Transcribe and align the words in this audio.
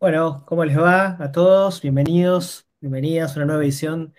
Bueno, 0.00 0.44
¿cómo 0.46 0.64
les 0.64 0.78
va 0.78 1.22
a 1.22 1.30
todos? 1.30 1.82
Bienvenidos, 1.82 2.66
bienvenidas 2.80 3.32
a 3.32 3.36
una 3.36 3.44
nueva 3.46 3.62
edición, 3.62 4.14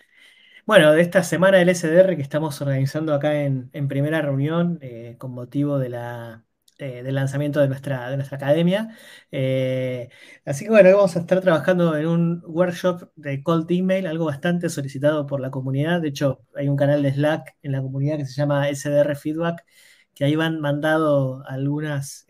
bueno, 0.65 0.91
de 0.93 1.01
esta 1.01 1.23
semana 1.23 1.57
del 1.59 1.69
SDR 1.69 2.15
que 2.15 2.21
estamos 2.21 2.61
organizando 2.61 3.13
acá 3.15 3.43
en, 3.43 3.71
primera 3.89 4.21
reunión 4.21 4.79
eh, 4.81 5.15
con 5.19 5.31
motivo 5.33 5.79
de 5.79 5.89
la, 5.89 6.45
eh, 6.79 7.03
del 7.03 7.15
lanzamiento 7.15 7.61
de 7.61 7.67
nuestra, 7.69 8.09
de 8.11 8.17
nuestra 8.17 8.37
academia. 8.37 8.97
Eh, 9.31 10.09
así 10.45 10.65
que 10.65 10.71
bueno, 10.71 10.95
vamos 10.95 11.15
a 11.15 11.21
estar 11.21 11.41
trabajando 11.41 11.97
en 11.97 12.07
un 12.07 12.43
workshop 12.45 13.11
de 13.15 13.43
cold 13.43 13.71
email, 13.71 14.07
algo 14.07 14.25
bastante 14.25 14.69
solicitado 14.69 15.25
por 15.27 15.41
la 15.41 15.51
comunidad. 15.51 16.01
De 16.01 16.09
hecho, 16.09 16.41
hay 16.55 16.69
un 16.69 16.77
canal 16.77 17.03
de 17.03 17.13
Slack 17.13 17.57
en 17.63 17.71
la 17.73 17.81
comunidad 17.81 18.17
que 18.17 18.25
se 18.25 18.35
llama 18.35 18.69
SDR 18.69 19.15
Feedback, 19.15 19.65
que 20.13 20.25
ahí 20.25 20.35
van 20.35 20.59
mandado 20.61 21.43
algunas 21.47 22.27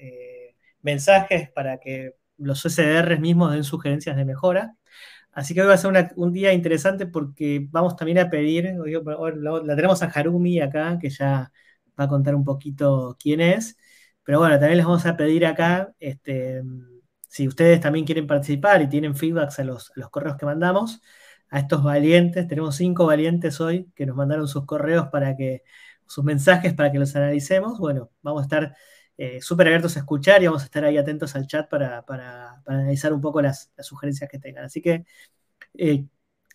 mensajes 0.82 1.50
para 1.52 1.80
que 1.80 2.21
los 2.42 2.66
SDRs 2.66 3.20
mismos 3.20 3.54
den 3.54 3.64
sugerencias 3.64 4.16
de 4.16 4.26
mejora. 4.26 4.76
Así 5.32 5.54
que 5.54 5.62
hoy 5.62 5.68
va 5.68 5.76
a 5.76 5.78
ser 5.78 6.14
un 6.18 6.34
día 6.34 6.54
interesante 6.54 7.06
porque 7.08 7.68
vamos 7.72 7.96
también 7.96 8.20
a 8.20 8.30
pedir, 8.30 8.74
la 8.76 9.76
tenemos 9.76 10.04
a 10.04 10.08
Harumi 10.08 10.60
acá, 10.60 11.00
que 11.00 11.10
ya 11.10 11.52
va 12.00 12.04
a 12.06 12.08
contar 12.08 12.36
un 12.36 12.44
poquito 12.44 13.18
quién 13.20 13.42
es, 13.42 13.78
pero 14.24 14.40
bueno, 14.40 14.56
también 14.60 14.78
les 14.78 14.86
vamos 14.86 15.06
a 15.06 15.16
pedir 15.18 15.46
acá, 15.46 15.94
este, 16.00 16.62
si 17.28 17.48
ustedes 17.48 17.80
también 17.80 18.06
quieren 18.06 18.28
participar 18.28 18.82
y 18.82 18.90
tienen 18.90 19.16
feedbacks 19.16 19.60
a 19.60 19.64
los, 19.64 19.92
los 19.96 20.10
correos 20.10 20.38
que 20.38 20.46
mandamos, 20.46 21.02
a 21.50 21.60
estos 21.60 21.84
valientes, 21.84 22.48
tenemos 22.48 22.76
cinco 22.76 23.06
valientes 23.06 23.60
hoy 23.62 23.92
que 23.96 24.06
nos 24.06 24.16
mandaron 24.16 24.48
sus 24.48 24.66
correos 24.66 25.08
para 25.10 25.36
que, 25.36 25.64
sus 26.08 26.24
mensajes 26.24 26.74
para 26.74 26.92
que 26.92 27.00
los 27.00 27.16
analicemos, 27.16 27.80
bueno, 27.80 28.12
vamos 28.22 28.42
a 28.42 28.44
estar 28.44 28.76
eh, 29.22 29.40
súper 29.40 29.68
abiertos 29.68 29.98
a 29.98 30.00
escuchar 30.00 30.42
y 30.42 30.48
vamos 30.48 30.64
a 30.64 30.66
estar 30.66 30.84
ahí 30.84 30.98
atentos 30.98 31.36
al 31.36 31.46
chat 31.46 31.70
para, 31.70 32.04
analizar 32.66 33.14
un 33.14 33.22
poco 33.22 33.40
las, 33.42 33.72
sugerencias 33.80 34.28
que 34.30 34.40
tengan. 34.40 34.66
Así 34.66 34.82
que 34.82 35.06
eh, 35.78 36.06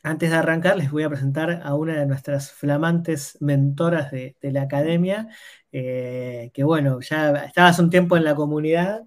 antes 0.02 0.30
de 0.30 0.36
arrancar, 0.36 0.76
les 0.78 0.90
voy 0.90 1.04
a 1.04 1.08
presentar 1.10 1.62
a 1.64 1.74
una 1.76 1.98
de 1.98 2.06
nuestras 2.06 2.52
flamantes 2.52 3.38
mentoras 3.40 4.10
de, 4.10 4.36
la 4.42 4.62
academia, 4.62 5.28
eh, 5.72 6.50
que 6.54 6.64
bueno, 6.64 7.00
ya 7.00 7.44
estaba 7.46 7.68
hace 7.68 7.82
un 7.82 7.90
tiempo 7.90 8.16
en 8.16 8.24
la 8.24 8.34
comunidad 8.34 9.04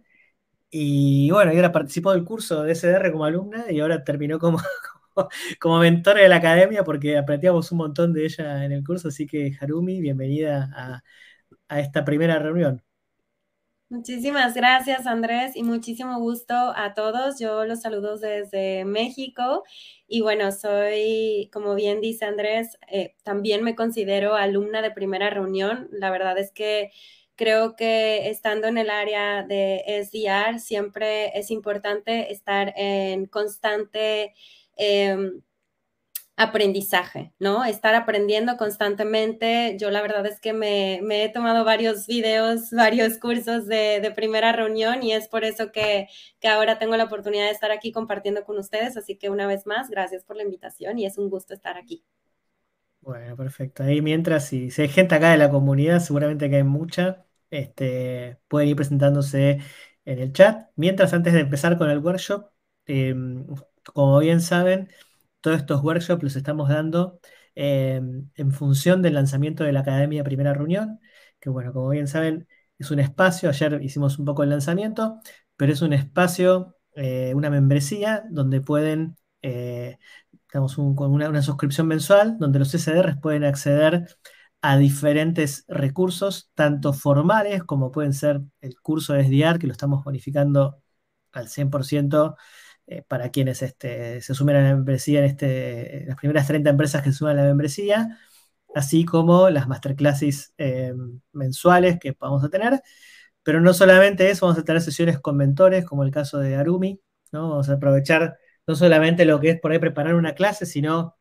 y 0.69 1.31
bueno, 1.31 1.51
ahora 1.51 1.71
participó 1.71 2.13
del 2.13 2.25
curso 2.25 2.63
de 2.63 2.73
SDR 2.75 3.11
como 3.11 3.25
alumna 3.25 3.65
y 3.71 3.79
ahora 3.81 4.03
terminó 4.03 4.39
como, 4.39 4.59
como, 5.59 5.79
mentora 5.79 6.21
de 6.21 6.29
la 6.29 6.37
academia 6.37 6.83
porque 6.83 7.17
aprendíamos 7.17 7.71
un 7.71 7.79
montón 7.79 8.13
de 8.13 8.25
ella 8.25 8.65
en 8.65 8.71
el 8.73 8.83
curso. 8.85 9.09
Así 9.09 9.27
que 9.27 9.53
Harumi, 9.59 10.01
bienvenida 10.01 11.03
a 11.69 11.79
esta 11.79 12.05
primera 12.05 12.39
reunión. 12.39 12.83
Muchísimas 13.91 14.53
gracias, 14.53 15.07
Andrés, 15.07 15.55
y 15.55 15.63
muchísimo 15.63 16.19
gusto 16.19 16.53
a 16.53 16.93
todos. 16.93 17.39
Yo 17.39 17.65
los 17.65 17.81
saludo 17.81 18.17
desde 18.19 18.85
México 18.85 19.63
y 20.07 20.21
bueno, 20.21 20.51
soy, 20.51 21.49
como 21.51 21.73
bien 21.73 21.99
dice 21.99 22.25
Andrés, 22.25 22.77
eh, 22.91 23.15
también 23.23 23.63
me 23.63 23.73
considero 23.75 24.35
alumna 24.35 24.83
de 24.83 24.91
primera 24.91 25.31
reunión. 25.31 25.87
La 25.91 26.11
verdad 26.11 26.37
es 26.37 26.51
que 26.51 26.91
creo 27.35 27.75
que 27.75 28.29
estando 28.29 28.67
en 28.67 28.77
el 28.77 28.91
área 28.91 29.41
de 29.43 29.83
SDR 29.87 30.59
siempre 30.59 31.31
es 31.37 31.49
importante 31.49 32.31
estar 32.31 32.73
en 32.77 33.25
constante... 33.25 34.35
Em, 34.77 35.41
aprendizaje, 36.39 37.33
¿no? 37.37 37.65
Estar 37.65 37.95
aprendiendo 37.95 38.55
constantemente. 38.55 39.75
Yo 39.77 39.91
la 39.91 40.01
verdad 40.01 40.25
es 40.25 40.39
que 40.39 40.53
me, 40.53 41.01
he 41.23 41.29
tomado 41.29 41.65
varios 41.65 42.07
videos, 42.07 42.71
varios 42.71 43.17
cursos 43.17 43.67
de, 43.67 44.11
primera 44.15 44.53
reunión 44.53 45.03
y 45.03 45.11
es 45.11 45.27
por 45.27 45.43
eso 45.43 45.71
que, 45.71 46.07
ahora 46.43 46.79
tengo 46.79 46.95
la 46.95 47.03
oportunidad 47.03 47.45
de 47.45 47.51
estar 47.51 47.71
aquí 47.71 47.91
compartiendo 47.91 48.45
con 48.45 48.57
ustedes. 48.57 48.95
Así 48.95 49.17
que 49.17 49.29
una 49.29 49.47
vez 49.47 49.65
más, 49.67 49.89
gracias 49.89 50.23
por 50.23 50.37
la 50.37 50.43
invitación 50.43 50.97
y 50.97 51.05
es 51.05 51.17
un 51.17 51.29
gusto 51.29 51.53
estar 51.53 51.77
aquí. 51.77 52.05
Bueno, 53.01 53.35
perfecto. 53.35 53.83
Ahí 53.83 54.01
mientras, 54.01 54.47
si, 54.47 54.69
hay 54.77 54.87
gente 54.87 55.15
acá 55.15 55.31
de 55.31 55.37
la 55.37 55.49
comunidad, 55.49 55.99
seguramente 55.99 56.49
que 56.49 56.57
hay 56.57 56.63
mucha, 56.63 57.25
este, 57.49 58.37
pueden 58.47 58.69
ir 58.69 58.75
presentándose 58.77 59.59
en 60.05 60.19
el 60.19 60.31
chat. 60.31 60.69
Mientras, 60.77 61.11
antes 61.13 61.33
de 61.33 61.41
empezar 61.41 61.77
con 61.77 61.89
el 61.89 61.99
workshop, 61.99 62.49
em, 62.85 63.45
como 63.93 64.19
bien 64.19 64.41
saben, 64.41 64.89
todos 65.41 65.57
estos 65.57 65.81
workshops 65.83 66.23
los 66.23 66.35
estamos 66.35 66.69
dando 66.69 67.19
em, 67.55 68.29
en 68.35 68.51
función 68.51 69.01
del 69.01 69.15
lanzamiento 69.15 69.63
de 69.63 69.73
la 69.73 69.81
Academia 69.81 70.23
Primera 70.23 70.53
Reunión, 70.53 70.99
que 71.39 71.49
bueno, 71.49 71.73
como 71.73 71.89
bien 71.89 72.07
saben, 72.07 72.47
es 72.77 72.91
un 72.91 72.99
espacio, 72.99 73.49
ayer 73.49 73.81
hicimos 73.83 74.19
un 74.19 74.25
poco 74.25 74.43
el 74.43 74.49
lanzamiento, 74.49 75.19
pero 75.57 75.73
es 75.73 75.81
un 75.81 75.93
espacio, 75.93 76.77
eh, 76.95 77.33
una 77.35 77.49
membresía 77.49 78.23
donde 78.29 78.61
pueden, 78.61 79.17
eh, 79.41 79.97
con 80.51 81.11
una, 81.11 81.29
una, 81.29 81.41
suscripción 81.41 81.87
mensual, 81.87 82.37
donde 82.39 82.59
los 82.59 82.73
SDRs 82.73 83.17
pueden 83.21 83.43
acceder 83.43 84.07
a 84.61 84.77
diferentes 84.77 85.65
recursos, 85.67 86.51
tanto 86.53 86.93
formales 86.93 87.63
como 87.63 87.91
pueden 87.91 88.13
ser 88.13 88.41
el 88.61 88.79
curso 88.81 89.13
de 89.13 89.21
SDR, 89.21 89.59
que 89.59 89.67
lo 89.67 89.73
estamos 89.73 90.03
bonificando 90.03 90.81
al 91.31 91.47
100% 91.47 92.35
eh, 92.91 93.03
para 93.07 93.29
quienes 93.29 93.61
este, 93.61 94.19
se 94.19 94.33
sumen 94.33 94.55
a 94.55 94.61
la 94.63 94.73
membresía 94.73 95.19
en 95.19 95.25
este, 95.25 96.05
las 96.07 96.17
primeras 96.17 96.47
30 96.47 96.71
empresas 96.71 97.03
que 97.03 97.11
se 97.11 97.19
suman 97.19 97.37
a 97.37 97.41
la 97.43 97.47
membresía, 97.47 98.17
así 98.75 99.05
como 99.05 99.49
las 99.51 99.67
masterclasses 99.67 100.55
eh, 100.57 100.93
mensuales 101.31 101.99
que 101.99 102.15
vamos 102.19 102.43
a 102.43 102.49
tener. 102.49 102.81
Pero 103.43 103.61
no 103.61 103.73
solamente 103.75 104.31
eso, 104.31 104.47
vamos 104.47 104.59
a 104.59 104.65
tener 104.65 104.81
sesiones 104.81 105.19
con 105.19 105.37
mentores, 105.37 105.85
como 105.85 106.03
el 106.03 106.11
caso 106.11 106.39
de 106.39 106.55
Arumi, 106.55 106.99
¿no? 107.31 107.49
Vamos 107.51 107.69
a 107.69 107.73
aprovechar 107.73 108.39
no 108.65 108.75
solamente 108.75 109.25
lo 109.25 109.39
que 109.39 109.51
es 109.51 109.59
por 109.59 109.71
ahí 109.71 109.79
preparar 109.79 110.15
una 110.15 110.33
clase, 110.33 110.65
sino 110.65 111.15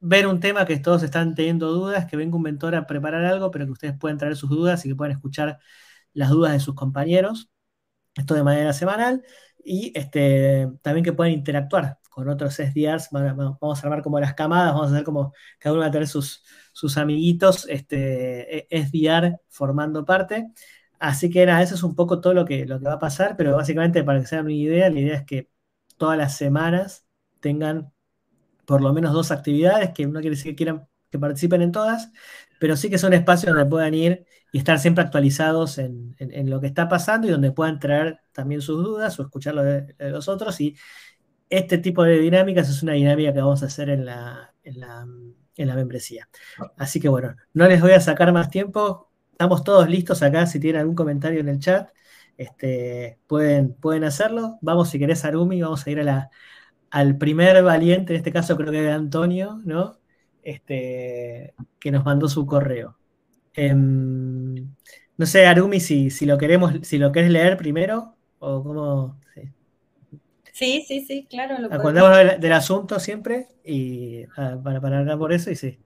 ver 0.00 0.26
un 0.26 0.40
tema 0.40 0.66
que 0.66 0.78
todos 0.78 1.02
están 1.02 1.34
teniendo 1.34 1.70
dudas, 1.72 2.06
que 2.06 2.16
venga 2.16 2.36
un 2.36 2.42
mentor 2.42 2.74
a 2.74 2.86
preparar 2.86 3.24
algo, 3.24 3.50
pero 3.50 3.64
que 3.66 3.72
ustedes 3.72 3.98
pueden 3.98 4.18
traer 4.18 4.36
sus 4.36 4.50
dudas 4.50 4.84
y 4.84 4.90
que 4.90 4.94
puedan 4.96 5.12
escuchar 5.12 5.58
las 6.12 6.30
dudas 6.30 6.52
de 6.52 6.60
sus 6.60 6.74
compañeros. 6.74 7.50
Esto 8.16 8.34
de 8.34 8.42
manera 8.44 8.72
semanal 8.72 9.22
y 9.64 9.92
este, 9.94 10.68
también 10.82 11.04
que 11.04 11.12
puedan 11.12 11.32
interactuar 11.32 11.98
con 12.10 12.28
otros 12.28 12.54
SDRs. 12.54 13.08
Vamos 13.10 13.82
a 13.82 13.86
armar 13.86 14.02
como 14.02 14.20
las 14.20 14.34
camadas, 14.34 14.74
vamos 14.74 14.90
a 14.90 14.94
hacer 14.94 15.04
como 15.04 15.32
cada 15.58 15.72
uno 15.74 15.82
va 15.82 15.88
a 15.88 15.90
tener 15.90 16.08
sus, 16.08 16.44
sus 16.72 16.96
amiguitos 16.98 17.66
este, 17.68 18.66
e, 18.68 18.82
SDR 18.84 19.40
formando 19.48 20.04
parte. 20.04 20.48
Así 20.98 21.30
que 21.30 21.46
nada, 21.46 21.62
eso 21.62 21.74
es 21.74 21.82
un 21.82 21.94
poco 21.94 22.20
todo 22.20 22.34
lo 22.34 22.44
que, 22.44 22.66
lo 22.66 22.78
que 22.78 22.86
va 22.86 22.94
a 22.94 22.98
pasar, 22.98 23.36
pero 23.36 23.56
básicamente 23.56 24.04
para 24.04 24.20
que 24.20 24.26
se 24.26 24.36
hagan 24.36 24.46
una 24.46 24.54
idea, 24.54 24.90
la 24.90 25.00
idea 25.00 25.16
es 25.16 25.24
que 25.24 25.50
todas 25.96 26.18
las 26.18 26.36
semanas 26.36 27.06
tengan 27.40 27.92
por 28.66 28.82
lo 28.82 28.92
menos 28.92 29.12
dos 29.12 29.30
actividades, 29.30 29.90
que 29.94 30.06
no 30.06 30.20
quiere 30.20 30.36
decir 30.36 30.52
que 30.52 30.56
quieran 30.56 30.88
que 31.10 31.18
participen 31.18 31.62
en 31.62 31.72
todas, 31.72 32.10
pero 32.58 32.76
sí 32.76 32.90
que 32.90 32.98
son 32.98 33.12
espacios 33.12 33.54
donde 33.54 33.68
puedan 33.68 33.94
ir 33.94 34.26
y 34.52 34.58
estar 34.58 34.78
siempre 34.78 35.04
actualizados 35.04 35.78
en, 35.78 36.16
lo 36.50 36.60
que 36.60 36.66
está 36.66 36.88
pasando 36.88 37.26
y 37.26 37.30
donde 37.30 37.52
puedan 37.52 37.78
traer 37.78 38.20
también 38.32 38.60
sus 38.60 38.82
dudas 38.82 39.18
o 39.18 39.22
escuchar 39.22 39.54
lo 39.54 39.62
de, 39.62 39.94
los 39.98 40.28
otros. 40.28 40.60
Y 40.60 40.76
este 41.48 41.78
tipo 41.78 42.02
de 42.04 42.18
dinámicas 42.18 42.68
es 42.68 42.82
una 42.82 42.92
dinámica 42.92 43.32
que 43.32 43.40
vamos 43.40 43.62
a 43.62 43.66
hacer 43.66 43.90
en 43.90 44.04
la, 44.04 44.54
en 44.64 44.80
la, 44.80 45.74
membresía. 45.74 46.28
Así 46.76 47.00
que 47.00 47.08
bueno, 47.08 47.36
no 47.52 47.68
les 47.68 47.80
voy 47.80 47.92
a 47.92 48.00
sacar 48.00 48.32
más 48.32 48.50
tiempo. 48.50 49.10
Estamos 49.32 49.64
todos 49.64 49.88
listos 49.88 50.22
acá. 50.22 50.46
Si 50.46 50.60
tienen 50.60 50.80
algún 50.80 50.94
comentario 50.94 51.40
en 51.40 51.48
el 51.48 51.58
chat, 51.58 51.90
este, 52.36 53.18
pueden, 53.26 53.74
pueden 53.74 54.04
hacerlo. 54.04 54.58
Vamos, 54.62 54.90
si 54.90 54.98
querés, 54.98 55.24
Arumi, 55.24 55.62
vamos 55.62 55.86
a 55.86 55.90
ir 55.90 56.00
a 56.00 56.04
la, 56.04 56.30
al 56.90 57.16
primer 57.16 57.62
valiente, 57.62 58.12
en 58.12 58.18
este 58.18 58.32
caso 58.32 58.56
creo 58.56 58.72
que 58.72 58.88
es 58.88 58.94
Antonio, 58.94 59.60
¿no? 59.64 59.98
Este, 60.42 61.54
que 61.78 61.90
nos 61.90 62.04
mandó 62.04 62.28
su 62.28 62.46
correo. 62.46 62.96
Em, 63.54 64.74
no 65.16 65.26
sé, 65.26 65.46
Arumi, 65.46 65.80
si, 65.80 66.10
si, 66.10 66.26
lo 66.26 66.38
queremos, 66.38 66.74
si 66.82 66.98
lo 66.98 67.12
querés 67.12 67.30
leer 67.30 67.56
primero, 67.56 68.16
o 68.38 68.62
cómo. 68.62 69.20
Sí, 70.52 70.84
sí, 70.86 71.04
sí, 71.06 71.26
claro. 71.28 71.58
Lo 71.58 71.72
Acordamos 71.72 72.40
del, 72.40 72.52
asunto 72.52 73.00
siempre 73.00 73.48
y 73.64 74.24
ah, 74.36 74.58
para, 74.62 74.80
para 74.80 74.98
hablar 74.98 75.18
por 75.18 75.32
eso 75.32 75.50
y 75.50 75.56
sí. 75.56 75.78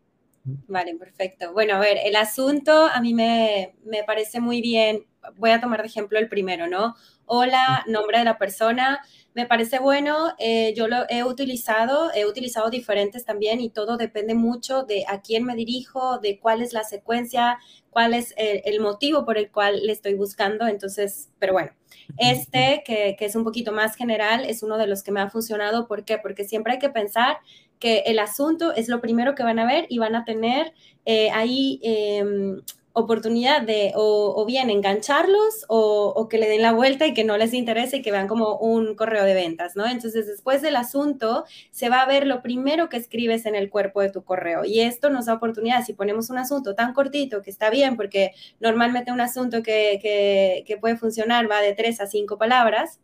Vale, 0.44 0.94
perfecto. 0.96 1.52
Bueno, 1.52 1.74
a 1.74 1.78
ver, 1.78 1.98
el 2.04 2.16
asunto 2.16 2.86
a 2.86 3.00
mí 3.00 3.14
me, 3.14 3.76
me 3.84 4.04
parece 4.04 4.40
muy 4.40 4.60
bien. 4.60 5.06
Voy 5.36 5.50
a 5.50 5.60
tomar 5.60 5.80
de 5.80 5.88
ejemplo 5.88 6.18
el 6.18 6.28
primero, 6.28 6.66
¿no? 6.66 6.94
Hola, 7.26 7.84
nombre 7.86 8.18
de 8.18 8.24
la 8.24 8.38
persona 8.38 9.00
me 9.34 9.46
parece 9.46 9.80
bueno, 9.80 10.32
eh, 10.38 10.72
yo 10.76 10.86
lo 10.86 11.08
he 11.10 11.24
utilizado, 11.24 12.12
he 12.14 12.24
utilizado 12.24 12.70
diferentes 12.70 13.24
también 13.24 13.60
y 13.60 13.68
todo 13.68 13.96
depende 13.96 14.34
mucho 14.34 14.84
de 14.84 15.04
a 15.08 15.22
quién 15.22 15.44
me 15.44 15.56
dirijo, 15.56 16.18
de 16.18 16.38
cuál 16.38 16.62
es 16.62 16.72
la 16.72 16.84
secuencia, 16.84 17.58
cuál 17.90 18.14
es 18.14 18.32
el, 18.36 18.80
motivo 18.80 19.24
por 19.24 19.36
el 19.36 19.50
cual 19.50 19.84
le 19.84 19.92
estoy 19.92 20.14
buscando. 20.14 20.68
Entonces, 20.68 21.30
pero 21.40 21.52
bueno, 21.52 21.72
este 22.16 22.84
que, 22.86 23.16
es 23.18 23.34
un 23.34 23.42
poquito 23.42 23.72
más 23.72 23.96
general 23.96 24.44
es 24.44 24.62
uno 24.62 24.78
de 24.78 24.86
los 24.86 25.02
que 25.02 25.10
me 25.10 25.20
ha 25.20 25.28
funcionado. 25.30 25.88
¿Por 25.88 26.04
qué? 26.04 26.18
Porque 26.18 26.44
siempre 26.44 26.74
hay 26.74 26.78
que 26.78 26.90
pensar 26.90 27.38
que 27.80 28.04
el 28.06 28.20
asunto 28.20 28.72
es 28.72 28.88
lo 28.88 29.00
primero 29.00 29.34
que 29.34 29.42
van 29.42 29.58
a 29.58 29.66
ver 29.66 29.86
y 29.88 29.98
van 29.98 30.14
a 30.14 30.24
tener 30.24 30.72
eh, 31.06 31.30
ahí 31.32 31.80
em, 31.82 32.62
oportunidad 32.94 33.62
de 33.62 33.92
o, 33.96 34.44
bien 34.46 34.70
engancharlos 34.70 35.66
o, 35.68 36.28
que 36.30 36.38
le 36.38 36.48
den 36.48 36.62
la 36.62 36.72
vuelta 36.72 37.06
y 37.06 37.12
que 37.12 37.24
no 37.24 37.36
les 37.36 37.52
interese 37.52 37.98
y 37.98 38.02
que 38.02 38.12
vean 38.12 38.28
como 38.28 38.56
un 38.56 38.94
correo 38.94 39.24
de 39.24 39.34
ventas, 39.34 39.74
¿no? 39.74 39.86
Entonces, 39.86 40.26
después 40.28 40.62
del 40.62 40.76
asunto, 40.76 41.44
se 41.72 41.88
va 41.88 42.02
a 42.02 42.06
ver 42.06 42.24
lo 42.26 42.40
primero 42.40 42.88
que 42.88 42.96
escribes 42.96 43.46
en 43.46 43.56
el 43.56 43.68
cuerpo 43.68 44.00
de 44.00 44.10
tu 44.10 44.22
correo. 44.22 44.64
Y 44.64 44.80
esto 44.80 45.10
nos 45.10 45.26
da 45.26 45.34
oportunidad, 45.34 45.84
si 45.84 45.92
ponemos 45.92 46.30
un 46.30 46.38
asunto 46.38 46.76
tan 46.76 46.94
cortito, 46.94 47.42
que 47.42 47.50
está 47.50 47.68
bien, 47.68 47.96
porque 47.96 48.30
normalmente 48.60 49.10
un 49.10 49.20
asunto 49.20 49.62
que, 49.62 50.64
que 50.64 50.76
puede 50.76 50.96
funcionar 50.96 51.50
va 51.50 51.60
de 51.60 51.74
tres 51.74 52.00
a 52.00 52.06
cinco 52.06 52.38
palabras, 52.38 53.00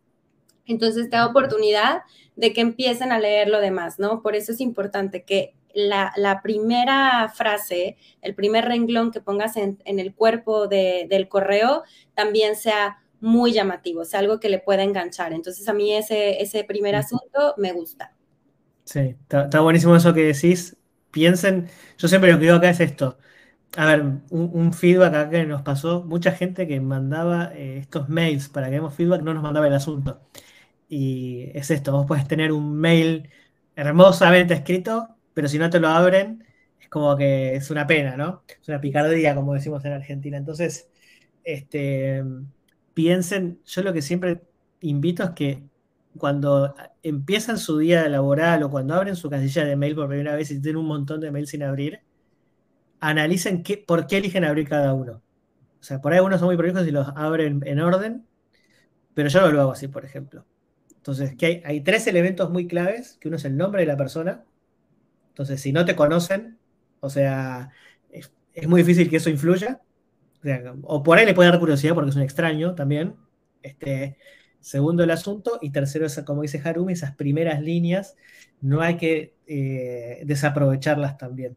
entonces 0.67 1.11
te 1.11 1.17
da 1.17 1.27
oportunidad 1.27 2.03
de 2.37 2.53
que 2.53 2.61
empiecen 2.61 3.11
a 3.11 3.19
leer 3.19 3.49
lo 3.49 3.61
demás, 3.61 3.99
¿no? 3.99 4.23
Por 4.23 4.37
eso 4.37 4.53
es 4.53 4.61
importante 4.61 5.25
que 5.25 5.55
la, 5.75 6.41
primera 6.43 7.29
frase, 7.35 7.97
el 8.23 8.35
primer 8.35 8.65
renglón 8.65 9.11
que 9.11 9.21
pongas 9.21 9.57
en, 9.57 9.79
el 9.85 10.15
cuerpo 10.15 10.67
del 10.69 11.29
correo 11.29 11.85
también 12.15 12.57
sea 12.57 12.99
muy 13.21 13.53
llamativo, 13.53 14.05
sea 14.05 14.21
algo 14.21 14.41
que 14.41 14.49
le 14.49 14.59
pueda 14.59 14.83
enganchar. 14.83 15.33
Entonces 15.33 15.69
a 15.69 15.73
mí 15.73 15.93
ese, 15.93 16.43
ese 16.43 16.65
primer 16.65 16.97
asunto 16.97 17.55
me 17.59 17.73
gusta. 17.73 18.15
Sí, 18.85 19.17
está, 19.29 19.61
buenísimo 19.61 19.95
eso 19.97 20.13
que 20.15 20.25
decís. 20.25 20.77
Piensen, 21.11 21.69
yo 21.99 22.09
siempre 22.09 22.33
lo 22.33 22.39
que 22.39 22.45
digo 22.45 22.57
acá 22.57 22.71
es 22.71 22.81
esto. 22.81 23.19
A 23.77 23.87
ver, 23.87 24.03
un, 24.31 24.73
feedback 24.73 25.15
acá 25.15 25.31
que 25.31 25.47
nos 25.47 25.63
pasó, 25.63 26.03
mucha 26.03 26.33
gente 26.33 26.67
que 26.67 26.81
mandaba 26.81 27.53
eh, 27.55 27.79
estos 27.79 28.09
mails 28.09 28.49
para 28.49 28.67
que 28.69 28.75
demos 28.75 28.95
feedback 28.95 29.23
no 29.23 29.35
nos 29.35 29.43
mandaba 29.43 29.69
el 29.69 29.75
asunto. 29.75 30.21
Y 30.89 31.51
es 31.55 31.71
esto, 31.71 31.93
vos 31.93 32.07
puedes 32.07 32.27
tener 32.29 32.53
un 32.53 32.77
mail 32.77 33.31
hermosamente 33.77 34.55
escrito, 34.55 35.09
pero 35.41 35.49
si 35.49 35.59
no 35.59 35.71
te 35.71 35.81
lo 35.81 35.89
abren, 35.89 36.45
es 36.79 36.91
como 36.91 37.17
que 37.17 37.55
es 37.55 37.71
una 37.71 37.87
pena, 37.87 38.15
¿no? 38.15 38.45
Es 38.47 38.69
una 38.69 38.79
picardía, 38.79 39.35
como 39.35 39.55
decimos 39.55 39.83
en 39.87 39.95
Argentina. 39.95 40.37
Entonces, 40.37 40.91
este, 41.45 42.23
piensen, 42.93 43.59
yo 43.65 43.83
lo 43.83 43.95
que 43.95 44.03
siempre 44.03 44.43
invito 44.83 45.25
es 45.25 45.31
que 45.31 45.63
cuando 46.19 46.75
empiezan 47.03 47.57
su 47.57 47.79
día 47.79 48.07
laboral 48.11 48.65
o 48.65 48.71
cuando 48.71 48.93
abren 48.93 49.17
su 49.17 49.31
casilla 49.31 49.65
de 49.65 49.77
mail 49.77 49.95
por 49.95 50.09
primera 50.09 50.37
vez 50.37 50.51
y 50.51 50.61
tienen 50.61 50.77
un 50.77 50.89
montón 50.89 51.23
de 51.23 51.31
mail 51.31 51.47
sin 51.47 51.63
abrir, 51.63 52.01
analicen 53.01 53.63
qué, 53.63 53.79
por 53.79 54.07
qué 54.07 54.19
eligen 54.19 54.45
abrir 54.45 54.69
cada 54.69 54.93
uno. 54.93 55.23
O 55.81 55.83
sea, 55.83 56.03
por 56.03 56.13
ahí 56.13 56.19
algunos 56.19 56.39
son 56.41 56.49
muy 56.49 56.59
prolijos 56.59 56.87
y 56.87 56.91
los 56.91 57.09
abren 57.17 57.63
en 57.65 57.81
orden, 57.81 58.27
pero 59.15 59.31
yo 59.31 59.41
no 59.41 59.53
lo 59.53 59.63
hago 59.63 59.73
así, 59.73 59.89
por 59.89 60.05
ejemplo. 60.05 60.45
Entonces, 60.97 61.35
que 61.35 61.47
hay, 61.47 61.63
hay 61.65 61.81
tres 61.81 62.07
elementos 62.09 62.51
muy 62.51 62.67
claves, 62.67 63.17
que 63.19 63.29
uno 63.29 63.39
es 63.39 63.47
el 63.47 63.57
nombre 63.57 63.81
de 63.81 63.87
la 63.87 63.97
persona, 63.97 64.45
entonces, 65.41 65.63
si 65.63 65.73
no 65.73 65.87
te 65.87 65.97
conocen, 65.97 66.59
o 67.01 67.09
sea, 67.09 67.71
es, 68.11 68.31
muy 68.69 68.83
difícil 68.83 69.09
que 69.09 69.17
eso 69.17 69.31
influya. 69.31 69.81
O, 70.83 71.03
por 71.03 71.17
ahí 71.17 71.25
le 71.25 71.33
puede 71.33 71.49
dar 71.49 71.59
curiosidad 71.59 71.95
porque 71.95 72.11
es 72.11 72.17
un 72.17 72.21
extraño 72.21 72.75
también. 72.75 73.17
Este, 73.63 74.19
segundo, 74.61 75.03
el 75.03 75.11
asunto. 75.11 75.59
Y 75.63 75.71
tercero, 75.71 76.07
como 76.27 76.43
dice 76.43 76.61
Harumi, 76.63 76.93
esas 76.93 77.17
primeras 77.17 77.63
líneas 77.63 78.17
no 78.61 78.83
hay 78.83 78.99
que 78.99 79.35
eh, 79.47 80.21
desaprovecharlas 80.27 81.17
también. 81.17 81.57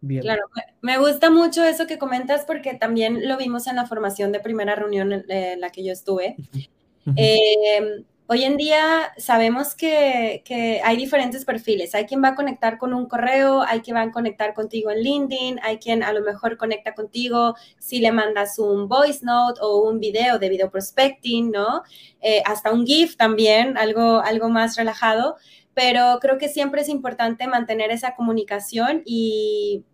Bien. 0.00 0.22
Claro, 0.22 0.42
me 0.82 0.98
gusta 0.98 1.30
mucho 1.30 1.62
eso 1.62 1.86
que 1.86 1.96
comentas 1.96 2.44
porque 2.44 2.74
también 2.74 3.28
lo 3.28 3.36
vimos 3.36 3.68
en 3.68 3.76
la 3.76 3.86
formación 3.86 4.32
de 4.32 4.40
primera 4.40 4.74
reunión 4.74 5.12
en 5.12 5.60
la 5.60 5.70
que 5.70 5.84
yo 5.84 5.92
estuve. 5.92 6.34
Hoy 8.32 8.44
en 8.44 8.56
día 8.56 9.12
sabemos 9.16 9.74
que, 9.74 10.80
hay 10.84 10.96
diferentes 10.96 11.44
perfiles. 11.44 11.96
Hay 11.96 12.06
quien 12.06 12.22
va 12.22 12.28
a 12.28 12.34
conectar 12.36 12.78
con 12.78 12.94
un 12.94 13.06
correo, 13.06 13.62
hay 13.62 13.80
quien 13.80 13.96
va 13.96 14.02
a 14.02 14.12
conectar 14.12 14.54
contigo 14.54 14.92
en 14.92 15.00
LinkedIn, 15.02 15.58
hay 15.64 15.78
quien 15.78 16.04
a 16.04 16.12
lo 16.12 16.20
mejor 16.20 16.56
conecta 16.56 16.94
contigo 16.94 17.56
si 17.80 17.98
le 17.98 18.12
mandas 18.12 18.60
un 18.60 18.86
voice 18.86 19.26
note 19.26 19.58
o 19.60 19.82
un 19.82 19.98
video 19.98 20.38
de 20.38 20.48
video 20.48 20.70
prospecting, 20.70 21.50
¿no? 21.50 21.82
Eh, 22.20 22.40
hasta 22.46 22.72
un 22.72 22.86
GIF 22.86 23.16
también, 23.16 23.76
algo, 23.76 24.20
algo 24.20 24.48
más 24.48 24.76
relajado. 24.76 25.34
Pero 25.74 26.18
creo 26.20 26.38
que 26.38 26.48
siempre 26.48 26.82
es 26.82 26.88
importante 26.88 27.48
mantener 27.48 27.90
esa 27.90 28.14
comunicación 28.14 29.02
y 29.04 29.84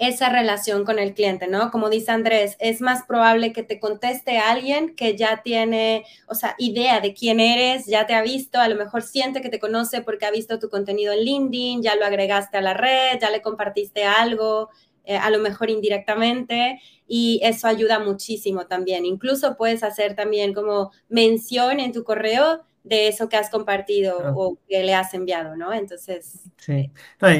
esa 0.00 0.30
relación 0.30 0.86
con 0.86 0.98
el 0.98 1.12
cliente, 1.12 1.46
¿no? 1.46 1.70
Como 1.70 1.90
dice 1.90 2.10
Andrés, 2.10 2.56
es 2.58 2.80
más 2.80 3.04
probable 3.04 3.52
que 3.52 3.62
te 3.62 3.78
conteste 3.78 4.38
alguien 4.38 4.96
que 4.96 5.14
ya 5.14 5.42
tiene, 5.42 6.06
o 6.26 6.34
sea, 6.34 6.54
idea 6.56 7.00
de 7.00 7.12
quién 7.12 7.38
eres, 7.38 7.84
ya 7.84 8.06
te 8.06 8.14
ha 8.14 8.22
visto, 8.22 8.58
a 8.58 8.68
lo 8.68 8.76
mejor 8.76 9.02
siente 9.02 9.42
que 9.42 9.50
te 9.50 9.58
conoce 9.58 10.00
porque 10.00 10.24
ha 10.24 10.30
visto 10.30 10.58
tu 10.58 10.70
contenido 10.70 11.12
en 11.12 11.20
LinkedIn, 11.20 11.82
ya 11.82 11.96
lo 11.96 12.06
agregaste 12.06 12.56
a 12.56 12.62
la 12.62 12.72
red, 12.72 13.20
ya 13.20 13.28
le 13.28 13.42
compartiste 13.42 14.04
algo, 14.04 14.70
eh, 15.04 15.18
a 15.18 15.28
lo 15.28 15.38
mejor 15.38 15.68
indirectamente, 15.68 16.80
y 17.06 17.38
eso 17.42 17.68
ayuda 17.68 17.98
muchísimo 17.98 18.66
también. 18.66 19.04
Incluso 19.04 19.58
puedes 19.58 19.82
hacer 19.82 20.14
también 20.14 20.54
como 20.54 20.92
mención 21.10 21.78
en 21.78 21.92
tu 21.92 22.04
correo 22.04 22.64
de 22.82 23.08
eso 23.08 23.28
que 23.28 23.36
has 23.36 23.50
compartido 23.50 24.18
o 24.34 24.58
que 24.68 24.82
le 24.82 24.94
has 24.94 25.12
enviado, 25.14 25.56
¿no? 25.56 25.72
Entonces... 25.72 26.40
Sí, 26.56 26.90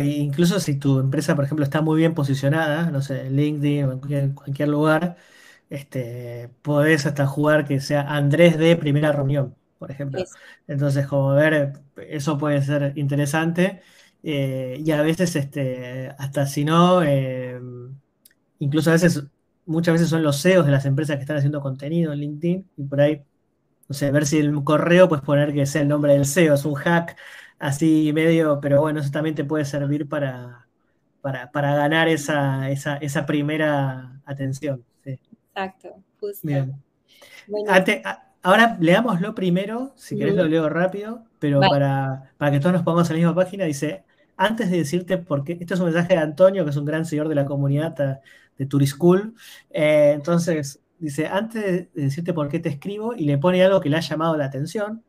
incluso 0.05 0.61
si 0.61 0.79
tu 0.79 0.99
empresa, 0.99 1.35
por 1.35 1.45
ejemplo, 1.45 1.65
está 1.65 1.81
muy 1.81 1.99
bien 1.99 2.15
posicionada, 2.15 2.91
no 2.91 3.03
sé, 3.03 3.27
en 3.27 3.37
LinkedIn 3.37 3.85
o 3.85 3.93
en 3.93 4.35
cualquier, 4.35 4.69
lugar, 4.69 5.17
este, 5.71 6.51
podés 6.63 7.07
hasta 7.07 7.27
jugar 7.27 7.67
que 7.67 7.81
sea 7.81 8.03
Andrés 8.03 8.59
de 8.59 8.77
primera 8.77 9.13
reunión, 9.13 9.57
por 9.79 9.91
ejemplo. 9.91 10.23
Entonces, 10.69 11.07
como 11.07 11.35
ver, 11.35 11.73
eso 11.97 12.37
puede 12.39 12.63
ser 12.63 12.93
interesante. 12.97 13.83
Eh, 14.23 14.83
y 14.85 14.91
a 14.91 15.01
veces, 15.03 15.35
este, 15.37 16.09
hasta 16.19 16.47
si 16.47 16.65
no, 16.65 17.03
em, 17.03 17.99
incluso 18.59 18.91
a 18.91 18.95
veces, 18.95 19.25
muchas 19.67 19.95
veces 19.95 20.09
son 20.09 20.23
los 20.23 20.43
CEOs 20.43 20.67
de 20.67 20.73
las 20.73 20.85
empresas 20.85 21.17
que 21.17 21.23
están 21.23 21.39
haciendo 21.39 21.61
contenido 21.61 22.13
en 22.13 22.21
LinkedIn 22.21 22.71
y 22.77 22.85
por 22.85 23.01
ahí 23.01 23.23
no 23.91 23.95
sé, 23.95 24.13
ver 24.13 24.25
si 24.25 24.39
el 24.39 24.55
correo 24.63 25.09
puedes 25.09 25.25
poner 25.25 25.53
que 25.53 25.67
sea 25.67 25.83
el 25.83 25.89
nombre 25.89 26.13
del 26.13 26.25
SEO, 26.25 26.55
es 26.55 26.65
un 26.65 26.75
hack 26.75 27.17
así 27.59 28.13
medio, 28.13 28.61
pero 28.61 28.81
bueno, 28.81 29.01
eso 29.01 29.11
también 29.11 29.35
te 29.35 29.43
puede 29.43 29.65
servir 29.65 30.09
para, 30.09 30.69
para, 31.21 31.75
ganar 31.75 32.07
esa, 32.07 32.71
esa, 32.71 33.27
primera 33.27 34.23
atención. 34.25 34.85
Exacto, 35.05 35.97
justo. 36.21 36.47
Bien. 36.47 36.73
ahora 38.43 38.77
leámoslo 38.79 39.35
primero, 39.35 39.93
si 39.97 40.17
querés 40.17 40.37
lo 40.37 40.45
leo 40.45 40.69
rápido, 40.69 41.25
pero 41.41 41.59
para, 41.59 42.31
para 42.39 42.53
que 42.53 42.61
todos 42.61 42.75
nos 42.75 42.85
pongamos 42.85 43.11
en 43.11 43.17
la 43.17 43.27
misma 43.27 43.35
página, 43.35 43.65
dice, 43.65 44.05
antes 44.37 44.71
de 44.71 44.77
decirte 44.77 45.19
por 45.19 45.43
qué, 45.43 45.59
esto 45.61 45.75
es 45.75 45.81
un 45.81 45.87
mensaje 45.87 46.15
de 46.15 46.21
Antonio, 46.21 46.63
que 46.63 46.71
es 46.71 46.77
un 46.77 46.85
gran 46.85 47.05
seguidor 47.05 47.27
de 47.27 47.35
la 47.35 47.45
comunidad 47.45 48.21
de 48.57 48.67
Turischool, 48.67 49.35
eh, 49.69 50.13
entonces 50.15 50.81
dice, 51.01 51.27
antes 51.27 51.63
de 51.65 51.91
decirte 51.95 52.33
por 52.33 52.49
qué 52.49 52.61
te 52.61 52.69
escribo, 52.69 53.15
y 53.15 53.25
le 53.25 53.39
pone 53.39 53.65
algo 53.65 53.81
que 53.81 53.89
le 53.89 53.97
ha 53.97 54.01
llamado 54.01 54.37
la 54.37 54.45
atención. 54.45 55.03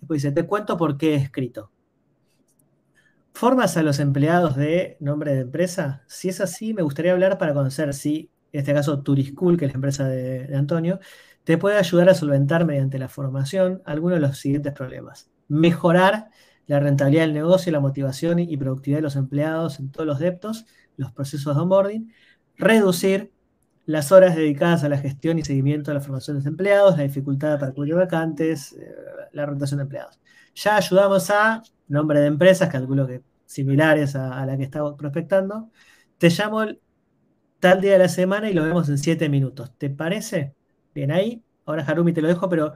Después 0.00 0.22
dice, 0.22 0.32
te 0.32 0.46
cuento 0.46 0.76
por 0.76 0.96
qué 0.96 1.14
he 1.14 1.16
escrito. 1.16 1.70
¿Formas 3.32 3.76
a 3.76 3.82
los 3.82 3.98
empleados 3.98 4.54
de 4.54 4.96
nombre 5.00 5.34
de 5.34 5.40
empresa? 5.40 6.04
Si 6.06 6.28
es 6.28 6.40
así, 6.40 6.72
me 6.72 6.82
gustaría 6.82 7.12
hablar 7.12 7.36
para 7.38 7.52
conocer 7.52 7.92
si, 7.92 8.30
en 8.52 8.60
este 8.60 8.72
caso, 8.72 9.02
Turischool, 9.02 9.56
que 9.56 9.64
es 9.64 9.72
la 9.72 9.76
empresa 9.76 10.06
de, 10.06 10.46
de 10.46 10.56
Antonio, 10.56 11.00
te 11.42 11.58
puede 11.58 11.76
ayudar 11.76 12.08
a 12.10 12.14
solventar 12.14 12.64
mediante 12.64 12.98
la 12.98 13.08
formación 13.08 13.82
algunos 13.84 14.16
de 14.16 14.26
los 14.28 14.38
siguientes 14.38 14.72
problemas. 14.72 15.30
Mejorar 15.48 16.28
la 16.66 16.80
rentabilidad 16.80 17.24
del 17.24 17.34
negocio, 17.34 17.72
la 17.72 17.80
motivación 17.80 18.38
y 18.38 18.56
productividad 18.56 18.98
de 18.98 19.02
los 19.02 19.16
empleados 19.16 19.80
en 19.80 19.90
todos 19.90 20.06
los 20.06 20.18
deptos, 20.18 20.66
los 20.96 21.12
procesos 21.12 21.54
de 21.54 21.62
onboarding, 21.62 22.12
reducir 22.56 23.33
las 23.86 24.12
horas 24.12 24.36
dedicadas 24.36 24.84
a 24.84 24.88
la 24.88 24.98
gestión 24.98 25.38
y 25.38 25.44
seguimiento 25.44 25.90
de 25.90 25.96
la 25.96 26.00
formación 26.00 26.42
de 26.42 26.48
empleados, 26.48 26.96
la 26.96 27.02
dificultad 27.02 27.58
para 27.58 27.72
cubrir 27.72 27.94
vacantes, 27.94 28.72
eh, 28.72 28.94
la 29.32 29.46
rotación 29.46 29.78
de 29.78 29.82
empleados. 29.82 30.18
Ya 30.54 30.76
ayudamos 30.76 31.30
a 31.30 31.62
nombre 31.88 32.20
de 32.20 32.26
empresas, 32.26 32.68
calculo 32.70 33.06
que 33.06 33.22
similares 33.46 34.16
a, 34.16 34.44
la 34.46 34.56
que 34.56 34.64
estamos 34.64 34.94
prospectando. 34.96 35.70
Te 36.18 36.30
llamo 36.30 36.64
tal 37.60 37.80
día 37.80 37.92
de 37.92 37.98
la 37.98 38.08
semana 38.08 38.50
y 38.50 38.54
lo 38.54 38.62
vemos 38.62 38.88
en 38.88 38.98
siete 38.98 39.28
minutos. 39.28 39.72
¿Te 39.78 39.90
parece? 39.90 40.54
Bien, 40.94 41.10
ahí. 41.10 41.42
Ahora 41.66 41.84
Harumi 41.84 42.12
te 42.12 42.22
lo 42.22 42.28
dejo, 42.28 42.48
pero 42.48 42.74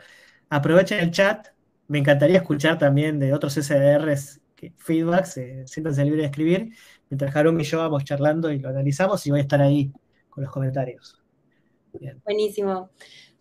aprovechen 0.48 1.00
el 1.00 1.10
chat. 1.10 1.48
Me 1.88 1.98
encantaría 1.98 2.38
escuchar 2.38 2.78
también 2.78 3.18
de 3.18 3.32
otros 3.32 3.54
SDRs 3.54 4.40
que, 4.54 4.72
feedbacks. 4.76 5.36
Eh, 5.38 5.64
siéntanse 5.66 6.04
libres 6.04 6.22
de 6.22 6.26
escribir. 6.26 6.72
Mientras 7.10 7.34
Harumi 7.34 7.62
y 7.62 7.66
yo 7.66 7.78
vamos 7.78 8.04
charlando 8.04 8.50
y 8.52 8.58
lo 8.58 8.68
analizamos 8.68 9.26
y 9.26 9.30
voy 9.30 9.40
a 9.40 9.42
estar 9.42 9.62
ahí 9.62 9.92
los 10.40 10.50
comentarios. 10.50 11.20
Buenísimo. 12.24 12.90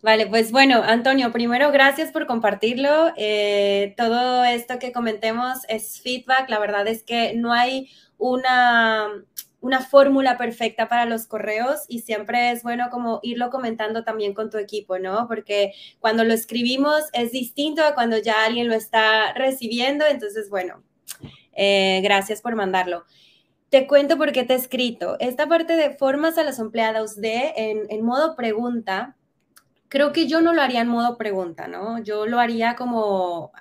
Vale, 0.00 0.28
pues 0.28 0.52
bueno, 0.52 0.80
Antonio, 0.84 1.32
primero 1.32 1.72
gracias 1.72 2.12
por 2.12 2.26
compartirlo. 2.26 3.12
Eh, 3.16 3.94
todo 3.96 4.44
esto 4.44 4.78
que 4.78 4.92
comentemos 4.92 5.58
es 5.68 6.00
feedback. 6.00 6.48
La 6.48 6.60
verdad 6.60 6.86
es 6.86 7.02
que 7.02 7.34
no 7.34 7.52
hay 7.52 7.90
una, 8.16 9.08
una 9.60 9.80
fórmula 9.80 10.38
perfecta 10.38 10.88
para 10.88 11.04
los 11.04 11.26
correos 11.26 11.80
y 11.88 12.00
siempre 12.00 12.52
es 12.52 12.62
bueno 12.62 12.90
como 12.90 13.18
irlo 13.24 13.50
comentando 13.50 14.04
también 14.04 14.34
con 14.34 14.50
tu 14.50 14.58
equipo, 14.58 15.00
¿no? 15.00 15.26
Porque 15.26 15.72
cuando 15.98 16.22
lo 16.22 16.32
escribimos 16.32 17.04
es 17.12 17.32
distinto 17.32 17.82
a 17.82 17.94
cuando 17.94 18.18
ya 18.18 18.44
alguien 18.44 18.68
lo 18.68 18.74
está 18.74 19.32
recibiendo. 19.32 20.06
Entonces, 20.06 20.48
bueno, 20.48 20.84
eh, 21.54 22.00
gracias 22.04 22.40
por 22.40 22.54
mandarlo. 22.54 23.04
Te 23.70 23.86
cuento 23.86 24.16
por 24.16 24.32
qué 24.32 24.44
te 24.44 24.54
he 24.54 24.56
escrito. 24.56 25.16
Esta 25.20 25.46
parte 25.46 25.76
de 25.76 25.90
formas 25.90 26.38
a 26.38 26.44
los 26.44 26.58
empleados 26.58 27.16
de 27.16 27.52
en, 27.56 27.82
en, 27.90 28.04
modo 28.04 28.34
pregunta, 28.34 29.16
creo 29.88 30.12
que 30.12 30.26
yo 30.26 30.40
no 30.40 30.54
lo 30.54 30.62
haría 30.62 30.80
en 30.80 30.88
modo 30.88 31.18
pregunta, 31.18 31.68
¿no? 31.68 32.02
Yo 32.02 32.26
lo 32.26 32.38
haría 32.40 32.76
como 32.76 33.52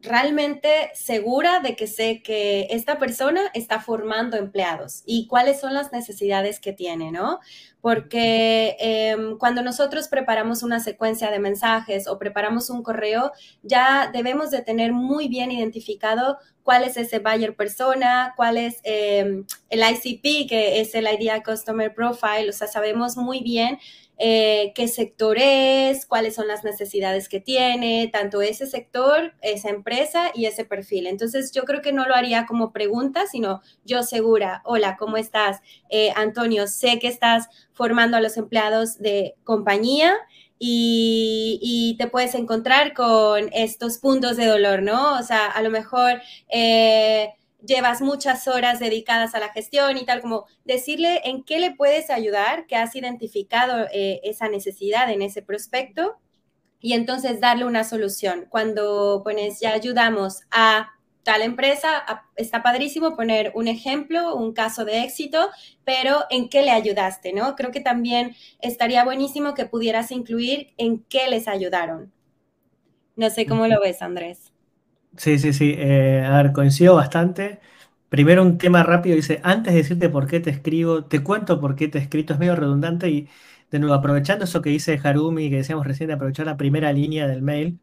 realmente 0.00 0.90
segura 0.94 1.60
de 1.60 1.74
que 1.74 1.88
sé 1.88 2.22
que 2.22 2.68
esta 2.70 2.98
persona 2.98 3.42
está 3.52 3.80
formando 3.80 4.36
empleados 4.36 5.02
y 5.04 5.26
cuáles 5.26 5.60
son 5.60 5.74
las 5.74 5.92
necesidades 5.92 6.60
que 6.60 6.72
tiene, 6.72 7.10
¿no? 7.10 7.40
Porque 7.80 8.76
eh, 8.78 9.16
cuando 9.38 9.62
nosotros 9.62 10.08
preparamos 10.08 10.62
una 10.62 10.78
secuencia 10.78 11.30
de 11.30 11.40
mensajes 11.40 12.06
o 12.06 12.18
preparamos 12.18 12.70
un 12.70 12.82
correo, 12.82 13.32
ya 13.62 14.10
debemos 14.12 14.50
de 14.50 14.62
tener 14.62 14.92
muy 14.92 15.28
bien 15.28 15.50
identificado 15.50 16.38
cuál 16.62 16.84
es 16.84 16.96
ese 16.96 17.18
buyer 17.18 17.56
persona, 17.56 18.34
cuál 18.36 18.56
es 18.58 18.80
eh, 18.84 19.42
el 19.70 19.80
ICP, 19.80 20.48
que 20.48 20.80
es 20.80 20.94
el 20.94 21.08
Idea 21.08 21.42
Customer 21.42 21.92
Profile, 21.92 22.50
o 22.50 22.52
sea, 22.52 22.68
sabemos 22.68 23.16
muy 23.16 23.40
bien 23.40 23.78
eh, 24.18 24.72
qué 24.74 24.88
sector 24.88 25.36
es, 25.38 26.04
cuáles 26.04 26.34
son 26.34 26.48
las 26.48 26.64
necesidades 26.64 27.28
que 27.28 27.40
tiene, 27.40 28.10
tanto 28.12 28.42
ese 28.42 28.66
sector, 28.66 29.34
esa 29.42 29.70
empresa 29.70 30.32
y 30.34 30.46
ese 30.46 30.64
perfil. 30.64 31.06
Entonces, 31.06 31.52
yo 31.52 31.64
creo 31.64 31.82
que 31.82 31.92
no 31.92 32.06
lo 32.06 32.14
haría 32.14 32.44
como 32.46 32.72
pregunta, 32.72 33.26
sino 33.26 33.62
yo 33.84 34.02
segura, 34.02 34.60
hola, 34.64 34.96
¿cómo 34.98 35.16
estás? 35.16 35.60
Eh, 35.88 36.12
Antonio, 36.16 36.66
sé 36.66 36.98
que 36.98 37.06
estás 37.06 37.48
formando 37.72 38.16
a 38.16 38.20
los 38.20 38.36
empleados 38.36 38.98
de 38.98 39.36
compañía. 39.44 40.14
Y, 40.60 41.94
te 41.98 42.08
puedes 42.08 42.34
encontrar 42.34 42.92
con 42.92 43.48
estos 43.52 43.98
puntos 43.98 44.36
de 44.36 44.46
dolor, 44.46 44.82
¿no? 44.82 45.16
O 45.16 45.22
sea, 45.22 45.46
a 45.46 45.62
lo 45.62 45.70
mejor 45.70 46.20
eh, 46.48 47.32
llevas 47.64 48.00
muchas 48.00 48.46
horas 48.48 48.78
dedicadas 48.78 49.34
a 49.34 49.40
la 49.40 49.48
gestión 49.50 49.96
y 49.96 50.04
tal, 50.04 50.20
como 50.20 50.46
decirle 50.64 51.22
en 51.24 51.42
qué 51.42 51.58
le 51.58 51.74
puedes 51.74 52.10
ayudar, 52.10 52.66
que 52.66 52.76
has 52.76 52.94
identificado 52.94 53.86
eh, 53.92 54.20
esa 54.24 54.48
necesidad 54.48 55.10
en 55.10 55.22
ese 55.22 55.42
prospecto 55.42 56.16
y 56.80 56.92
entonces 56.92 57.40
darle 57.40 57.64
una 57.64 57.84
solución. 57.84 58.46
Cuando 58.48 59.22
pones, 59.24 59.60
ya 59.60 59.72
ayudamos 59.72 60.42
a 60.50 60.90
tal 61.24 61.42
empresa, 61.42 62.04
está 62.36 62.62
padrísimo 62.62 63.14
poner 63.14 63.52
un 63.54 63.68
ejemplo, 63.68 64.34
un 64.34 64.54
caso 64.54 64.86
de 64.86 65.02
éxito, 65.02 65.50
pero 65.84 66.24
en 66.30 66.48
qué 66.48 66.62
le 66.62 66.70
ayudaste, 66.70 67.34
¿no? 67.34 67.54
Creo 67.54 67.70
que 67.70 67.80
también 67.80 68.34
estaría 68.60 69.04
buenísimo 69.04 69.52
que 69.52 69.66
pudieras 69.66 70.10
incluir 70.10 70.72
en 70.78 71.04
qué 71.04 71.28
les 71.28 71.46
ayudaron. 71.46 72.12
No 73.16 73.28
sé 73.28 73.46
cómo 73.46 73.66
lo 73.66 73.80
ves, 73.80 74.00
Andrés. 74.00 74.52
Sí, 75.18 75.38
sí, 75.38 75.52
sí. 75.52 75.74
Eh, 75.76 76.24
a 76.24 76.36
ver, 76.42 76.52
coincido 76.52 76.94
bastante. 76.94 77.60
Primero 78.08 78.42
un 78.42 78.56
tema 78.56 78.82
rápido, 78.84 79.16
dice, 79.16 79.40
antes 79.42 79.72
de 79.74 79.80
decirte 79.82 80.08
por 80.08 80.26
qué 80.28 80.40
te 80.40 80.50
escribo, 80.50 81.04
te 81.06 81.22
cuento 81.22 81.60
por 81.60 81.74
qué 81.74 81.88
te 81.88 81.98
he 81.98 82.00
escrito, 82.02 82.32
es 82.32 82.38
medio 82.38 82.54
redundante 82.56 83.10
y 83.10 83.28
de 83.70 83.78
nuevo, 83.80 83.94
aprovechando 83.94 84.44
eso 84.44 84.62
que 84.62 84.70
dice 84.70 84.98
Harumi, 85.02 85.50
que 85.50 85.56
decíamos 85.56 85.86
recién, 85.86 86.08
de 86.08 86.14
aprovechar 86.14 86.46
la 86.46 86.56
primera 86.56 86.92
línea 86.92 87.26
del 87.26 87.42
mail. 87.42 87.80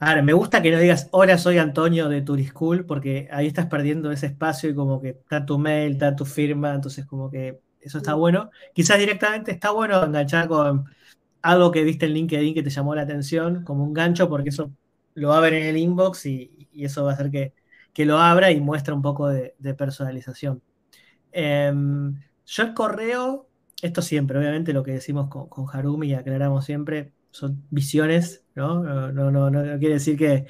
A 0.00 0.14
ver, 0.14 0.22
me 0.24 0.32
gusta 0.34 0.60
que 0.60 0.70
no 0.70 0.78
digas, 0.78 1.08
hola, 1.12 1.38
soy 1.38 1.58
Antonio 1.58 2.08
de 2.08 2.20
Turischool, 2.22 2.84
porque 2.84 3.28
ahí 3.32 3.46
estás 3.46 3.66
perdiendo 3.66 4.10
ese 4.12 4.26
espacio 4.26 4.68
y 4.68 4.74
como 4.74 5.00
que 5.00 5.10
está 5.10 5.46
tu 5.46 5.58
mail, 5.58 5.92
está 5.94 6.14
tu 6.14 6.24
firma, 6.26 6.74
entonces 6.74 7.06
como 7.06 7.30
que 7.30 7.60
eso 7.80 7.98
está 7.98 8.14
bueno. 8.14 8.50
Quizás 8.74 8.98
directamente 8.98 9.52
está 9.52 9.70
bueno 9.70 10.02
enganchar 10.04 10.48
con 10.48 10.84
algo 11.42 11.70
que 11.72 11.84
viste 11.84 12.06
en 12.06 12.14
LinkedIn 12.14 12.54
que 12.54 12.62
te 12.62 12.70
llamó 12.70 12.94
la 12.94 13.02
atención, 13.02 13.64
como 13.64 13.84
un 13.84 13.94
gancho, 13.94 14.28
porque 14.28 14.50
eso 14.50 14.72
lo 15.14 15.28
va 15.30 15.38
a 15.38 15.40
ver 15.40 15.54
en 15.54 15.66
el 15.66 15.76
inbox 15.76 16.26
y, 16.26 16.68
eso 16.74 17.04
va 17.04 17.12
a 17.12 17.14
hacer 17.14 17.30
que, 17.30 18.04
lo 18.04 18.18
abra 18.18 18.50
y 18.50 18.60
muestre 18.60 18.94
un 18.94 19.02
poco 19.02 19.28
de, 19.28 19.54
personalización. 19.76 20.62
Em, 21.32 22.20
yo 22.46 22.62
el 22.64 22.74
correo, 22.74 23.48
esto 23.82 24.02
siempre, 24.02 24.38
obviamente 24.38 24.72
lo 24.72 24.82
que 24.82 24.92
decimos 24.92 25.28
con, 25.28 25.48
con, 25.48 25.66
Harumi 25.72 26.08
y 26.08 26.14
aclaramos 26.14 26.64
siempre, 26.64 27.12
son 27.30 27.64
visiones, 27.70 28.44
¿no? 28.54 28.82
No, 28.82 29.30
no, 29.30 29.50
no, 29.50 29.78
quiere 29.78 29.94
decir 29.94 30.16
que 30.16 30.46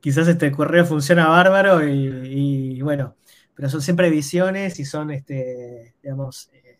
quizás 0.00 0.28
este 0.28 0.52
correo 0.52 0.84
funciona 0.84 1.28
bárbaro 1.28 1.86
y, 1.86 2.80
bueno, 2.82 3.16
pero 3.54 3.68
son 3.68 3.82
siempre 3.82 4.10
visiones 4.10 4.78
y 4.78 4.84
son, 4.84 5.10
este, 5.10 5.94
digamos, 6.02 6.50
eh, 6.52 6.78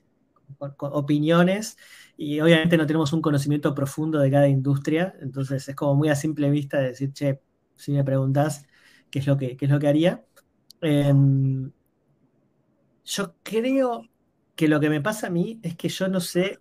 opiniones 0.78 1.76
y 2.18 2.40
obviamente 2.40 2.76
no 2.76 2.86
tenemos 2.86 3.12
un 3.12 3.22
conocimiento 3.22 3.74
profundo 3.76 4.18
de 4.18 4.30
cada 4.30 4.48
industria, 4.48 5.14
entonces 5.22 5.68
es 5.68 5.76
como 5.76 5.94
muy 5.94 6.08
a 6.08 6.16
simple 6.16 6.50
vista 6.50 6.78
decir, 6.80 7.12
che, 7.12 7.40
si 7.76 7.92
me 7.92 8.02
preguntas 8.02 8.66
qué 9.08 9.20
es 9.20 9.26
lo 9.28 9.36
que, 9.36 9.56
es 9.58 9.70
lo 9.70 9.78
que 9.78 9.86
haría. 9.88 10.24
Em, 10.80 11.70
yo 13.04 13.36
creo 13.44 14.08
que 14.56 14.66
lo 14.68 14.80
que 14.80 14.90
me 14.90 15.00
pasa 15.00 15.28
a 15.28 15.30
mí 15.30 15.60
es 15.62 15.76
que 15.76 15.88
yo 15.88 16.08
no 16.08 16.20
sé 16.20 16.58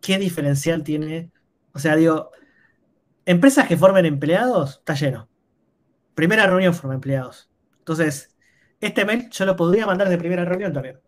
qué 0.00 0.16
diferencial 0.18 0.84
tiene, 0.84 1.32
o 1.72 1.80
sea, 1.80 1.96
digo, 1.96 2.30
empresas 3.26 3.66
que 3.68 3.76
formen 3.76 4.06
empleados, 4.06 4.78
está 4.78 4.94
lleno. 4.94 5.28
Primera 6.14 6.46
reunión 6.46 6.74
forma 6.74 6.94
empleados. 6.94 7.50
Entonces, 7.78 8.36
este 8.80 9.04
mail 9.04 9.28
yo 9.30 9.44
lo 9.46 9.56
podría 9.56 9.86
mandar 9.86 10.08
de 10.08 10.18
primera 10.18 10.44
reunión 10.44 10.72
también. 10.72 11.00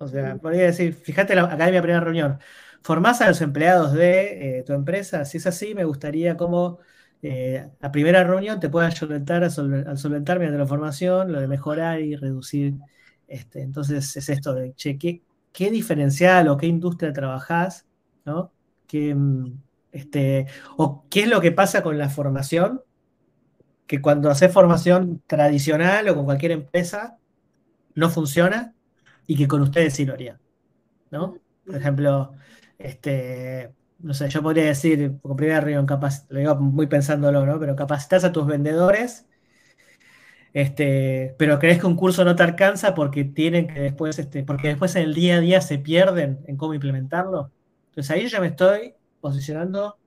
O 0.00 0.08
sea, 0.08 0.36
podría 0.36 0.64
decir, 0.64 0.94
fíjate 0.94 1.34
la 1.34 1.44
academia 1.44 1.82
primera 1.82 2.00
reunión 2.00 2.38
formás 2.82 3.20
a 3.20 3.28
los 3.28 3.40
empleados 3.40 3.92
de 3.92 4.58
eh, 4.58 4.62
tu 4.64 4.72
empresa. 4.72 5.24
Si 5.24 5.38
es 5.38 5.46
así, 5.46 5.74
me 5.74 5.84
gustaría 5.84 6.36
como 6.36 6.78
eh, 7.22 7.68
la 7.80 7.92
primera 7.92 8.24
reunión 8.24 8.60
te 8.60 8.68
pueda 8.68 8.90
solventar 8.90 9.44
al, 9.44 9.50
solventar 9.98 10.38
mediante 10.38 10.58
la 10.58 10.66
formación, 10.66 11.32
lo 11.32 11.40
de 11.40 11.48
mejorar 11.48 12.00
y 12.00 12.16
reducir. 12.16 12.74
Este, 13.28 13.62
entonces 13.62 14.16
es 14.16 14.28
esto 14.28 14.54
de, 14.54 14.74
che, 14.74 14.98
¿qué, 14.98 15.22
qué 15.52 15.70
diferencial 15.70 16.48
o 16.48 16.56
qué 16.56 16.66
industria 16.66 17.12
trabajás? 17.12 17.86
¿no? 18.24 18.52
¿Qué, 18.86 19.14
mm, 19.14 19.58
este, 19.92 20.46
o 20.76 21.04
qué 21.10 21.22
es 21.22 21.28
lo 21.28 21.40
que 21.40 21.52
pasa 21.52 21.82
con 21.82 21.98
la 21.98 22.08
formación, 22.08 22.82
que 23.86 24.00
cuando 24.00 24.30
haces 24.30 24.52
formación 24.52 25.22
tradicional 25.26 26.08
o 26.08 26.14
con 26.14 26.24
cualquier 26.24 26.52
empresa 26.52 27.18
no 27.94 28.08
funciona 28.08 28.74
y 29.26 29.36
que 29.36 29.48
con 29.48 29.62
ustedes 29.62 29.94
sí 29.94 30.04
lo 30.04 30.14
haría. 30.14 30.38
¿no? 31.10 31.36
Por 31.64 31.76
ejemplo, 31.76 32.32
este, 32.78 33.72
no 33.98 34.14
sé, 34.14 34.28
yo 34.28 34.42
podría 34.42 34.64
decir, 34.64 35.18
como 35.22 35.36
primera 35.36 35.60
reunión, 35.60 35.86
capaz, 35.86 36.26
lo 36.30 36.38
digo 36.38 36.56
muy 36.56 36.86
pensándolo, 36.86 37.44
¿no? 37.46 37.58
Pero 37.60 37.76
capacitas 37.76 38.24
a 38.24 38.32
tus 38.32 38.46
vendedores, 38.46 39.26
este, 40.52 41.34
pero 41.38 41.58
crees 41.58 41.78
que 41.78 41.86
un 41.86 41.96
curso 41.96 42.24
no 42.24 42.34
te 42.34 42.42
alcanza 42.42 42.94
porque 42.94 43.24
tienen 43.24 43.68
que 43.68 43.80
después, 43.80 44.18
este, 44.18 44.42
porque 44.42 44.68
después 44.68 44.96
en 44.96 45.04
el 45.04 45.14
día 45.14 45.36
a 45.36 45.40
día 45.40 45.60
se 45.60 45.78
pierden 45.78 46.40
en 46.46 46.56
cómo 46.56 46.74
implementarlo. 46.74 47.52
Entonces 47.90 48.10
ahí 48.10 48.26
yo 48.28 48.40
me 48.40 48.48
estoy 48.48 48.94
posicionando 49.20 49.98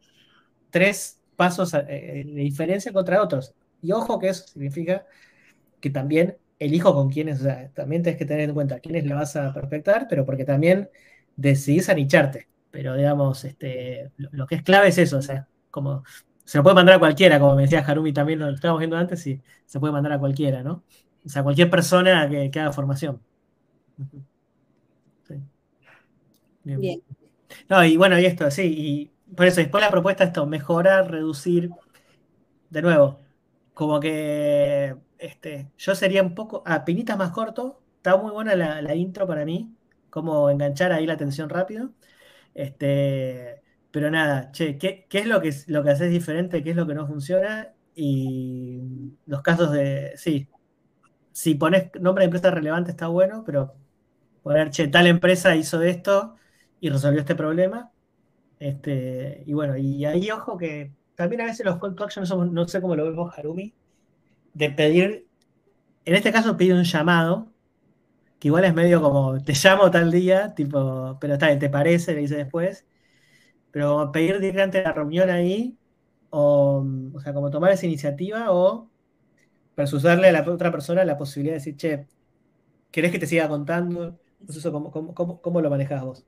tres 0.70 1.22
pasos 1.36 1.74
eh, 1.74 1.86
eh, 1.90 2.24
de 2.26 2.42
diferencia 2.42 2.92
contra 2.94 3.22
otros. 3.22 3.54
Y 3.82 3.92
ojo 3.92 4.20
que 4.20 4.30
eso 4.30 4.48
significa 4.48 5.06
que 5.80 5.90
también 5.90 6.38
elijo 6.60 6.94
con 6.94 7.10
quiénes, 7.10 7.42
o 7.42 7.44
sea, 7.44 7.70
también 7.74 8.04
tienes 8.04 8.20
que 8.20 8.26
tener 8.26 8.50
en 8.50 8.54
cuenta 8.56 8.80
quiénes 8.80 9.06
le 9.06 9.14
vas 9.14 9.36
a 9.36 9.54
perfectar, 9.54 10.08
pero 10.10 10.26
porque 10.26 10.46
también 10.46 10.90
decidís 11.36 11.90
anicharte 11.90 12.48
pero 12.74 12.96
digamos, 12.96 13.46
este, 13.46 14.12
lo, 14.18 14.48
que 14.48 14.56
es 14.56 14.64
clave 14.64 14.88
es 14.88 14.98
eso, 14.98 15.20
o 15.20 15.22
sea, 15.22 15.48
como 15.70 16.04
se 16.44 16.58
lo 16.58 16.64
puede 16.64 16.74
mandar 16.74 16.96
a 16.96 17.00
cualquiera, 17.00 17.40
como 17.40 17.56
me 17.56 17.62
decía 17.62 17.86
Harumi 17.86 18.12
también, 18.14 18.40
lo 18.40 18.50
estábamos 18.50 18.80
viendo 18.80 18.98
antes, 18.98 19.28
y 19.28 19.40
se 19.68 19.80
puede 19.80 19.94
mandar 19.94 20.14
a 20.14 20.18
cualquiera, 20.18 20.64
¿no? 20.64 20.84
O 21.24 21.30
sea, 21.30 21.44
cualquier 21.44 21.70
persona 21.70 22.28
que, 22.28 22.50
haga 22.60 22.72
formación. 22.74 23.22
Bien. 26.64 27.04
No, 27.70 27.86
y 27.86 27.96
bueno, 27.96 28.20
y 28.20 28.26
esto, 28.26 28.50
sí, 28.50 28.64
y 28.76 29.12
por 29.36 29.46
eso 29.46 29.62
después 29.62 29.84
la 29.84 29.92
propuesta 29.92 30.24
es 30.24 30.30
esto, 30.30 30.48
mejorar, 30.48 31.12
reducir, 31.12 31.70
de 32.72 32.82
nuevo, 32.82 33.20
como 33.76 34.00
que 34.00 34.96
este, 35.24 35.72
yo 35.78 35.96
sería 35.96 36.22
un 36.24 36.36
poco, 36.36 36.64
a 36.66 36.86
pinitas 36.86 37.18
más 37.18 37.32
corto, 37.32 37.82
está 37.98 38.18
muy 38.18 38.32
buena 38.32 38.56
la, 38.56 38.96
intro 38.96 39.26
para 39.28 39.46
mí, 39.46 39.74
como 40.10 40.50
enganchar 40.50 40.92
ahí 40.92 41.06
la 41.06 41.14
atención 41.14 41.50
rápido. 41.50 41.92
Este, 42.54 43.62
pero 43.92 44.12
nada, 44.12 44.52
che, 44.52 44.78
¿qué, 44.78 45.08
es 45.12 45.26
lo 45.28 45.42
que, 45.42 45.54
lo 45.68 45.84
que 45.84 45.92
haces 45.92 46.12
diferente? 46.12 46.64
¿Qué 46.64 46.72
es 46.72 46.76
lo 46.76 46.88
que 46.88 46.96
no 46.96 47.08
funciona? 47.08 47.74
Y 47.96 48.82
los 49.26 49.42
casos 49.42 49.72
de, 49.72 50.14
sí, 50.18 50.50
si 51.32 51.56
pones 51.56 51.92
nombre 52.00 52.24
de 52.24 52.26
empresa 52.26 52.52
relevante 52.52 52.92
está 52.92 53.08
bueno, 53.08 53.44
pero 53.46 53.76
poner, 54.44 54.72
che, 54.72 54.88
tal 54.90 55.08
empresa 55.08 55.56
hizo 55.56 55.82
esto 55.84 56.36
y 56.80 56.90
resolvió 56.90 57.22
este 57.22 57.36
problema. 57.36 57.92
Este, 58.60 59.44
y 59.46 59.54
bueno, 59.54 59.78
y 59.78 60.06
ahí 60.06 60.32
ojo 60.32 60.58
que 60.58 60.94
también 61.16 61.42
a 61.42 61.46
veces 61.46 61.66
los 61.66 61.80
call 61.80 61.96
to 61.96 62.04
action, 62.06 62.26
no, 62.54 62.68
sé 62.68 62.82
cómo 62.82 62.96
lo 62.96 63.06
vemos 63.06 63.38
Harumi, 63.38 63.74
de 64.54 64.70
pedir, 64.72 65.28
en 66.06 66.16
este 66.16 66.32
caso 66.34 66.58
pide 66.58 66.74
un 66.76 66.84
llamado, 66.86 67.54
que 68.40 68.50
igual 68.50 68.66
es 68.66 68.74
medio 68.74 69.02
como, 69.02 69.42
te 69.44 69.54
llamo 69.54 69.92
tal 69.92 70.12
día, 70.12 70.56
tipo, 70.56 71.18
pero 71.22 71.34
está 71.34 71.48
bien, 71.48 71.60
¿te 71.60 71.70
parece? 71.70 72.14
Le 72.14 72.22
dice 72.22 72.38
después. 72.38 72.88
Pero 73.72 74.12
pedir 74.12 74.40
directamente 74.40 74.84
la 74.84 74.94
reunión 74.94 75.30
ahí, 75.30 75.78
o, 76.32 76.86
o 77.14 77.22
sea, 77.22 77.34
como 77.34 77.52
tomar 77.52 77.72
esa 77.72 77.86
iniciativa, 77.88 78.52
o 78.54 78.92
versus 79.78 80.04
darle 80.04 80.30
a 80.30 80.32
la 80.34 80.50
otra 80.50 80.72
persona 80.72 81.06
la 81.06 81.18
posibilidad 81.18 81.56
de 81.56 81.60
decir, 81.60 81.78
che, 81.78 82.08
¿Querés 82.92 83.12
que 83.12 83.20
te 83.20 83.28
siga 83.28 83.50
contando? 83.50 84.20
¿cómo, 84.72 84.92
cómo, 85.16 85.42
cómo 85.42 85.62
lo 85.62 85.70
manejas 85.70 86.04
vos? 86.04 86.26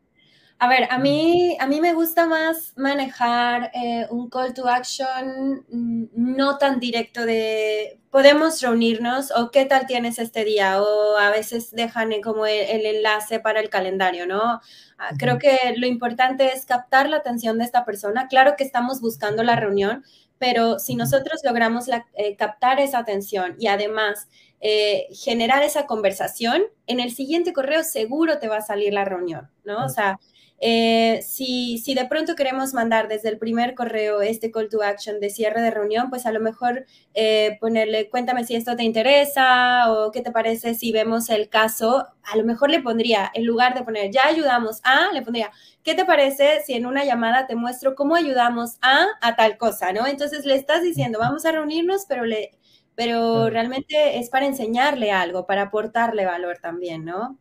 A 0.58 0.70
ver, 0.70 0.88
a 0.90 0.98
mí, 1.00 1.58
a 1.60 1.68
mí 1.68 1.82
me 1.82 1.94
gusta 1.94 2.26
más 2.26 2.74
manejar 2.78 3.72
eh, 3.74 4.08
un 4.10 4.30
call 4.30 4.54
to 4.54 4.68
action 4.70 5.66
mm, 5.70 6.06
no 6.14 6.58
tan 6.58 6.80
directo 6.80 7.26
de 7.26 8.00
podemos 8.10 8.62
reunirnos 8.62 9.32
o 9.32 9.52
qué 9.52 9.66
tal 9.66 9.86
tienes 9.86 10.18
este 10.18 10.46
día 10.46 10.82
o 10.82 11.18
a 11.18 11.30
veces 11.30 11.72
dejan 11.72 12.14
como 12.24 12.46
el, 12.46 12.86
enlace 12.86 13.42
para 13.42 13.60
el 13.60 13.70
calendario, 13.70 14.26
¿no? 14.26 14.62
Ah, 14.98 15.10
creo 15.20 15.38
que 15.40 15.74
lo 15.76 15.88
importante 15.88 16.54
es 16.54 16.66
captar 16.66 17.10
la 17.10 17.18
atención 17.18 17.58
de 17.58 17.66
esta 17.66 17.84
persona. 17.84 18.30
Claro 18.30 18.56
que 18.58 18.64
estamos 18.64 19.02
buscando 19.02 19.44
la 19.44 19.58
reunión, 19.58 20.06
pero 20.38 20.80
si 20.80 20.96
nosotros 20.96 21.42
logramos 21.44 21.90
eh, 21.90 22.38
captar 22.38 22.80
esa 22.80 23.00
atención 23.00 23.58
y 23.60 23.68
además 23.68 24.30
eh, 24.62 25.08
generar 25.14 25.64
esa 25.64 25.86
conversación, 25.86 26.64
en 26.88 27.02
el 27.02 27.12
siguiente 27.12 27.52
correo 27.52 27.84
seguro 27.84 28.40
te 28.40 28.48
va 28.48 28.58
a 28.58 28.62
salir 28.62 28.94
la 28.94 29.04
reunión, 29.04 29.50
¿no? 29.66 29.86
O 29.86 29.90
sea, 29.90 30.18
eh, 30.60 31.22
si, 31.22 31.78
si, 31.80 31.94
de 31.96 32.06
pronto 32.06 32.36
queremos 32.36 32.74
mandar 32.74 33.08
desde 33.10 33.30
el 33.30 33.38
primer 33.38 33.76
correo 33.76 34.22
este 34.22 34.52
call 34.52 34.70
to 34.70 34.82
action 34.82 35.20
de 35.20 35.30
cierre 35.30 35.62
de 35.62 35.70
reunión, 35.70 36.10
pues 36.10 36.26
a 36.26 36.32
lo 36.32 36.40
mejor 36.40 36.86
eh, 37.14 37.58
ponerle, 37.60 38.10
cuéntame 38.10 38.46
si 38.46 38.56
esto 38.56 38.76
te 38.76 38.84
interesa 38.84 39.92
o 39.92 40.12
qué 40.12 40.22
te 40.22 40.32
parece 40.32 40.74
si 40.74 40.92
vemos 40.94 41.30
el 41.30 41.50
caso, 41.50 42.08
a 42.24 42.38
lo 42.38 42.46
mejor 42.46 42.70
le 42.70 42.82
pondría, 42.82 43.30
en 43.34 43.46
lugar 43.46 43.76
de 43.76 43.84
poner 43.84 44.12
ya 44.12 44.28
ayudamos 44.28 44.80
a, 44.84 45.12
le 45.14 45.22
pondría, 45.22 45.52
¿qué 45.84 45.94
te 45.94 46.06
parece 46.06 46.62
si 46.66 46.74
en 46.74 46.86
una 46.86 47.04
llamada 47.04 47.48
te 47.48 47.56
muestro 47.56 47.96
cómo 47.96 48.16
ayudamos 48.16 48.78
a, 48.82 49.08
a 49.22 49.36
tal 49.36 49.58
cosa, 49.58 49.92
¿no? 49.92 50.08
Entonces 50.08 50.46
le 50.46 50.56
estás 50.56 50.84
diciendo, 50.84 51.20
vamos 51.20 51.46
a 51.46 51.52
reunirnos, 51.52 52.06
pero 52.08 52.26
le... 52.26 52.52
Pero 52.98 53.50
realmente 53.50 54.20
es 54.20 54.30
para 54.30 54.46
enseñarle 54.46 55.12
algo, 55.12 55.46
para 55.46 55.64
aportarle 55.64 56.26
valor 56.26 56.60
también, 56.62 57.04
¿no? 57.04 57.38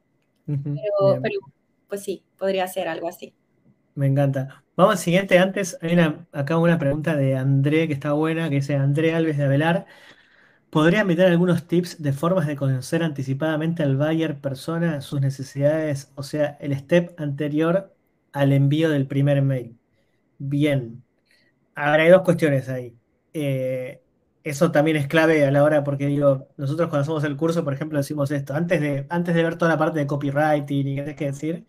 pero, 0.47 1.21
pero 1.23 1.40
pues 1.94 2.02
sí, 2.04 2.24
podría 2.36 2.66
ser 2.66 2.88
algo 2.88 3.08
así. 3.08 3.32
Me 3.94 4.08
encanta. 4.08 4.64
Vamos 4.76 4.94
al 4.94 4.98
siguiente. 4.98 5.38
Antes, 5.38 5.78
hay 5.80 5.96
acá 6.32 6.58
una 6.58 6.76
pregunta 6.76 7.14
de 7.14 7.36
André 7.36 7.86
que 7.86 7.94
está 7.94 8.12
buena, 8.12 8.48
que 8.48 8.56
dice 8.56 8.74
André 8.74 9.14
Alves 9.14 9.38
de 9.38 9.44
Avelar. 9.44 9.86
¿Podría 10.70 11.04
meter 11.04 11.26
algunos 11.26 11.68
tips 11.68 12.02
de 12.02 12.12
formas 12.12 12.48
de 12.48 12.56
conocer 12.56 13.04
anticipadamente 13.04 13.84
al 13.84 13.96
buyer 13.96 14.40
persona, 14.40 15.00
sus 15.02 15.20
necesidades, 15.20 16.10
o 16.16 16.24
sea, 16.24 16.58
el 16.60 16.76
step 16.76 17.14
anterior 17.20 17.94
al 18.32 18.52
envío 18.52 18.90
del 18.90 19.06
primer 19.06 19.40
mail? 19.42 19.78
Bien. 20.38 21.04
Ahora 21.76 22.04
hay 22.04 22.10
dos 22.10 22.22
cuestiones 22.22 22.68
ahí. 22.68 22.96
Eh, 23.34 24.02
eso 24.44 24.70
también 24.72 24.96
es 24.98 25.08
clave 25.08 25.44
a 25.46 25.50
la 25.50 25.64
hora, 25.64 25.84
porque 25.84 26.06
digo, 26.06 26.48
nosotros 26.56 26.88
cuando 26.90 27.02
hacemos 27.02 27.24
el 27.24 27.36
curso, 27.36 27.64
por 27.64 27.74
ejemplo, 27.74 27.98
decimos 27.98 28.30
esto, 28.30 28.54
antes 28.54 28.80
de, 28.80 29.06
antes 29.10 29.34
de 29.34 29.42
ver 29.42 29.56
toda 29.56 29.70
la 29.72 29.78
parte 29.78 30.00
de 30.00 30.06
copywriting 30.06 30.86
y 30.88 30.96
qué 30.96 31.02
tienes 31.02 31.16
que 31.16 31.26
decir, 31.26 31.66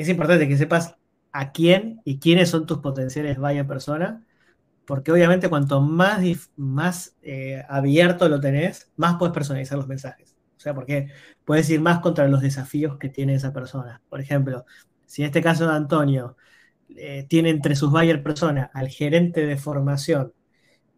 es 0.00 0.08
importante 0.08 0.48
que 0.48 0.56
sepas 0.56 0.96
a 1.32 1.52
quién 1.52 2.00
y 2.04 2.18
quiénes 2.18 2.50
son 2.50 2.66
tus 2.66 2.78
potenciales 2.78 3.38
buyer 3.38 3.66
persona, 3.66 4.24
porque 4.86 5.12
obviamente 5.12 5.48
cuanto 5.48 5.80
más, 5.80 6.22
más 6.56 7.16
eh, 7.22 7.62
abierto 7.68 8.28
lo 8.28 8.40
tenés, 8.40 8.90
más 8.96 9.16
puedes 9.18 9.34
personalizar 9.34 9.78
los 9.78 9.88
mensajes. 9.88 10.36
O 10.56 10.60
sea, 10.60 10.74
porque 10.74 11.08
puedes 11.44 11.70
ir 11.70 11.80
más 11.80 12.00
contra 12.00 12.28
los 12.28 12.40
desafíos 12.42 12.98
que 12.98 13.08
tiene 13.08 13.34
esa 13.34 13.52
persona. 13.52 14.02
Por 14.08 14.20
ejemplo, 14.20 14.64
si 15.06 15.22
en 15.22 15.26
este 15.26 15.42
caso 15.42 15.66
de 15.68 15.74
Antonio 15.74 16.36
eh, 16.96 17.26
tiene 17.28 17.50
entre 17.50 17.76
sus 17.76 17.90
buyer 17.90 18.22
persona 18.22 18.70
al 18.74 18.88
gerente 18.88 19.46
de 19.46 19.56
formación 19.56 20.32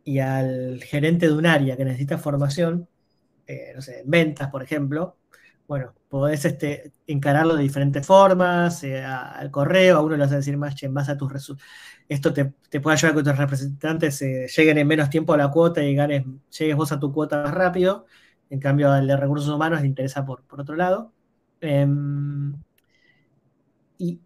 y 0.04 0.20
al 0.20 0.82
gerente 0.82 1.26
de 1.28 1.34
un 1.34 1.46
área 1.46 1.76
que 1.76 1.84
necesita 1.84 2.18
formación, 2.18 2.88
eh, 3.46 3.72
no 3.74 3.82
sé, 3.82 4.02
ventas, 4.06 4.50
por 4.50 4.62
ejemplo, 4.62 5.16
bueno, 5.72 5.94
podés 6.10 6.44
este, 6.44 6.92
encararlo 7.06 7.56
de 7.56 7.62
diferentes 7.62 8.06
formas, 8.06 8.84
eh, 8.84 9.02
al 9.02 9.50
correo, 9.50 9.96
a 9.96 10.02
uno 10.02 10.16
le 10.16 10.24
vas 10.24 10.32
a 10.32 10.36
decir 10.36 10.58
más, 10.58 10.74
che, 10.74 10.84
en 10.84 10.92
base 10.92 11.12
a 11.12 11.16
tus 11.16 11.32
resultados. 11.32 11.66
Esto 12.10 12.34
te, 12.34 12.44
puede 12.80 12.94
ayudar 12.94 13.12
a 13.12 13.16
que 13.16 13.22
tus 13.22 13.38
representantes 13.38 14.20
eh, 14.20 14.46
lleguen 14.54 14.76
en 14.76 14.86
menos 14.86 15.08
tiempo 15.08 15.32
a 15.32 15.38
la 15.38 15.50
cuota 15.50 15.82
y 15.82 15.94
ganes, 15.94 16.26
llegues 16.58 16.76
vos 16.76 16.92
a 16.92 17.00
tu 17.00 17.10
cuota 17.10 17.42
más 17.42 17.54
rápido. 17.54 18.04
En 18.50 18.60
cambio, 18.60 18.92
al 18.92 19.06
de 19.06 19.16
recursos 19.16 19.48
humanos 19.48 19.80
le 19.80 19.86
interesa 19.86 20.26
por, 20.26 20.44
otro 20.50 20.76
lado. 20.76 21.10
Em, 21.62 22.52
y 23.96 24.20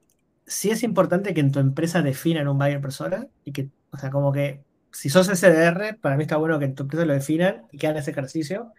sí 0.47 0.71
es 0.71 0.83
importante 0.83 1.33
que 1.33 1.41
en 1.41 1.53
tu 1.53 1.61
empresa 1.61 2.03
definan 2.03 2.49
un 2.49 2.59
buyer 2.59 2.81
persona 2.81 3.29
y 3.45 3.53
que, 3.53 3.71
o 3.93 3.99
sea, 3.99 4.11
como 4.11 4.33
que 4.33 4.65
si 4.91 5.11
sos 5.11 5.29
SDR, 5.29 5.97
para 6.01 6.17
mí 6.17 6.23
está 6.25 6.39
bueno 6.39 6.59
que 6.59 6.65
en 6.65 6.75
tu 6.75 6.83
empresa 6.83 7.05
lo 7.05 7.13
definan 7.13 7.67
y 7.71 7.79
que 7.79 7.87
hagan 7.87 8.01
ese 8.01 8.11
ejercicio. 8.11 8.73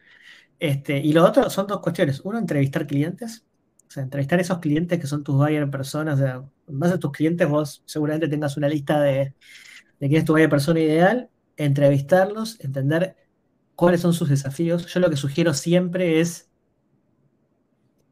Este, 0.59 0.97
y 0.99 1.13
lo 1.13 1.25
otro 1.25 1.49
son 1.49 1.67
dos 1.67 1.81
cuestiones. 1.81 2.21
Uno, 2.23 2.37
entrevistar 2.37 2.87
clientes. 2.87 3.45
O 3.87 3.91
sea, 3.91 4.03
entrevistar 4.03 4.39
a 4.39 4.41
esos 4.41 4.59
clientes 4.59 4.99
que 4.99 5.07
son 5.07 5.23
tus 5.23 5.35
buyer 5.35 5.69
personas. 5.69 6.15
O 6.15 6.23
sea, 6.23 6.43
en 6.67 6.79
base 6.79 6.95
a 6.95 6.99
tus 6.99 7.11
clientes, 7.11 7.47
vos 7.47 7.83
seguramente 7.85 8.27
tengas 8.27 8.57
una 8.57 8.67
lista 8.67 8.99
de, 9.01 9.33
de 9.99 10.07
quién 10.07 10.15
es 10.15 10.25
tu 10.25 10.33
buyer 10.33 10.49
persona 10.49 10.79
ideal. 10.79 11.29
Entrevistarlos, 11.55 12.59
entender 12.59 13.15
cuáles 13.75 14.01
son 14.01 14.13
sus 14.13 14.29
desafíos. 14.29 14.85
Yo 14.87 14.99
lo 14.99 15.09
que 15.09 15.17
sugiero 15.17 15.53
siempre 15.53 16.19
es 16.19 16.49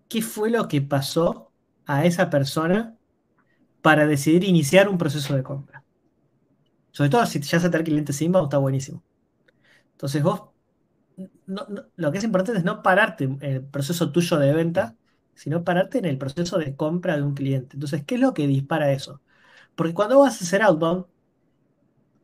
qué 0.07 0.21
fue 0.21 0.49
lo 0.49 0.67
que 0.67 0.81
pasó 0.81 1.51
a 1.85 2.05
esa 2.05 2.29
persona 2.29 2.95
para 3.81 4.07
decidir 4.07 4.43
iniciar 4.43 4.89
un 4.89 4.97
proceso 4.97 5.35
de 5.35 5.43
compra. 5.43 5.83
Sobre 6.91 7.09
todo 7.09 7.25
si 7.25 7.39
ya 7.41 7.59
se 7.59 7.67
el 7.67 7.83
cliente 7.83 8.13
Simba, 8.13 8.41
está 8.41 8.57
buenísimo. 8.57 9.03
Entonces 9.91 10.23
vos, 10.23 10.54
lo 11.47 12.11
que 12.11 12.17
es 12.17 12.23
importante 12.23 12.59
es 12.59 12.65
no 12.65 12.81
pararte 12.83 13.25
en 13.25 13.43
el 13.43 13.63
proceso 13.65 14.11
tuyo 14.11 14.37
de 14.39 14.53
venta, 14.53 14.95
sino 15.35 15.63
pararte 15.63 15.99
en 15.99 16.05
el 16.05 16.17
proceso 16.17 16.57
de 16.57 16.75
compra 16.75 17.15
de 17.17 17.23
un 17.23 17.35
cliente. 17.35 17.75
Entonces, 17.75 18.03
¿qué 18.05 18.15
es 18.15 18.21
lo 18.21 18.33
que 18.33 18.47
dispara 18.47 18.91
eso? 18.91 19.21
Porque 19.75 19.93
cuando 19.93 20.19
vas 20.19 20.41
a 20.41 20.45
hacer 20.45 20.61
outbound, 20.63 21.05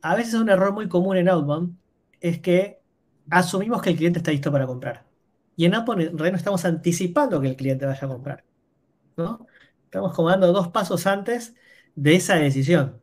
a 0.01 0.15
veces 0.15 0.33
un 0.35 0.49
error 0.49 0.73
muy 0.73 0.87
común 0.87 1.17
en 1.17 1.29
outbound 1.29 1.77
es 2.19 2.39
que 2.39 2.81
asumimos 3.29 3.81
que 3.81 3.91
el 3.91 3.97
cliente 3.97 4.19
está 4.19 4.31
listo 4.31 4.51
para 4.51 4.67
comprar. 4.67 5.05
Y 5.55 5.65
en 5.65 5.75
outbound 5.75 6.13
no 6.13 6.25
estamos 6.25 6.65
anticipando 6.65 7.39
que 7.41 7.49
el 7.49 7.55
cliente 7.55 7.85
vaya 7.85 8.05
a 8.05 8.09
comprar. 8.09 8.45
¿no? 9.17 9.47
Estamos 9.85 10.13
como 10.13 10.35
dos 10.37 10.69
pasos 10.69 11.07
antes 11.07 11.55
de 11.95 12.15
esa 12.15 12.35
decisión. 12.35 13.01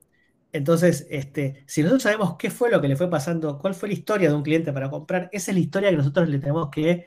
Entonces, 0.53 1.07
este, 1.11 1.65
si 1.67 1.83
nosotros 1.83 2.03
sabemos 2.05 2.37
qué 2.39 2.51
fue 2.51 2.71
lo 2.71 2.81
que 2.81 2.89
le 2.89 2.97
fue 2.97 3.11
pasando, 3.11 3.59
cuál 3.59 3.75
fue 3.75 3.89
la 3.89 3.95
historia 3.95 4.29
de 4.31 4.35
un 4.35 4.43
cliente 4.43 4.73
para 4.73 4.91
comprar, 4.91 5.29
esa 5.33 5.51
es 5.51 5.55
la 5.55 5.61
historia 5.61 5.91
que 5.91 5.97
nosotros 5.97 6.29
le 6.29 6.39
tenemos 6.39 6.71
que 6.71 7.07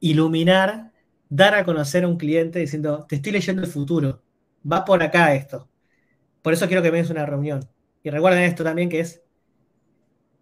iluminar, 0.00 0.92
dar 1.28 1.54
a 1.54 1.64
conocer 1.64 2.04
a 2.04 2.08
un 2.08 2.16
cliente 2.16 2.58
diciendo, 2.58 3.06
te 3.08 3.16
estoy 3.16 3.32
leyendo 3.32 3.62
el 3.62 3.68
futuro, 3.68 4.22
va 4.70 4.84
por 4.84 5.02
acá 5.02 5.34
esto. 5.34 5.68
Por 6.42 6.52
eso 6.52 6.66
quiero 6.68 6.82
que 6.82 6.92
me 6.92 6.98
des 6.98 7.10
una 7.10 7.26
reunión. 7.26 7.68
Y 8.02 8.10
recuerden 8.10 8.42
esto 8.44 8.64
también 8.64 8.88
que 8.88 9.00
es, 9.00 9.22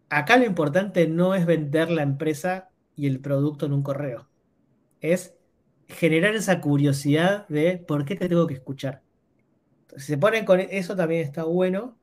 acá 0.09 0.37
lo 0.37 0.45
importante 0.47 1.07
no 1.09 1.35
es 1.35 1.47
vender 1.47 1.91
la 1.91 2.03
empresa 2.03 2.71
y 2.97 3.07
el 3.07 3.21
producto 3.21 3.67
en 3.67 3.73
un 3.73 3.83
correo, 3.83 4.29
es 5.01 5.37
generar 5.89 6.35
esa 6.35 6.61
curiosidad 6.61 7.49
de 7.49 7.79
por 7.79 8.05
qué 8.05 8.17
te 8.17 8.29
tengo 8.29 8.47
que 8.47 8.55
escuchar. 8.55 9.03
si 9.97 10.07
se 10.07 10.19
ponen 10.19 10.45
con 10.45 10.61
eso 10.61 10.97
también 10.97 11.23
está 11.23 11.45
bueno 11.45 11.99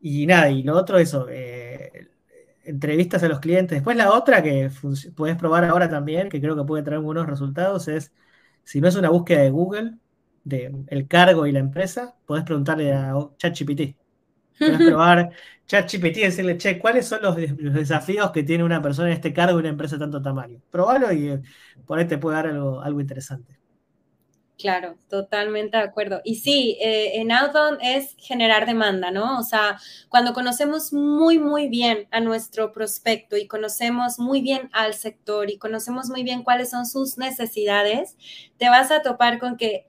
y 0.00 0.26
nada, 0.26 0.50
y 0.50 0.62
lo 0.62 0.76
otro, 0.76 0.98
eso, 0.98 1.26
eh, 1.30 2.08
entrevistas 2.64 3.22
a 3.22 3.28
los 3.28 3.40
clientes. 3.40 3.76
Después 3.78 3.96
la 3.96 4.12
otra 4.12 4.42
que 4.42 4.70
puedes 5.16 5.36
probar 5.36 5.64
ahora 5.64 5.88
también, 5.88 6.28
que 6.28 6.40
creo 6.40 6.56
que 6.56 6.64
puede 6.64 6.82
traer 6.82 7.00
buenos 7.00 7.26
resultados, 7.26 7.88
es 7.88 8.12
si 8.64 8.80
no 8.80 8.88
es 8.88 8.96
una 8.96 9.10
búsqueda 9.10 9.42
de 9.42 9.50
Google, 9.50 9.94
de 10.44 10.72
el 10.88 11.08
cargo 11.08 11.46
y 11.46 11.52
la 11.52 11.60
empresa, 11.60 12.16
podés 12.26 12.44
preguntarle 12.44 12.92
a 12.92 13.14
ChatGPT. 13.38 13.96
Puedes 14.58 14.78
probar 14.88 15.30
ChatGPT 15.66 16.16
y 16.18 16.22
decirle, 16.22 16.56
che, 16.58 16.78
¿cuáles 16.78 17.06
son 17.06 17.22
los, 17.22 17.36
desafíos 17.36 18.30
que 18.32 18.42
tiene 18.42 18.64
una 18.64 18.82
persona 18.82 19.08
en 19.08 19.14
este 19.14 19.32
cargo 19.32 19.58
y 19.58 19.60
una 19.60 19.70
empresa 19.70 19.96
de 19.96 20.00
tanto 20.00 20.22
tamaño? 20.22 20.60
Probalo 20.70 21.12
y 21.12 21.28
eh, 21.28 21.42
por 21.86 21.98
ahí 21.98 22.06
te 22.06 22.18
puede 22.18 22.36
dar 22.36 22.46
algo, 22.48 22.80
algo 22.80 23.00
interesante. 23.00 23.58
Claro, 24.58 24.96
totalmente 25.10 25.76
de 25.76 25.82
acuerdo. 25.82 26.22
Y 26.24 26.36
sí, 26.36 26.78
eh, 26.80 27.20
en 27.20 27.30
outbound 27.30 27.78
es 27.82 28.16
generar 28.18 28.64
demanda, 28.64 29.10
¿no? 29.10 29.38
O 29.38 29.42
sea, 29.42 29.78
cuando 30.08 30.32
conocemos 30.32 30.94
muy, 30.94 31.38
muy 31.38 31.68
bien 31.68 32.08
a 32.10 32.20
nuestro 32.20 32.72
prospecto 32.72 33.36
y 33.36 33.48
conocemos 33.48 34.18
muy 34.18 34.40
bien 34.40 34.70
al 34.72 34.94
sector 34.94 35.50
y 35.50 35.58
conocemos 35.58 36.08
muy 36.08 36.22
bien 36.22 36.42
cuáles 36.42 36.70
son 36.70 36.86
sus 36.86 37.18
necesidades, 37.18 38.16
te 38.56 38.70
vas 38.70 38.90
a 38.90 39.02
topar 39.02 39.38
con 39.38 39.58
que 39.58 39.86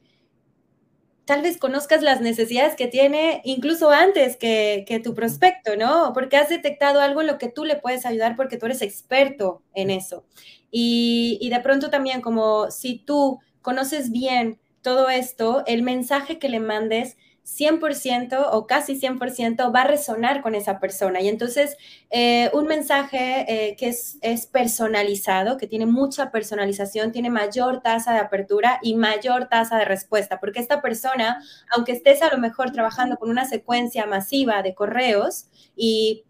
tal 1.23 1.41
vez 1.41 1.57
conozcas 1.57 2.01
las 2.03 2.19
necesidades 2.21 2.75
que 2.75 2.87
tiene 2.87 3.41
incluso 3.45 3.89
antes 3.91 4.35
que, 4.37 5.01
tu 5.03 5.13
prospecto, 5.13 5.77
¿no? 5.77 6.11
Porque 6.13 6.35
has 6.37 6.49
detectado 6.49 6.99
algo 6.99 7.21
en 7.21 7.27
lo 7.27 7.37
que 7.37 7.49
tú 7.49 7.63
le 7.63 7.77
puedes 7.77 8.05
ayudar 8.05 8.35
porque 8.35 8.57
tú 8.57 8.65
eres 8.65 8.81
experto 8.81 9.63
en 9.73 9.91
eso. 9.91 10.25
Y, 10.71 11.37
y 11.41 11.49
de 11.49 11.59
pronto 11.61 11.89
también 11.89 12.21
como 12.21 12.69
si 12.71 12.99
tú 12.99 13.39
conoces 13.61 14.11
bien 14.11 14.59
todo 14.81 15.09
esto, 15.09 15.63
el 15.67 15.83
mensaje 15.83 16.39
que 16.39 16.49
le 16.49 16.59
mandes 16.59 17.17
100% 17.47 18.49
o 18.51 18.67
casi 18.67 18.99
100% 18.99 19.73
va 19.73 19.81
a 19.81 19.87
resonar 19.87 20.41
con 20.41 20.53
esa 20.53 20.79
persona. 20.79 21.21
Y 21.21 21.29
entonces 21.29 21.77
eh, 22.09 22.49
un 22.53 22.67
mensaje 22.67 23.45
eh, 23.47 23.75
que 23.77 23.87
es, 23.87 24.45
personalizado, 24.47 25.57
que 25.57 25.67
tiene 25.67 25.85
mucha 25.85 26.29
personalización, 26.29 27.11
tiene 27.13 27.29
mayor 27.29 27.81
tasa 27.81 28.13
de 28.13 28.19
apertura 28.19 28.79
y 28.81 28.95
mayor 28.95 29.47
tasa 29.47 29.77
de 29.77 29.85
respuesta, 29.85 30.39
porque 30.39 30.59
esta 30.59 30.81
persona, 30.81 31.41
aunque 31.73 31.93
estés 31.93 32.21
a 32.21 32.29
lo 32.31 32.37
mejor 32.37 32.71
trabajando 32.71 33.17
con 33.17 33.29
una 33.29 33.45
secuencia 33.45 34.05
masiva 34.05 34.61
de 34.61 34.75
correos 34.75 35.47
y 35.75 36.23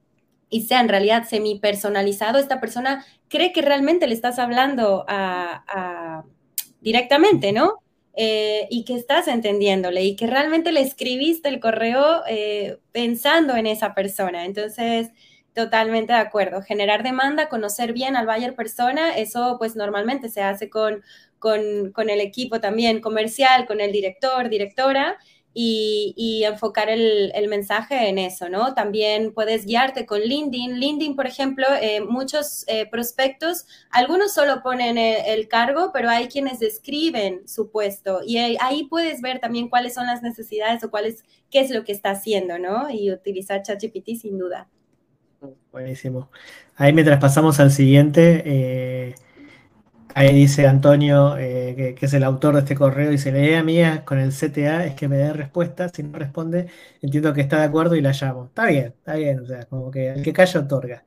y 0.49 0.61
sea 0.61 0.79
en 0.79 0.89
realidad 0.89 1.25
semi 1.27 1.59
personalizado, 1.59 2.39
esta 2.39 2.61
persona 2.61 3.05
cree 3.27 3.51
que 3.51 3.61
realmente 3.61 4.07
le 4.07 4.13
estás 4.13 4.39
hablando 4.39 5.05
a, 5.07 6.23
directamente, 6.87 7.51
¿no? 7.51 7.81
Eh, 8.13 8.65
y 8.71 8.85
que 8.85 8.95
estás 8.95 9.27
entendiéndole 9.27 10.05
y 10.05 10.15
que 10.15 10.25
realmente 10.25 10.71
le 10.71 10.79
escribiste 10.79 11.49
el 11.49 11.59
correo 11.59 12.23
eh, 12.29 12.79
pensando 12.93 13.57
en 13.57 13.67
esa 13.67 13.93
persona. 13.93 14.45
Entonces, 14.45 15.09
totalmente 15.53 16.13
de 16.13 16.19
acuerdo. 16.19 16.61
Generar 16.61 17.03
demanda, 17.03 17.49
conocer 17.49 17.91
bien 17.91 18.15
al 18.15 18.25
buyer 18.25 18.55
persona, 18.55 19.17
eso 19.17 19.57
pues 19.59 19.75
normalmente 19.75 20.29
se 20.29 20.41
hace 20.41 20.69
con, 20.69 21.03
con, 21.39 21.91
con 21.91 22.09
el 22.09 22.21
equipo 22.21 22.61
también 22.61 23.01
comercial, 23.01 23.65
con 23.65 23.81
el 23.81 23.91
director, 23.91 24.47
directora 24.47 25.17
y, 25.59 26.43
enfocar 26.43 26.87
el, 26.87 27.47
mensaje 27.49 28.09
en 28.09 28.19
eso, 28.19 28.47
¿no? 28.47 28.75
También 28.75 29.33
puedes 29.33 29.65
guiarte 29.65 30.05
con 30.05 30.19
LinkedIn. 30.21 30.79
LinkedIn, 30.79 31.15
por 31.15 31.25
ejemplo, 31.25 31.65
eh, 31.81 32.01
muchos 32.01 32.63
eh, 32.67 32.87
prospectos, 32.89 33.65
algunos 33.89 34.33
solo 34.33 34.61
ponen 34.61 34.99
el, 34.99 35.47
cargo, 35.47 35.89
pero 35.91 36.09
hay 36.09 36.27
quienes 36.27 36.59
describen 36.59 37.47
su 37.47 37.71
puesto 37.71 38.21
y 38.23 38.37
ahí, 38.37 38.83
puedes 38.87 39.21
ver 39.21 39.39
también 39.39 39.69
cuáles 39.69 39.95
son 39.95 40.05
las 40.05 40.21
necesidades 40.21 40.83
o 40.83 40.91
cuál 40.91 41.15
qué 41.49 41.61
es 41.61 41.71
lo 41.71 41.83
que 41.83 41.91
está 41.91 42.11
haciendo, 42.11 42.59
¿no? 42.59 42.89
Y 42.91 43.11
utilizar 43.11 43.63
ChatGPT 43.63 44.09
sin 44.21 44.37
duda. 44.37 44.67
Buenísimo. 45.71 46.29
Ahí 46.75 46.93
mientras 46.93 47.19
pasamos 47.19 47.59
al 47.59 47.71
siguiente, 47.71 48.43
eh, 48.45 49.15
Ahí 50.19 50.33
dice 50.33 50.65
Antonio, 50.65 51.37
eh, 51.37 51.95
que, 51.95 52.05
es 52.07 52.13
el 52.15 52.23
autor 52.23 52.55
de 52.55 52.61
este 52.61 52.75
correo, 52.75 53.11
dice, 53.11 53.31
la 53.31 53.37
idea 53.37 53.61
mía 53.61 54.03
con 54.03 54.17
el 54.17 54.31
CTA 54.31 54.87
es 54.87 54.95
que 54.95 55.07
me 55.07 55.15
dé 55.15 55.31
respuesta, 55.31 55.89
si 55.89 56.01
no 56.01 56.17
responde, 56.17 56.71
entiendo 57.03 57.33
que 57.35 57.41
está 57.41 57.59
de 57.59 57.65
acuerdo 57.65 57.95
y 57.95 58.01
la 58.01 58.13
llamo. 58.13 58.45
Está 58.45 58.65
bien, 58.65 58.85
está 58.97 59.13
bien, 59.13 59.41
o 59.41 59.45
sea, 59.45 59.65
como 59.65 59.91
que 59.91 60.09
el 60.09 60.23
que 60.23 60.33
calla 60.33 60.59
otorga. 60.61 61.05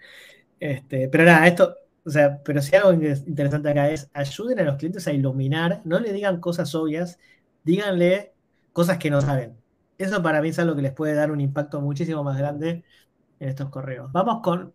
Este, 0.60 1.08
pero 1.08 1.24
nada, 1.24 1.46
esto, 1.48 1.76
o 2.04 2.10
sea, 2.10 2.40
pero 2.44 2.62
si 2.62 2.76
algo 2.76 2.92
interesante 2.92 3.70
acá 3.70 3.90
es, 3.90 4.10
ayuden 4.14 4.60
a 4.60 4.64
los 4.64 4.76
clientes 4.76 5.08
a 5.08 5.12
iluminar, 5.12 5.82
no 5.84 5.98
le 6.00 6.12
digan 6.12 6.40
cosas 6.40 6.74
obvias, 6.76 7.18
díganle 7.64 8.34
cosas 8.72 8.98
que 8.98 9.10
no 9.10 9.20
saben. 9.22 9.56
Eso 9.98 10.22
para 10.22 10.42
mí 10.42 10.50
es 10.50 10.58
algo 10.60 10.76
que 10.76 10.82
les 10.82 10.92
puede 10.92 11.14
dar 11.14 11.32
un 11.32 11.40
impacto 11.40 11.80
muchísimo 11.80 12.22
más 12.24 12.38
grande 12.38 12.84
en 13.40 13.48
estos 13.48 13.70
correos. 13.70 14.12
Vamos 14.12 14.40
con 14.42 14.74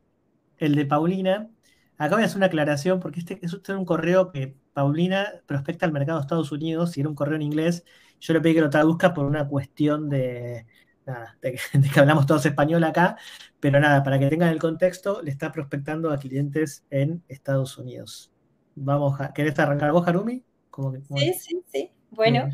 el 0.57 0.75
de 0.75 0.85
Paulina, 0.85 1.49
Acá 1.97 2.15
voy 2.15 2.23
a 2.23 2.25
hacer 2.25 2.37
una 2.37 2.47
aclaración 2.47 2.99
porque 2.99 3.19
este 3.19 3.39
es 3.41 3.53
un 3.69 3.85
correo 3.85 4.31
que 4.31 4.55
Paulina 4.73 5.27
prospecta 5.45 5.85
al 5.85 5.93
mercado 5.93 6.19
de 6.19 6.23
Estados 6.23 6.51
Unidos 6.51 6.97
y 6.97 7.01
era 7.01 7.09
un 7.09 7.15
correo 7.15 7.35
en 7.35 7.41
inglés. 7.41 7.85
Yo 8.19 8.33
le 8.33 8.41
pedí 8.41 8.55
que 8.55 8.61
lo 8.61 8.69
traduzca 8.69 9.13
por 9.13 9.25
una 9.25 9.47
cuestión 9.47 10.09
de, 10.09 10.65
nada, 11.05 11.37
de, 11.41 11.57
que 11.93 11.99
hablamos 11.99 12.25
todos 12.25 12.45
español 12.45 12.83
acá, 12.83 13.17
pero 13.59 13.79
nada, 13.79 14.03
para 14.03 14.19
que 14.19 14.27
tengan 14.27 14.49
el 14.49 14.59
contexto, 14.59 15.21
le 15.21 15.31
está 15.31 15.51
prospectando 15.51 16.11
a 16.11 16.17
clientes 16.17 16.85
en 16.89 17.23
Estados 17.27 17.77
Unidos. 17.77 18.31
Vamos, 18.75 19.17
¿querés 19.33 19.57
arrancar 19.59 19.91
vos, 19.91 20.07
Harumi? 20.07 20.43
sí, 21.15 21.33
sí, 21.33 21.61
sí. 21.71 21.91
Bueno, 22.11 22.49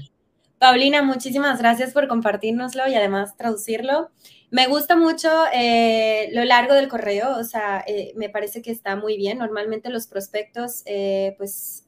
Paulina, 0.61 1.01
muchísimas 1.01 1.57
gracias 1.57 1.91
por 1.91 2.07
compartirnoslo 2.07 2.87
y 2.87 2.93
además 2.93 3.35
traducirlo. 3.35 4.11
Me 4.51 4.67
gusta 4.67 4.95
mucho 4.95 5.27
eh, 5.51 6.29
lo 6.33 6.45
largo 6.45 6.75
del 6.75 6.87
correo, 6.87 7.35
o 7.39 7.43
sea, 7.43 7.83
eh, 7.87 8.13
me 8.15 8.29
parece 8.29 8.61
que 8.61 8.69
está 8.69 8.95
muy 8.95 9.17
bien. 9.17 9.39
Normalmente 9.39 9.89
los 9.89 10.05
prospectos, 10.05 10.83
eh, 10.85 11.33
pues 11.39 11.87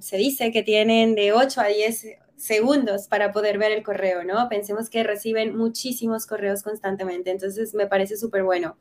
se 0.00 0.16
dice 0.18 0.52
que 0.52 0.62
tienen 0.62 1.14
de 1.14 1.32
8 1.32 1.62
a 1.62 1.68
10 1.68 2.04
segundos 2.36 3.08
para 3.08 3.32
poder 3.32 3.56
ver 3.56 3.72
el 3.72 3.82
correo, 3.82 4.24
¿no? 4.24 4.46
Pensemos 4.50 4.90
que 4.90 5.04
reciben 5.04 5.56
muchísimos 5.56 6.26
correos 6.26 6.62
constantemente, 6.62 7.30
entonces 7.30 7.72
me 7.72 7.86
parece 7.86 8.18
súper 8.18 8.42
bueno. 8.42 8.76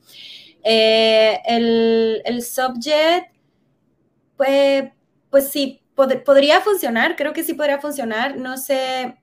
El, 0.62 2.22
el, 2.26 2.44
subject, 2.44 3.34
pues, 4.36 4.92
pues 5.30 5.48
sí, 5.48 5.82
podría 5.96 6.60
funcionar, 6.60 7.16
creo 7.16 7.32
que 7.32 7.46
sí 7.46 7.54
podría 7.54 7.80
funcionar. 7.80 8.38
No 8.38 8.58
sé, 8.58 9.21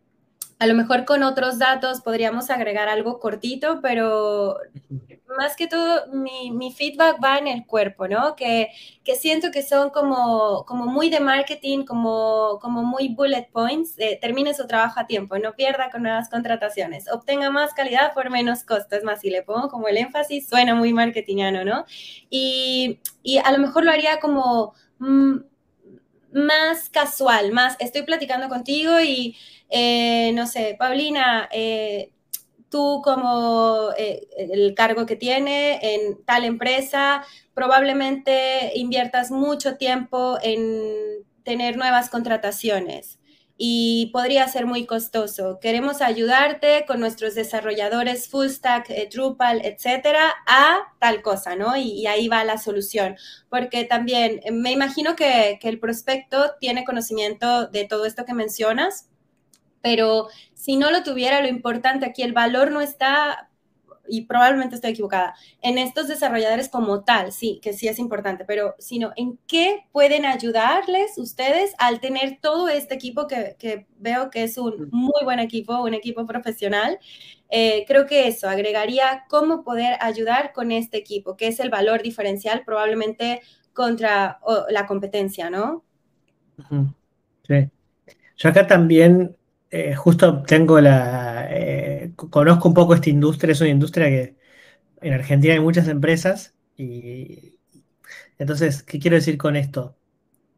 a 0.59 0.67
lo 0.67 0.75
mejor 0.75 1.05
con 1.05 1.23
otros 1.23 1.59
datos 1.59 2.01
podríamos 2.01 2.51
agregar 2.51 2.89
algo 2.89 3.21
cortito, 3.21 3.81
pero 3.81 4.57
más 5.37 5.55
que 5.57 5.69
todo 5.69 6.07
mi, 6.13 6.73
feedback 6.73 7.23
va 7.23 7.39
en 7.39 7.47
el 7.47 7.65
cuerpo, 7.67 8.09
¿no? 8.09 8.35
Que, 8.35 8.71
que, 9.05 9.15
siento 9.15 9.51
que 9.53 9.63
son 9.63 9.91
como, 9.91 10.65
como 10.67 10.87
muy 10.87 11.11
de 11.11 11.21
marketing, 11.21 11.85
como, 11.85 12.59
como 12.61 12.83
muy 12.83 13.09
bullet 13.09 13.49
points. 13.53 13.95
termine 14.21 14.55
su 14.55 14.67
trabajo 14.67 14.99
a 15.01 15.07
tiempo, 15.07 15.39
no 15.39 15.55
pierda 15.55 15.91
con 15.91 16.03
nuevas 16.03 16.29
contrataciones, 16.29 17.11
obtenga 17.11 17.51
más 17.51 17.73
calidad 17.75 18.13
por 18.15 18.31
menos 18.31 18.65
costo. 18.65 18.97
Más, 19.05 19.21
si 19.21 19.31
le 19.31 19.43
pongo 19.43 19.69
como 19.69 19.87
el 19.89 19.99
énfasis, 19.99 20.49
suena 20.49 20.75
muy 20.75 20.93
marketingiano, 20.93 21.65
¿no? 21.65 21.85
Y, 22.31 23.01
y 23.23 23.39
a 23.39 23.53
lo 23.53 23.59
mejor 23.59 23.85
lo 23.85 23.93
haría 23.93 24.19
como... 24.21 24.75
Mm, 24.99 25.39
más 26.31 26.91
casual, 26.91 27.53
más 27.53 27.77
estoy 27.79 28.03
platicando 28.03 28.51
contigo 28.51 29.01
y 29.01 29.35
eh, 29.69 30.33
no 30.35 30.47
sé, 30.47 30.77
Paulina, 30.79 31.49
eh, 31.53 32.13
tú 32.71 33.01
como 33.03 33.91
eh, 33.97 34.27
el 34.37 34.75
cargo 34.75 35.07
que 35.07 35.17
tiene 35.17 35.79
en 35.83 36.25
tal 36.25 36.45
empresa, 36.45 37.25
probablemente 37.55 38.73
inviertas 38.75 39.31
mucho 39.31 39.77
tiempo 39.77 40.39
en 40.43 41.25
tener 41.45 41.77
nuevas 41.77 42.11
contrataciones 42.11 43.19
y 43.61 44.11
podría 44.13 44.47
ser 44.49 44.67
muy 44.67 44.87
costoso. 44.87 45.59
Queremos 45.61 46.01
ayudarte 46.01 46.85
con 46.87 47.01
nuestros 47.01 47.35
desarrolladores 47.35 48.29
full 48.29 48.47
stack, 48.49 48.89
Drupal, 49.11 49.63
etcétera, 49.65 50.33
a 50.47 50.95
tal 51.01 51.23
cosa, 51.23 51.57
¿no? 51.57 51.77
Y, 51.77 52.07
ahí 52.07 52.29
va 52.29 52.45
la 52.45 52.59
solución. 52.59 53.17
Porque 53.51 53.85
también 53.85 54.41
me 54.53 54.71
imagino 54.71 55.17
que 55.17 55.59
el 55.61 55.81
prospecto 55.81 56.53
tiene 56.61 56.85
conocimiento 56.85 57.67
de 57.67 57.85
todo 57.85 58.07
esto 58.07 58.25
que 58.25 58.35
mencionas, 58.35 59.09
pero 59.83 60.29
si 60.55 60.77
no 60.77 60.91
lo 60.91 61.03
tuviera, 61.03 61.41
lo 61.41 61.49
importante 61.49 62.07
aquí, 62.07 62.23
el 62.23 62.33
valor 62.33 62.71
no 62.71 62.81
está, 62.81 63.51
y 64.09 64.23
probablemente 64.23 64.75
estoy 64.75 64.91
equivocada, 64.91 65.35
en 65.63 65.79
estos 65.79 66.09
desarrolladores 66.09 66.69
como 66.69 67.05
tal, 67.05 67.33
sí, 67.33 67.61
que 67.63 67.73
sí 67.73 67.89
es 67.89 67.99
importante, 67.99 68.45
pero 68.45 68.75
sino 68.79 69.13
en 69.17 69.39
qué 69.47 69.87
pueden 69.93 70.25
ayudarles 70.25 71.17
ustedes 71.19 71.75
al 71.79 72.01
tener 72.01 72.39
todo 72.41 72.69
este 72.69 72.95
equipo 72.95 73.27
que, 73.27 73.87
veo 73.99 74.31
que 74.31 74.45
es 74.45 74.59
un 74.59 74.89
muy 74.91 75.25
buen 75.25 75.39
equipo, 75.39 75.83
un 75.83 75.95
equipo 75.95 76.27
profesional. 76.27 76.99
Eh, 77.51 77.85
creo 77.87 78.07
que 78.07 78.29
eso 78.29 78.49
agregaría 78.49 79.25
cómo 79.29 79.63
poder 79.63 79.97
ayudar 80.01 80.53
con 80.53 80.73
este 80.73 80.99
equipo, 80.99 81.37
que 81.37 81.49
es 81.49 81.61
el 81.61 81.71
valor 81.71 82.03
diferencial 82.03 82.63
probablemente 82.65 83.41
contra 83.73 84.41
la 84.71 84.87
competencia, 84.87 85.51
¿no? 85.51 85.85
Sí. 87.47 87.71
Yo 88.37 88.49
acá 88.49 88.67
también 88.67 89.38
eh, 89.71 89.95
justo 89.95 90.43
tengo 90.43 90.81
la. 90.81 91.47
Eh, 91.51 92.13
conozco 92.17 92.69
un 92.69 92.75
poco 92.75 92.95
esta 92.95 93.11
industria, 93.11 93.53
es 93.53 93.61
una 93.61 93.71
industria 93.71 94.07
que 94.09 94.37
en 95.03 95.15
Argentina 95.15 95.55
hay 95.55 95.61
muchas 95.61 95.89
empresas 95.89 96.55
y. 96.77 97.59
Entonces, 98.39 98.83
¿qué 98.83 98.99
quiero 99.01 99.17
decir 99.17 99.39
con 99.39 99.57
esto? 99.57 99.99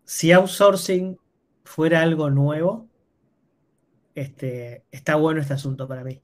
Si 0.04 0.32
outsourcing 0.32 1.18
fuera 1.64 2.02
algo 2.02 2.30
nuevo, 2.30 2.90
este, 4.14 4.84
está 4.90 5.16
bueno 5.16 5.40
este 5.40 5.54
asunto 5.54 5.88
para 5.88 6.04
mí. 6.04 6.20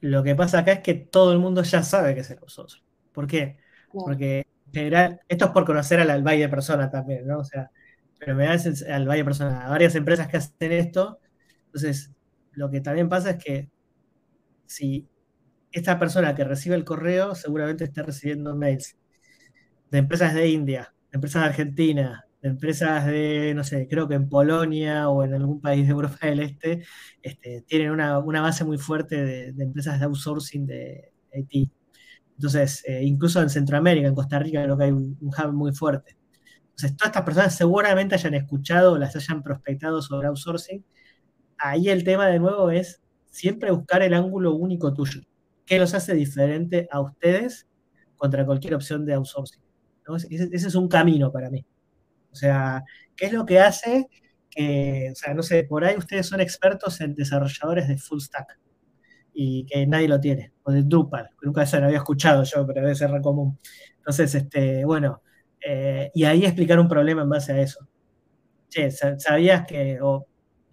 Lo 0.00 0.22
que 0.22 0.34
pasa 0.34 0.60
acá 0.60 0.72
es 0.72 0.80
que 0.80 0.94
todo 0.94 1.32
el 1.32 1.38
mundo 1.38 1.62
ya 1.62 1.82
sabe 1.82 2.14
que 2.14 2.20
es 2.20 2.30
el 2.30 2.38
outsourcing. 2.38 2.82
¿Por 3.12 3.26
qué? 3.26 3.58
Porque 3.92 4.46
en 4.66 4.72
general, 4.72 5.20
esto 5.28 5.46
es 5.46 5.50
por 5.52 5.64
conocer 5.64 6.00
al, 6.00 6.10
al 6.10 6.24
de 6.24 6.48
persona 6.48 6.90
también, 6.90 7.26
¿no? 7.26 7.40
O 7.40 7.44
sea, 7.44 7.70
pero 8.18 8.34
me 8.34 8.46
da 8.46 8.56
al 8.94 9.08
valle 9.08 9.24
persona, 9.24 9.66
a 9.66 9.70
varias 9.70 9.94
empresas 9.94 10.28
que 10.28 10.36
hacen 10.38 10.72
esto. 10.72 11.20
Entonces, 11.66 12.10
lo 12.56 12.70
que 12.70 12.80
también 12.80 13.08
pasa 13.08 13.30
es 13.30 13.44
que 13.44 13.70
si 14.66 15.08
esta 15.72 15.98
persona 15.98 16.34
que 16.34 16.44
recibe 16.44 16.76
el 16.76 16.84
correo 16.84 17.34
seguramente 17.34 17.84
está 17.84 18.02
recibiendo 18.02 18.56
mails 18.56 18.96
de 19.90 19.98
empresas 19.98 20.34
de 20.34 20.48
India, 20.48 20.94
de 21.10 21.16
empresas 21.16 21.42
de 21.42 21.48
Argentina, 21.48 22.26
de 22.42 22.48
empresas 22.48 23.06
de, 23.06 23.52
no 23.54 23.64
sé, 23.64 23.88
creo 23.88 24.08
que 24.08 24.14
en 24.14 24.28
Polonia 24.28 25.08
o 25.08 25.24
en 25.24 25.34
algún 25.34 25.60
país 25.60 25.86
de 25.86 25.92
Europa 25.92 26.26
del 26.26 26.40
Este, 26.40 26.84
este 27.22 27.62
tienen 27.66 27.90
una, 27.90 28.20
base 28.20 28.64
muy 28.64 28.78
fuerte 28.78 29.24
de, 29.24 29.62
empresas 29.62 29.98
de 29.98 30.06
outsourcing 30.06 30.66
de 30.66 31.12
IT. 31.32 31.70
Entonces, 32.36 32.82
eh, 32.86 33.02
incluso 33.04 33.40
en 33.40 33.50
Centroamérica, 33.50 34.08
en 34.08 34.14
Costa 34.14 34.38
Rica, 34.38 34.62
creo 34.62 34.76
que 34.76 34.84
hay 34.84 34.90
un, 34.92 35.16
un 35.20 35.28
hub 35.28 35.52
muy 35.52 35.72
fuerte. 35.72 36.16
Entonces, 36.70 36.96
todas 36.96 37.10
estas 37.10 37.22
personas 37.22 37.56
seguramente 37.56 38.14
hayan 38.16 38.34
escuchado 38.34 38.92
o 38.92 38.98
las 38.98 39.14
hayan 39.16 39.42
prospectado 39.42 40.02
sobre 40.02 40.28
outsourcing 40.28 40.84
ahí 41.64 41.88
el 41.88 42.04
tema 42.04 42.28
de 42.28 42.38
nuevo 42.38 42.70
es 42.70 43.00
siempre 43.24 43.70
buscar 43.70 44.02
el 44.02 44.12
ángulo 44.12 44.54
único 44.54 44.92
tuyo. 44.92 45.22
¿Qué 45.64 45.78
los 45.78 45.94
hace 45.94 46.14
diferente 46.14 46.86
a 46.90 47.00
ustedes 47.00 47.66
contra 48.16 48.44
cualquier 48.44 48.74
opción 48.74 49.06
de 49.06 49.14
outsourcing? 49.14 49.62
Ese, 50.28 50.54
es 50.54 50.74
un 50.74 50.88
camino 50.88 51.32
para 51.32 51.48
mí. 51.48 51.64
O 52.30 52.34
sea, 52.34 52.84
¿qué 53.16 53.26
es 53.26 53.32
lo 53.32 53.46
que 53.46 53.60
hace 53.60 54.08
que, 54.50 55.08
o 55.12 55.14
sea, 55.14 55.32
no 55.32 55.42
sé, 55.42 55.64
por 55.64 55.84
ahí 55.84 55.96
ustedes 55.96 56.26
son 56.26 56.40
expertos 56.40 57.00
en 57.00 57.14
desarrolladores 57.14 57.88
de 57.88 57.96
full 57.96 58.20
stack 58.20 58.58
y 59.32 59.64
que 59.66 59.86
nadie 59.86 60.06
lo 60.06 60.20
tiene, 60.20 60.52
o 60.62 60.70
de 60.70 60.82
Drupal, 60.84 61.30
nunca 61.42 61.66
se 61.66 61.80
lo 61.80 61.86
había 61.86 61.98
escuchado 61.98 62.44
yo, 62.44 62.64
pero 62.66 62.82
debe 62.82 62.94
ser 62.94 63.10
común. 63.20 63.58
Entonces, 63.96 64.32
este, 64.34 64.84
bueno, 64.84 65.22
eh, 65.66 66.10
y 66.14 66.24
ahí 66.24 66.44
explicar 66.44 66.78
un 66.78 66.88
problema 66.88 67.22
en 67.22 67.30
base 67.30 67.52
a 67.52 67.60
eso. 67.60 67.88
Che, 68.68 68.90
¿sabías 68.92 69.66
que, 69.66 69.98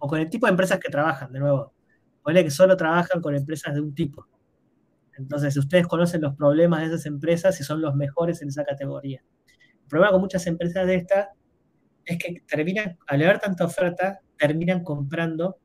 o 0.04 0.08
con 0.08 0.18
el 0.18 0.28
tipo 0.28 0.46
de 0.46 0.50
empresas 0.50 0.80
que 0.80 0.90
trabajan, 0.90 1.32
de 1.32 1.38
nuevo, 1.38 1.72
Ponle 2.22 2.44
que 2.44 2.50
solo 2.50 2.76
trabajan 2.76 3.20
con 3.20 3.36
empresas 3.36 3.74
de 3.74 3.80
un 3.80 3.94
tipo. 3.94 4.26
Entonces, 5.16 5.56
ustedes 5.56 5.86
conocen 5.86 6.20
los 6.20 6.34
problemas 6.36 6.80
de 6.80 6.86
esas 6.86 7.06
empresas 7.06 7.60
y 7.60 7.64
son 7.64 7.80
los 7.80 7.94
mejores 7.94 8.42
en 8.42 8.48
esa 8.48 8.64
categoría. 8.64 9.22
El 9.82 9.88
problema 9.88 10.12
con 10.12 10.20
muchas 10.20 10.46
empresas 10.46 10.86
de 10.86 10.96
estas 10.96 11.28
es 12.04 12.18
que 12.18 12.42
terminan, 12.48 12.98
al 13.06 13.22
haber 13.22 13.38
tanta 13.38 13.64
oferta, 13.64 14.20
terminan 14.36 14.82
comprando 14.82 15.56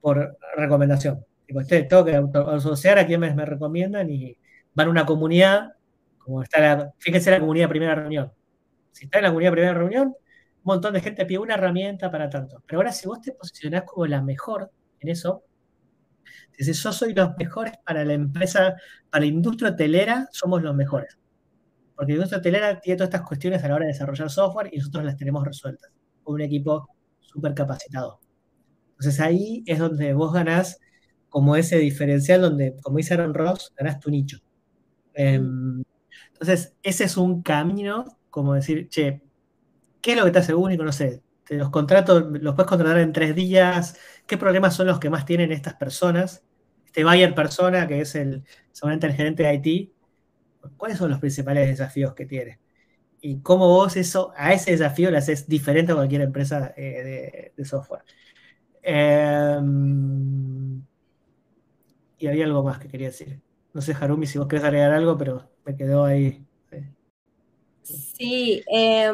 por 0.00 0.36
recomendación. 0.56 1.24
Digo, 1.46 1.60
este, 1.60 1.84
tengo 1.84 2.04
que 2.04 2.16
asociar 2.16 2.98
a 2.98 3.06
quienes 3.06 3.34
me 3.34 3.44
recomiendan 3.44 4.10
y 4.10 4.36
van 4.74 4.88
a 4.88 4.90
una 4.90 5.06
comunidad, 5.06 5.74
como 6.18 6.42
está 6.42 6.60
la, 6.60 6.92
fíjense 6.98 7.30
la 7.30 7.40
comunidad 7.40 7.68
primera 7.68 7.94
reunión. 7.94 8.32
Si 8.92 9.04
está 9.04 9.18
en 9.18 9.24
la 9.24 9.30
comunidad 9.30 9.52
primera 9.52 9.74
reunión, 9.74 10.08
un 10.08 10.14
montón 10.64 10.94
de 10.94 11.00
gente 11.00 11.24
pide 11.26 11.38
una 11.38 11.54
herramienta 11.54 12.10
para 12.10 12.28
tanto. 12.28 12.62
Pero 12.66 12.80
ahora 12.80 12.92
si 12.92 13.06
vos 13.08 13.20
te 13.20 13.32
posicionás 13.32 13.84
como 13.84 14.06
la 14.06 14.22
mejor 14.22 14.70
en 15.00 15.08
eso, 15.08 15.44
Dice, 16.58 16.72
yo 16.72 16.92
soy 16.92 17.14
los 17.14 17.36
mejores 17.38 17.74
para 17.84 18.04
la 18.04 18.14
empresa, 18.14 18.74
para 19.10 19.20
la 19.20 19.26
industria 19.26 19.70
hotelera, 19.70 20.28
somos 20.32 20.60
los 20.62 20.74
mejores. 20.74 21.16
Porque 21.94 22.12
la 22.12 22.16
industria 22.16 22.38
hotelera 22.38 22.80
tiene 22.80 22.96
todas 22.96 23.08
estas 23.14 23.26
cuestiones 23.26 23.62
a 23.62 23.68
la 23.68 23.76
hora 23.76 23.86
de 23.86 23.92
desarrollar 23.92 24.28
software 24.28 24.68
y 24.72 24.78
nosotros 24.78 25.04
las 25.04 25.16
tenemos 25.16 25.44
resueltas. 25.44 25.92
Con 26.22 26.34
un 26.34 26.40
equipo 26.40 26.88
súper 27.20 27.54
capacitado. 27.54 28.20
Entonces 28.90 29.20
ahí 29.20 29.62
es 29.66 29.78
donde 29.78 30.12
vos 30.14 30.32
ganás 30.32 30.80
como 31.28 31.54
ese 31.54 31.78
diferencial 31.78 32.40
donde, 32.40 32.74
como 32.82 32.96
dice 32.96 33.14
Aaron 33.14 33.34
Ross, 33.34 33.72
ganás 33.76 34.00
tu 34.00 34.10
nicho. 34.10 34.38
Em, 35.14 35.84
entonces, 36.32 36.76
ese 36.82 37.04
es 37.04 37.16
un 37.16 37.42
camino, 37.42 38.18
como 38.30 38.54
decir, 38.54 38.88
che, 38.88 39.22
¿qué 40.08 40.12
es 40.12 40.18
lo 40.18 40.24
que 40.24 40.30
te 40.30 40.38
hace 40.38 40.54
único? 40.54 40.84
No 40.84 40.92
sé, 40.92 41.22
los 41.50 41.68
contratos, 41.68 42.24
los 42.40 42.54
puedes 42.54 42.66
contratar 42.66 42.96
en 42.96 43.12
tres 43.12 43.34
días, 43.34 44.00
qué 44.26 44.38
problemas 44.38 44.74
son 44.74 44.86
los 44.86 44.98
que 44.98 45.10
más 45.10 45.26
tienen 45.26 45.52
estas 45.52 45.74
personas 45.74 46.42
este 46.86 47.04
Bayer 47.04 47.34
persona, 47.34 47.86
que 47.86 48.00
es 48.00 48.14
el, 48.14 48.42
seguramente 48.72 49.06
el 49.06 49.12
gerente 49.12 49.42
de 49.42 49.54
IT, 49.54 49.92
¿cuáles 50.78 50.96
son 50.96 51.10
los 51.10 51.20
principales 51.20 51.68
desafíos 51.68 52.14
que 52.14 52.24
tiene? 52.24 52.58
Y 53.20 53.40
cómo 53.40 53.68
vos 53.68 53.98
eso, 53.98 54.32
a 54.34 54.54
ese 54.54 54.70
desafío 54.70 55.10
le 55.10 55.18
haces 55.18 55.46
diferente 55.46 55.92
a 55.92 55.96
cualquier 55.96 56.22
empresa 56.22 56.72
eh, 56.74 57.52
de, 57.54 57.64
software. 57.66 58.04
Em, 58.80 60.82
y 62.16 62.26
había 62.26 62.46
algo 62.46 62.62
más 62.62 62.78
que 62.78 62.88
quería 62.88 63.08
decir. 63.08 63.42
No 63.74 63.82
sé, 63.82 63.92
Harumi, 63.92 64.26
si 64.26 64.38
vos 64.38 64.48
querés 64.48 64.64
agregar 64.64 64.92
algo, 64.92 65.18
pero 65.18 65.50
me 65.66 65.76
quedó 65.76 66.06
ahí. 66.06 66.46
Sí, 67.82 68.62
eh, 68.72 69.12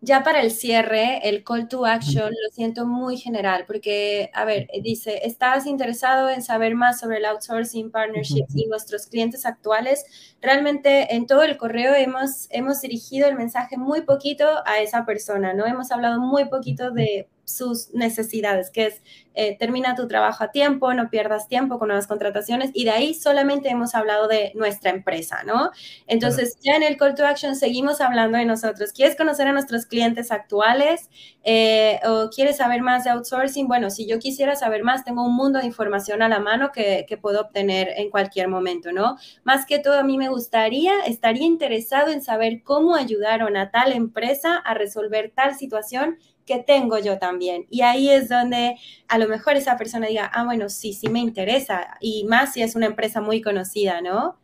ya 0.00 0.22
para 0.22 0.40
el 0.42 0.52
cierre, 0.52 1.28
el 1.28 1.42
call 1.42 1.68
to 1.68 1.84
action 1.84 2.30
lo 2.30 2.50
siento 2.52 2.86
muy 2.86 3.16
general 3.16 3.64
porque, 3.66 4.30
a 4.32 4.44
ver, 4.44 4.68
dice, 4.82 5.20
¿estás 5.24 5.66
interesado 5.66 6.30
en 6.30 6.42
saber 6.42 6.74
más 6.76 7.00
sobre 7.00 7.18
el 7.18 7.24
outsourcing, 7.24 7.90
partnerships 7.90 8.54
y 8.54 8.66
nuestros 8.66 9.06
clientes 9.06 9.44
actuales? 9.44 10.04
Realmente 10.40 11.14
en 11.16 11.26
todo 11.26 11.42
el 11.42 11.56
correo 11.56 11.94
hemos, 11.94 12.46
hemos 12.50 12.80
dirigido 12.80 13.28
el 13.28 13.36
mensaje 13.36 13.76
muy 13.76 14.02
poquito 14.02 14.46
a 14.66 14.78
esa 14.80 15.04
persona, 15.04 15.52
¿no? 15.52 15.66
Hemos 15.66 15.90
hablado 15.90 16.20
muy 16.20 16.44
poquito 16.44 16.92
de 16.92 17.28
sus 17.48 17.92
necesidades, 17.94 18.70
que 18.70 18.86
es 18.86 19.02
eh, 19.40 19.56
termina 19.56 19.94
tu 19.94 20.08
trabajo 20.08 20.42
a 20.42 20.50
tiempo, 20.50 20.92
no 20.94 21.10
pierdas 21.10 21.46
tiempo 21.46 21.78
con 21.78 21.86
nuevas 21.86 22.08
contrataciones 22.08 22.72
y 22.74 22.82
de 22.84 22.90
ahí 22.90 23.14
solamente 23.14 23.68
hemos 23.68 23.94
hablado 23.94 24.26
de 24.26 24.50
nuestra 24.56 24.90
empresa, 24.90 25.44
¿no? 25.44 25.70
Entonces 26.08 26.58
ya 26.60 26.74
en 26.74 26.82
el 26.82 26.96
call 26.96 27.14
to 27.14 27.24
action 27.24 27.54
seguimos 27.54 28.00
hablando 28.00 28.36
de 28.36 28.44
nosotros. 28.44 28.90
¿Quieres 28.90 29.14
conocer 29.14 29.46
a 29.46 29.52
nuestros 29.52 29.86
clientes 29.86 30.32
actuales 30.32 31.08
eh, 31.44 32.00
o 32.04 32.30
quieres 32.34 32.56
saber 32.56 32.82
más 32.82 33.04
de 33.04 33.10
outsourcing? 33.10 33.68
Bueno, 33.68 33.90
si 33.90 34.08
yo 34.08 34.18
quisiera 34.18 34.56
saber 34.56 34.82
más, 34.82 35.04
tengo 35.04 35.24
un 35.24 35.36
mundo 35.36 35.60
de 35.60 35.66
información 35.66 36.20
a 36.22 36.28
la 36.28 36.40
mano 36.40 36.72
que, 36.72 37.06
que 37.08 37.16
puedo 37.16 37.42
obtener 37.42 37.90
en 37.96 38.10
cualquier 38.10 38.48
momento, 38.48 38.90
¿no? 38.90 39.18
Más 39.44 39.66
que 39.66 39.78
todo, 39.78 40.00
a 40.00 40.02
mí 40.02 40.18
me 40.18 40.30
gustaría, 40.30 40.92
estaría 41.06 41.46
interesado 41.46 42.10
en 42.10 42.22
saber 42.22 42.64
cómo 42.64 42.96
ayudaron 42.96 43.56
a 43.56 43.70
tal 43.70 43.92
empresa 43.92 44.56
a 44.56 44.74
resolver 44.74 45.30
tal 45.32 45.54
situación 45.54 46.18
que 46.48 46.60
tengo 46.64 46.98
yo 46.98 47.18
también. 47.20 47.66
Y 47.70 47.82
ahí 47.82 48.10
es 48.10 48.28
donde 48.30 48.76
a 49.08 49.18
lo 49.18 49.28
mejor 49.28 49.56
esa 49.56 49.76
persona 49.78 50.08
diga, 50.08 50.26
ah, 50.34 50.44
bueno, 50.44 50.68
sí, 50.70 50.94
sí 50.94 51.08
me 51.10 51.20
interesa. 51.20 51.96
Y 52.00 52.24
más 52.26 52.54
si 52.54 52.62
es 52.62 52.76
una 52.76 52.86
empresa 52.86 53.20
muy 53.20 53.42
conocida, 53.42 54.00
¿no? 54.02 54.38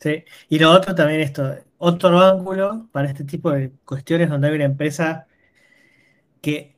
Sí, 0.00 0.24
y 0.48 0.58
lo 0.58 0.70
otro 0.72 0.94
también 0.94 1.20
esto, 1.20 1.56
otro 1.78 2.18
ángulo 2.20 2.88
para 2.92 3.08
este 3.08 3.24
tipo 3.24 3.50
de 3.52 3.72
cuestiones 3.84 4.28
donde 4.30 4.48
hay 4.48 4.54
una 4.54 4.64
empresa 4.64 5.26
que 6.40 6.74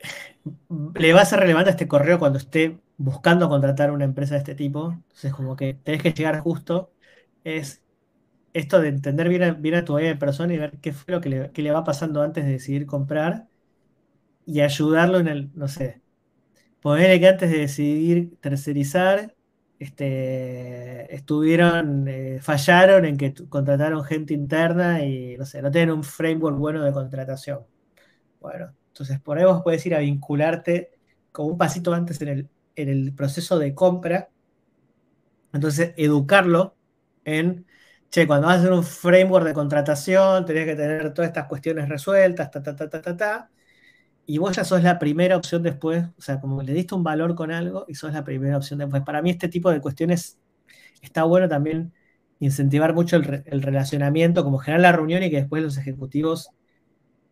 le 0.94 1.12
va 1.12 1.22
a 1.22 1.24
ser 1.24 1.40
relevante 1.40 1.70
este 1.70 1.88
correo 1.88 2.18
cuando 2.18 2.38
esté 2.38 2.80
buscando 2.96 3.48
contratar 3.48 3.90
una 3.90 4.04
empresa 4.04 4.34
de 4.34 4.38
este 4.40 4.54
tipo. 4.54 4.92
Entonces, 4.92 5.32
como 5.34 5.56
que 5.56 5.74
tenés 5.74 6.02
que 6.02 6.12
llegar 6.12 6.40
justo, 6.40 6.92
es 7.44 7.82
esto 8.54 8.80
de 8.80 8.88
entender 8.88 9.28
bien 9.28 9.42
a, 9.44 9.52
bien 9.52 9.76
a 9.76 9.84
tu 9.86 9.96
persona 10.20 10.54
y 10.54 10.58
ver 10.58 10.80
qué 10.80 10.92
fue 10.92 11.14
lo 11.14 11.20
que 11.20 11.30
le, 11.30 11.52
que 11.52 11.62
le 11.62 11.72
va 11.72 11.84
pasando 11.84 12.22
antes 12.22 12.44
de 12.46 12.52
decidir 12.52 12.86
comprar 12.86 13.48
y 14.46 14.60
ayudarlo 14.60 15.18
en 15.18 15.28
el, 15.28 15.50
no 15.54 15.68
sé, 15.68 16.02
ponerle 16.80 17.20
que 17.20 17.28
antes 17.28 17.50
de 17.50 17.58
decidir 17.58 18.36
tercerizar, 18.40 19.34
este, 19.78 21.14
estuvieron, 21.14 22.06
eh, 22.08 22.38
fallaron 22.40 23.04
en 23.04 23.16
que 23.16 23.34
contrataron 23.48 24.04
gente 24.04 24.34
interna 24.34 25.04
y, 25.04 25.36
no 25.36 25.46
sé, 25.46 25.62
no 25.62 25.70
tienen 25.70 25.94
un 25.94 26.04
framework 26.04 26.56
bueno 26.58 26.84
de 26.84 26.92
contratación. 26.92 27.60
Bueno, 28.40 28.74
entonces 28.88 29.20
por 29.20 29.38
ahí 29.38 29.44
vos 29.44 29.62
puedes 29.62 29.84
ir 29.86 29.94
a 29.94 30.00
vincularte 30.00 30.92
como 31.32 31.48
un 31.50 31.58
pasito 31.58 31.94
antes 31.94 32.20
en 32.22 32.28
el, 32.28 32.48
en 32.76 32.88
el 32.88 33.14
proceso 33.14 33.58
de 33.58 33.74
compra. 33.74 34.30
Entonces, 35.52 35.94
educarlo 35.96 36.76
en, 37.24 37.66
che, 38.10 38.26
cuando 38.26 38.48
vas 38.48 38.56
a 38.56 38.60
hacer 38.60 38.72
un 38.72 38.84
framework 38.84 39.46
de 39.46 39.54
contratación, 39.54 40.44
tenés 40.44 40.66
que 40.66 40.76
tener 40.76 41.14
todas 41.14 41.28
estas 41.28 41.46
cuestiones 41.46 41.88
resueltas, 41.88 42.50
ta, 42.50 42.62
ta, 42.62 42.74
ta, 42.76 42.88
ta, 42.88 43.00
ta, 43.02 43.16
ta 43.16 43.50
y 44.26 44.38
vos 44.38 44.56
ya 44.56 44.64
sos 44.64 44.82
la 44.82 44.98
primera 44.98 45.36
opción 45.36 45.62
después, 45.62 46.04
o 46.16 46.22
sea, 46.22 46.40
como 46.40 46.62
le 46.62 46.72
diste 46.72 46.94
un 46.94 47.04
valor 47.04 47.34
con 47.34 47.50
algo 47.50 47.84
y 47.88 47.94
sos 47.94 48.12
la 48.12 48.24
primera 48.24 48.56
opción 48.56 48.78
después. 48.78 49.02
Para 49.02 49.22
mí 49.22 49.30
este 49.30 49.48
tipo 49.48 49.70
de 49.70 49.80
cuestiones 49.80 50.38
está 51.02 51.24
bueno 51.24 51.48
también 51.48 51.92
incentivar 52.40 52.94
mucho 52.94 53.16
el, 53.16 53.62
relacionamiento, 53.62 54.44
como 54.44 54.58
generar 54.58 54.80
la 54.80 54.92
reunión 54.92 55.22
y 55.22 55.30
que 55.30 55.36
después 55.36 55.62
los 55.62 55.78
ejecutivos 55.78 56.50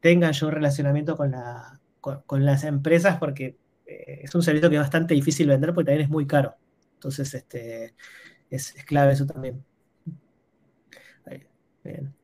tengan 0.01 0.33
yo 0.33 0.49
un 0.49 0.53
relacionamiento 0.53 1.17
con, 1.17 1.33
la, 1.33 1.81
con, 2.01 2.45
las 2.45 2.65
empresas, 2.65 3.19
porque 3.19 3.59
eh, 3.87 4.21
es 4.23 4.35
un 4.35 4.43
servicio 4.43 4.69
que 4.71 4.77
es 4.77 4.83
bastante 4.83 5.15
difícil 5.15 5.49
vender 5.49 5.75
porque 5.75 5.87
también 5.87 6.05
es 6.05 6.11
muy 6.11 6.27
caro. 6.27 6.57
Entonces, 6.95 7.35
este, 7.35 7.95
es, 8.51 8.75
clave 8.87 9.13
eso 9.13 9.27
también. 9.27 9.65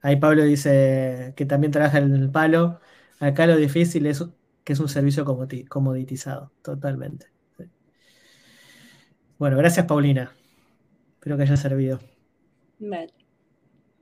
Ahí 0.02 0.16
Pablo 0.16 0.44
dice 0.44 1.34
que 1.36 1.44
también 1.44 1.72
trabaja 1.72 1.98
en 1.98 2.14
el 2.14 2.30
palo. 2.30 2.80
Acá 3.18 3.46
lo 3.46 3.56
difícil 3.56 4.06
es 4.06 4.24
que 4.68 4.74
es 4.74 4.80
un 4.80 4.88
servicio 4.90 5.24
comoditizado, 5.24 6.52
totalmente. 6.60 7.28
Bueno, 9.38 9.56
gracias 9.56 9.86
Paulina. 9.86 10.30
Espero 11.14 11.38
que 11.38 11.44
haya 11.44 11.56
servido. 11.56 11.98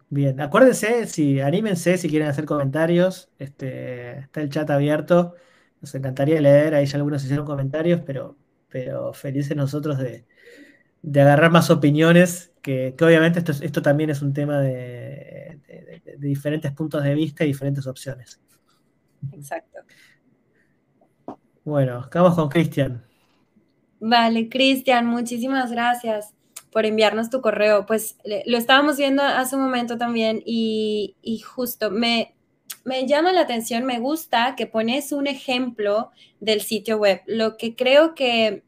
Bien, 0.08 0.40
acuérdense, 0.40 1.06
si 1.06 1.38
anímense 1.38 1.98
si 1.98 2.08
quieren 2.08 2.26
hacer 2.26 2.46
comentarios, 2.46 3.30
este, 3.38 4.18
está 4.18 4.40
el 4.40 4.50
chat 4.50 4.68
abierto. 4.70 5.36
Nos 5.80 5.94
encantaría 5.94 6.40
leer, 6.40 6.74
ahí 6.74 6.86
ya 6.86 6.96
algunos 6.96 7.22
hicieron 7.22 7.46
comentarios, 7.46 8.00
pero, 8.04 8.36
pero 8.68 9.12
felices 9.12 9.56
nosotros 9.56 9.98
de, 9.98 10.26
agarrar 11.14 11.52
más 11.52 11.70
opiniones, 11.70 12.52
que, 12.60 12.92
obviamente 13.00 13.38
esto, 13.38 13.52
esto, 13.52 13.82
también 13.82 14.10
es 14.10 14.20
un 14.20 14.32
tema 14.32 14.60
de, 14.60 15.60
de 16.04 16.26
diferentes 16.26 16.72
puntos 16.72 17.04
de 17.04 17.14
vista 17.14 17.44
y 17.44 17.48
diferentes 17.48 17.86
opciones. 17.86 18.40
Exacto. 19.30 19.75
Bueno, 21.66 21.98
acabamos 21.98 22.36
con 22.36 22.48
Cristian. 22.48 23.04
Vale, 23.98 24.48
Cristian, 24.48 25.04
muchísimas 25.04 25.72
gracias 25.72 26.32
por 26.70 26.86
enviarnos 26.86 27.28
tu 27.28 27.40
correo. 27.40 27.86
Pues 27.86 28.16
lo 28.46 28.56
estábamos 28.56 28.98
viendo 28.98 29.24
hace 29.24 29.56
un 29.56 29.62
momento 29.62 29.98
también 29.98 30.40
y, 30.46 31.16
justo 31.44 31.90
me, 31.90 32.36
me 32.84 33.04
llama 33.08 33.32
la 33.32 33.40
atención, 33.40 33.84
me 33.84 33.98
gusta 33.98 34.54
que 34.56 34.68
pones 34.68 35.10
un 35.10 35.26
ejemplo 35.26 36.12
del 36.38 36.60
sitio 36.60 36.98
web. 36.98 37.22
Lo 37.26 37.56
que 37.56 37.74
creo 37.74 38.14
que 38.14 38.62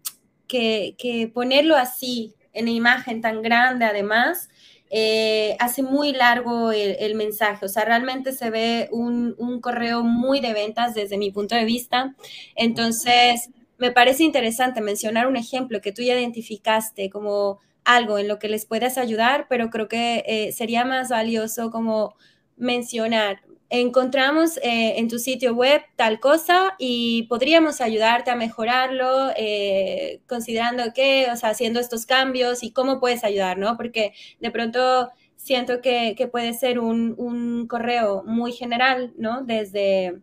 que, 0.49 0.97
que 0.99 1.31
ponerlo 1.33 1.77
así, 1.77 2.35
en 2.53 2.67
imagen 2.67 3.21
tan 3.21 3.43
grande 3.43 3.85
además, 3.85 4.49
eh, 4.91 5.57
hace 5.61 5.83
muy 5.83 6.13
largo 6.13 6.73
el, 6.73 7.15
mensaje. 7.15 7.67
O 7.67 7.69
sea, 7.69 7.85
realmente 7.85 8.33
se 8.33 8.51
ve 8.51 8.89
un, 8.91 9.35
un, 9.39 9.61
correo 9.61 10.03
muy 10.03 10.41
de 10.41 10.53
ventas 10.53 10.95
desde 10.95 11.19
mi 11.19 11.31
punto 11.31 11.55
de 11.55 11.65
vista. 11.65 12.15
Entonces, 12.57 13.51
me 13.79 13.93
parece 13.93 14.25
interesante 14.25 14.81
mencionar 14.81 15.27
un 15.27 15.37
ejemplo 15.37 15.81
que 15.81 15.93
tú 15.93 16.03
ya 16.03 16.19
identificaste 16.19 17.11
como 17.11 17.61
algo 17.85 18.19
en 18.19 18.29
lo 18.29 18.39
que 18.39 18.49
les 18.49 18.67
puedas 18.67 18.99
ayudar, 18.99 19.47
pero 19.49 19.71
creo 19.71 19.89
que 19.89 20.23
eh, 20.27 20.53
sería 20.53 20.85
más 20.85 21.09
valioso 21.09 21.71
como 21.71 22.15
mencionar, 22.57 23.41
encontramos 23.71 24.57
eh, 24.59 24.99
en 24.99 25.09
tu 25.09 25.19
sitio 25.19 25.55
web 25.55 25.83
tal 25.97 26.21
cosa 26.21 26.75
y 26.79 27.25
podríamos 27.25 27.81
ayudarte 27.81 28.31
a 28.31 28.37
mejorarlo, 28.37 29.31
eh, 29.37 30.21
considerando 30.27 30.85
que, 30.95 31.29
o 31.33 31.37
sea, 31.37 31.51
haciendo 31.51 31.81
estos 31.81 32.07
cambios 32.07 32.63
y 32.63 32.73
cómo 32.73 33.01
puedes 33.01 33.25
ayudar, 33.25 33.59
¿no? 33.59 33.77
Porque 33.77 34.15
de 34.41 34.51
pronto 34.51 35.11
siento 35.37 35.81
que, 35.83 36.29
puede 36.33 36.53
ser 36.55 36.79
un, 36.79 37.15
un, 37.19 37.67
correo 37.69 38.23
muy 38.25 38.53
general, 38.53 39.13
¿no? 39.19 39.43
Desde, 39.45 40.21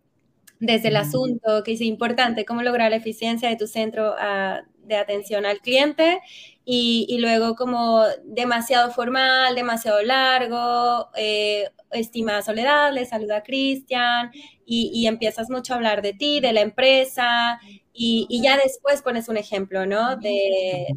desde 0.60 0.90
el 0.90 0.98
asunto 0.98 1.64
que 1.64 1.74
es 1.74 1.82
importante, 1.82 2.46
cómo 2.46 2.64
lograr 2.64 2.92
la 2.92 2.98
eficiencia 2.98 3.50
de 3.50 3.58
tu 3.58 3.68
centro 3.68 4.16
ah, 4.20 4.62
de 4.84 4.96
atención 4.96 5.46
al 5.46 5.60
cliente 5.60 6.20
y, 6.66 7.18
luego 7.20 7.56
como 7.56 8.04
demasiado 8.24 8.92
formal, 8.92 9.56
demasiado 9.56 10.02
largo, 10.02 11.10
eh, 11.16 11.70
estimada 11.91 12.41
Soledad, 12.41 12.93
le 12.93 13.06
saluda 13.06 13.38
a 13.38 13.43
Cristian 13.43 14.32
y, 14.65 15.06
empiezas 15.08 15.50
mucho 15.50 15.74
a 15.74 15.76
hablar 15.78 16.02
de 16.02 16.13
ti, 16.13 16.39
de 16.39 16.54
la 16.54 16.62
empresa 16.62 17.60
y, 17.93 18.28
ya 18.43 18.58
después 18.58 19.02
pones 19.02 19.30
un 19.30 19.38
ejemplo, 19.38 19.86
¿no? 19.86 20.17
De, 20.17 20.88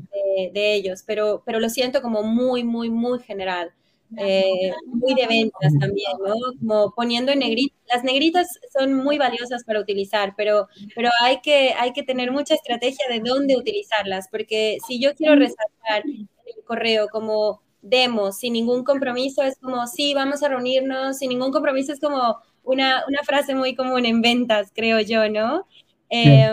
de, 0.53 0.75
ellos, 0.75 1.05
pero, 1.07 1.43
pero 1.45 1.61
lo 1.61 1.69
siento 1.69 2.03
como 2.03 2.23
muy, 2.23 2.65
muy, 2.65 2.91
muy 2.91 3.21
general. 3.21 3.73
Eh, 4.17 4.73
muy 4.87 5.15
de 5.15 5.27
ventas 5.27 5.73
también, 5.79 6.13
¿no? 6.27 6.35
Como 6.59 6.95
poniendo 6.95 7.31
en 7.31 7.41
negritas. 7.41 7.79
Las 7.93 8.05
negritas 8.05 8.49
son 8.73 8.95
muy 8.95 9.19
valiosas 9.19 9.65
para 9.65 9.81
utilizar, 9.81 10.35
pero, 10.35 10.67
pero 10.95 11.11
hay, 11.21 11.41
que, 11.43 11.75
hay 11.79 11.93
que 11.93 12.03
tener 12.03 12.33
mucha 12.33 12.55
estrategia 12.55 13.05
de 13.11 13.21
dónde 13.21 13.57
utilizarlas, 13.57 14.29
porque 14.31 14.79
si 14.87 14.99
yo 14.99 15.15
quiero 15.15 15.37
resaltar 15.37 16.05
el 16.07 16.65
correo 16.65 17.09
como 17.09 17.61
demo, 17.89 18.33
sin 18.33 18.53
ningún 18.53 18.85
compromiso, 18.85 19.43
es 19.43 19.59
como, 19.59 19.87
sí, 19.87 20.15
vamos 20.15 20.43
a 20.43 20.49
reunirnos, 20.49 21.19
sin 21.19 21.31
ningún 21.31 21.53
compromiso, 21.53 21.93
es 21.93 22.01
como 22.01 22.39
una, 22.63 23.05
una 23.09 23.23
frase 23.25 23.55
muy 23.55 23.75
común 23.75 24.07
en 24.07 24.21
ventas, 24.23 24.71
creo 24.75 25.01
yo, 25.01 25.29
¿no? 25.29 25.67
Eh, 26.11 26.53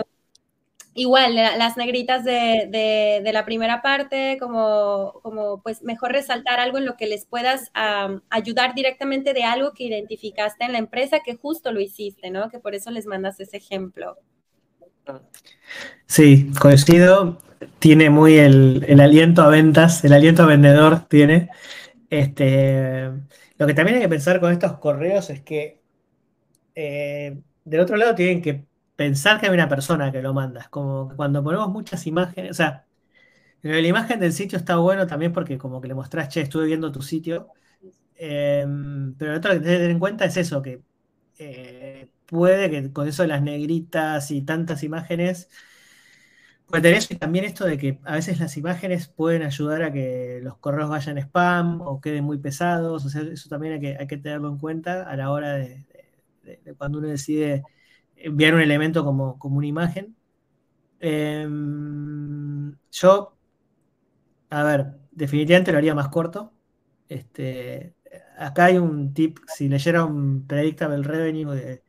igual, 0.94 1.34
las 1.34 1.76
negritas 1.76 2.24
de, 2.24 3.30
la 3.32 3.44
primera 3.44 3.82
parte, 3.82 4.38
como, 4.40 5.20
como 5.22 5.62
pues 5.62 5.82
mejor 5.82 6.12
resaltar 6.12 6.58
algo 6.58 6.78
en 6.78 6.86
lo 6.86 6.96
que 6.96 7.06
les 7.06 7.26
puedas 7.26 7.70
ayudar 8.30 8.74
directamente 8.74 9.34
de 9.34 9.44
algo 9.44 9.72
que 9.72 9.84
identificaste 9.84 10.64
en 10.64 10.72
la 10.72 10.78
empresa, 10.78 11.20
que 11.24 11.36
justo 11.36 11.70
lo 11.70 11.80
hiciste, 11.80 12.30
¿no? 12.30 12.48
Que 12.50 12.58
por 12.58 12.74
eso 12.74 12.90
les 12.90 13.06
mandas 13.06 13.38
ese 13.38 13.58
ejemplo. 13.58 14.16
Sí, 16.06 16.50
coincido. 16.60 17.38
Tiene 17.78 18.10
muy 18.10 18.38
el, 18.38 19.00
aliento 19.00 19.42
a 19.42 19.48
ventas, 19.48 20.04
el 20.04 20.12
aliento 20.12 20.42
a 20.42 20.46
vendedor 20.46 21.06
tiene. 21.08 21.50
Este, 22.10 23.10
lo 23.58 23.66
que 23.66 23.74
también 23.74 23.96
hay 23.96 24.02
que 24.02 24.08
pensar 24.08 24.40
con 24.40 24.52
estos 24.52 24.78
correos 24.78 25.30
es 25.30 25.40
que 25.42 25.80
eh, 26.74 27.38
del 27.64 27.80
otro 27.80 27.96
lado 27.96 28.14
tienen 28.14 28.42
que 28.42 28.66
pensar 28.96 29.40
que 29.40 29.46
hay 29.46 29.52
una 29.52 29.68
persona 29.68 30.12
que 30.12 30.22
lo 30.22 30.34
manda. 30.34 30.68
Como 30.70 31.14
cuando 31.16 31.42
ponemos 31.44 31.68
muchas 31.70 32.06
imágenes, 32.06 32.52
o 32.52 32.54
sea, 32.54 32.86
la 33.62 33.80
imagen 33.80 34.20
del 34.20 34.32
sitio 34.32 34.58
está 34.58 34.76
bueno 34.76 35.06
también 35.06 35.32
porque 35.32 35.58
como 35.58 35.80
que 35.80 35.88
le 35.88 35.94
mostrás, 35.94 36.28
che, 36.28 36.42
estuve 36.42 36.66
viendo 36.66 36.92
tu 36.92 37.02
sitio. 37.02 37.48
Em, 38.16 39.14
pero 39.16 39.32
lo 39.32 39.38
otro 39.38 39.52
que 39.52 39.60
tener 39.60 39.90
en 39.90 39.98
cuenta 39.98 40.24
es 40.24 40.36
eso, 40.36 40.62
que 40.62 40.82
eh, 41.38 42.08
puede 42.26 42.70
que 42.70 42.92
con 42.92 43.08
eso 43.08 43.22
de 43.22 43.28
las 43.28 43.42
negritas 43.42 44.30
y 44.30 44.42
tantas 44.42 44.82
imágenes, 44.82 45.48
pues 46.68 46.82
tenés 46.82 47.08
también 47.18 47.44
esto 47.44 47.64
de 47.64 47.78
que 47.78 48.00
a 48.04 48.14
veces 48.14 48.40
las 48.40 48.56
imágenes 48.56 49.08
pueden 49.08 49.42
ayudar 49.42 49.82
a 49.82 49.92
que 49.92 50.40
los 50.42 50.58
correos 50.58 50.90
vayan 50.90 51.18
spam 51.18 51.80
o 51.80 52.00
queden 52.00 52.24
muy 52.24 52.38
pesados, 52.38 53.04
o 53.04 53.08
sea, 53.08 53.22
eso 53.22 53.48
también 53.48 53.74
hay 53.74 53.80
que, 53.80 53.96
hay 53.98 54.06
que 54.06 54.16
tenerlo 54.18 54.48
en 54.48 54.58
cuenta 54.58 55.08
a 55.08 55.16
la 55.16 55.30
hora 55.30 55.54
de 55.54 55.86
cuando 56.78 56.98
uno 56.98 57.08
decide 57.08 57.62
enviar 58.16 58.54
un 58.54 58.60
elemento 58.60 59.04
como, 59.04 59.38
como 59.38 59.58
una 59.58 59.66
imagen. 59.66 60.16
Em, 61.00 62.74
yo, 62.90 63.36
a 64.50 64.62
ver, 64.64 64.86
definitivamente 65.12 65.72
lo 65.72 65.78
haría 65.78 65.94
más 65.94 66.08
corto. 66.08 66.52
Este, 67.08 67.94
acá 68.38 68.66
hay 68.66 68.78
un 68.78 69.14
tip, 69.14 69.38
si 69.46 69.68
leyeron 69.68 70.46
Predictable 70.46 71.02
Revenue 71.02 71.54
de, 71.54 71.82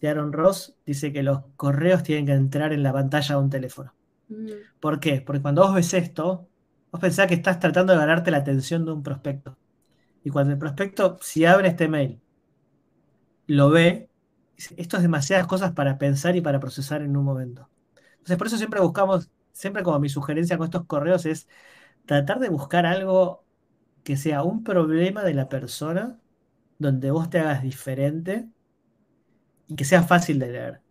de 0.00 0.08
Aaron 0.08 0.32
Ross, 0.32 0.76
dice 0.86 1.12
que 1.12 1.22
los 1.22 1.40
correos 1.56 2.02
tienen 2.02 2.26
que 2.26 2.32
entrar 2.32 2.72
en 2.72 2.82
la 2.82 2.92
pantalla 2.92 3.34
de 3.34 3.40
un 3.40 3.50
teléfono. 3.50 3.94
Mm. 4.28 4.50
¿Por 4.80 5.00
qué? 5.00 5.20
Porque 5.20 5.42
cuando 5.42 5.62
vos 5.62 5.74
ves 5.74 5.94
esto, 5.94 6.48
vos 6.90 7.00
pensás 7.00 7.26
que 7.26 7.34
estás 7.34 7.58
tratando 7.58 7.92
de 7.92 7.98
ganarte 7.98 8.30
la 8.30 8.38
atención 8.38 8.84
de 8.84 8.92
un 8.92 9.02
prospecto. 9.02 9.56
Y 10.24 10.30
cuando 10.30 10.52
el 10.52 10.58
prospecto, 10.58 11.18
si 11.20 11.44
abre 11.44 11.68
este 11.68 11.88
mail, 11.88 12.20
lo 13.46 13.70
ve, 13.70 14.10
esto 14.76 14.96
es 14.96 15.02
demasiadas 15.02 15.46
cosas 15.46 15.72
para 15.72 15.98
pensar 15.98 16.36
y 16.36 16.40
para 16.40 16.60
procesar 16.60 17.02
en 17.02 17.16
un 17.16 17.24
momento. 17.24 17.68
Entonces, 18.12 18.36
por 18.36 18.46
eso 18.46 18.58
siempre 18.58 18.80
buscamos, 18.80 19.30
siempre 19.52 19.82
como 19.82 19.98
mi 20.00 20.08
sugerencia 20.08 20.58
con 20.58 20.66
estos 20.66 20.86
correos 20.86 21.26
es 21.26 21.48
tratar 22.06 22.40
de 22.40 22.48
buscar 22.50 22.86
algo 22.86 23.44
que 24.04 24.16
sea 24.16 24.42
un 24.42 24.64
problema 24.64 25.24
de 25.24 25.34
la 25.34 25.48
persona, 25.48 26.18
donde 26.78 27.10
vos 27.10 27.30
te 27.30 27.40
hagas 27.40 27.62
diferente 27.62 28.48
y 29.68 29.76
que 29.76 29.84
sea 29.84 30.02
fácil 30.02 30.38
de 30.38 30.48
leer. 30.48 30.82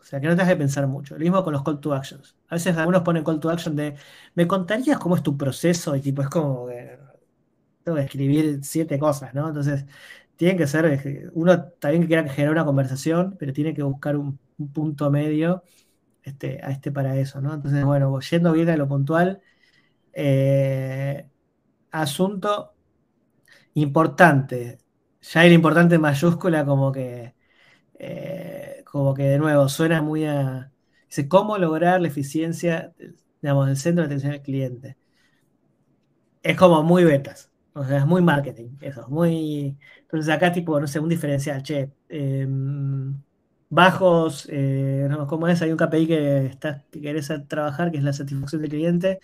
O 0.00 0.04
sea, 0.04 0.20
que 0.20 0.26
no 0.26 0.36
te 0.36 0.42
hagas 0.42 0.56
pensar 0.56 0.86
mucho. 0.86 1.14
Lo 1.14 1.20
mismo 1.20 1.42
con 1.44 1.52
los 1.52 1.62
call 1.62 1.80
to 1.80 1.94
actions. 1.94 2.36
A 2.48 2.56
veces 2.56 2.76
algunos 2.76 3.02
ponen 3.02 3.24
call 3.24 3.40
to 3.40 3.50
action 3.50 3.76
de, 3.76 3.96
¿me 4.34 4.46
contarías 4.46 4.98
cómo 4.98 5.16
es 5.16 5.22
tu 5.22 5.36
proceso? 5.36 5.96
Y 5.96 6.00
tipo, 6.00 6.22
es 6.22 6.28
como 6.28 6.66
que 6.66 6.98
tengo 7.84 7.96
que 7.96 8.04
escribir 8.04 8.60
siete 8.62 8.98
cosas, 8.98 9.34
¿no? 9.34 9.48
Entonces, 9.48 9.86
tiene 10.36 10.56
que 10.56 10.66
ser, 10.66 10.86
eh, 10.86 11.30
uno 11.34 11.64
también 11.78 12.06
quiera 12.06 12.28
generar 12.28 12.52
una 12.52 12.64
conversación, 12.64 13.36
pero 13.38 13.52
tiene 13.52 13.74
que 13.74 13.82
buscar 13.82 14.16
un, 14.16 14.38
punto 14.72 15.10
medio 15.10 15.64
este, 16.22 16.60
a 16.62 16.70
este 16.70 16.92
para 16.92 17.16
eso, 17.16 17.40
¿no? 17.40 17.54
Entonces, 17.54 17.84
bueno, 17.84 18.20
yendo 18.20 18.52
bien 18.52 18.70
a 18.70 18.76
lo 18.76 18.88
puntual, 18.88 19.40
eh, 20.12 21.28
asunto 21.90 22.74
importante, 23.74 24.78
ya 25.22 25.44
el 25.46 25.52
importante 25.52 25.98
mayúscula 25.98 26.64
como 26.64 26.92
que, 26.92 27.34
eh, 28.02 28.84
como 28.86 29.14
que 29.14 29.24
de 29.24 29.38
nuevo 29.38 29.68
suena 29.68 30.02
muy 30.02 30.26
a, 30.26 30.72
¿cómo 31.28 31.58
lograr 31.58 32.00
la 32.02 32.08
eficiencia, 32.08 32.94
digamos, 33.42 33.68
del 33.68 33.76
centro 33.78 34.02
de 34.02 34.06
atención 34.06 34.32
al 34.32 34.42
cliente? 34.42 34.98
Es 36.42 36.56
como 36.56 36.82
muy 36.82 37.04
betas, 37.04 37.52
o 37.72 37.84
sea, 37.84 37.98
es 37.98 38.06
muy 38.06 38.20
marketing, 38.22 38.76
eso, 38.80 39.06
muy... 39.08 39.78
Entonces 40.02 40.34
acá 40.34 40.52
tipo, 40.52 40.78
no 40.80 40.86
sé, 40.88 40.98
un 40.98 41.08
diferencial, 41.08 41.62
che, 41.62 41.92
em, 42.08 43.22
bajos, 43.68 44.48
eh, 44.50 45.06
no, 45.08 45.26
¿cómo 45.26 45.46
es? 45.48 45.62
Hay 45.62 45.70
un 45.70 45.76
KPI 45.78 46.06
que, 46.06 46.46
está, 46.46 46.84
que 46.90 47.00
querés 47.00 47.30
trabajar, 47.48 47.90
que 47.92 47.98
es 47.98 48.04
la 48.04 48.12
satisfacción 48.12 48.62
del 48.62 48.70
cliente. 48.70 49.20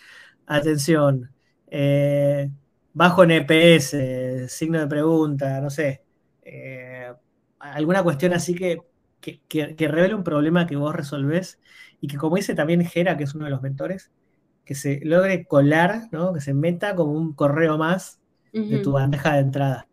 Atención, 0.47 1.35
eh, 1.67 2.51
bajo 2.93 3.25
en 3.25 3.33
EPS, 3.33 4.49
signo 4.49 4.79
de 4.81 4.87
pregunta, 4.87 5.61
no 5.61 5.71
sé, 5.71 6.05
eh, 6.43 6.88
alguna 7.59 8.03
cuestión 8.03 8.33
así 8.33 8.55
que, 8.55 8.83
que, 9.21 9.89
revele 9.89 10.15
un 10.15 10.25
problema 10.25 10.67
que 10.67 10.77
vos 10.77 10.95
resolvés 10.95 11.59
y 12.01 12.09
que 12.09 12.17
como 12.17 12.37
dice 12.37 12.55
también 12.55 12.85
Gera, 12.85 13.17
que 13.17 13.25
es 13.25 13.35
uno 13.35 13.45
de 13.45 13.51
los 13.51 13.63
mentores, 13.63 14.11
que 14.65 14.75
se 14.75 15.01
logre 15.05 15.45
colar, 15.47 16.09
¿no? 16.13 16.33
que 16.33 16.41
se 16.41 16.55
meta 16.55 16.95
como 16.95 17.13
un 17.13 17.33
correo 17.33 17.79
más 17.79 18.21
de 18.53 18.79
tu 18.79 18.93
bandeja 18.93 19.35
de 19.35 19.41
entrada. 19.41 19.89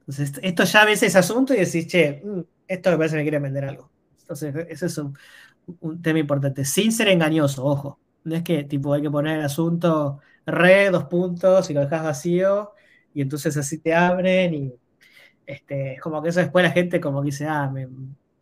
Entonces, 0.00 0.40
esto 0.42 0.64
ya 0.64 0.84
ves 0.84 1.02
ese 1.02 1.18
asunto 1.18 1.54
y 1.54 1.58
decís, 1.58 1.86
che, 1.86 2.20
mm, 2.24 2.40
esto 2.66 2.90
me 2.90 2.96
parece 2.96 3.14
que 3.14 3.18
me 3.18 3.22
quiere 3.22 3.38
vender 3.38 3.64
algo. 3.64 3.90
Entonces, 4.20 4.54
ese 4.68 4.86
es 4.86 4.98
un, 4.98 5.16
tema 6.02 6.18
importante, 6.18 6.64
sin 6.64 6.92
ser 6.92 7.08
engañoso, 7.08 7.64
ojo. 7.64 8.00
No 8.24 8.34
es 8.34 8.42
que 8.42 8.64
tipo 8.64 8.92
hay 8.92 9.02
que 9.02 9.10
poner 9.10 9.38
el 9.38 9.44
asunto 9.44 10.20
re, 10.46 10.90
dos 10.90 11.04
puntos 11.04 11.70
y 11.70 11.74
lo 11.74 11.80
dejas 11.80 12.02
vacío 12.02 12.72
y 13.14 13.22
entonces 13.22 13.56
así 13.56 13.78
te 13.78 13.94
abren 13.94 14.54
y 14.54 14.74
este, 15.46 15.98
como 16.02 16.22
que 16.22 16.30
eso 16.30 16.40
después 16.40 16.64
la 16.64 16.70
gente 16.70 17.00
como 17.00 17.22
que 17.22 17.26
dice, 17.26 17.46
ah, 17.48 17.72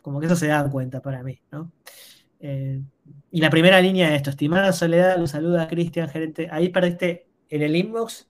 como 0.03 0.21
que 0.21 0.27
eso 0.27 0.37
se 0.37 0.49
da 0.49 0.69
cuenta 0.71 1.01
para 1.01 1.23
mí, 1.23 1.41
¿no? 1.51 1.73
Eh, 2.41 2.83
y 3.31 3.41
la 3.41 3.51
primera 3.51 3.81
línea 3.81 4.11
de 4.11 4.17
esto, 4.17 4.31
estimada 4.31 4.73
Soledad, 4.73 5.19
lo 5.19 5.27
saluda 5.27 5.69
Cristian, 5.69 6.09
gerente, 6.09 6.49
ahí 6.51 6.71
perdiste 6.71 7.29
en 7.49 7.63
el 7.63 7.77
inbox, 7.77 8.29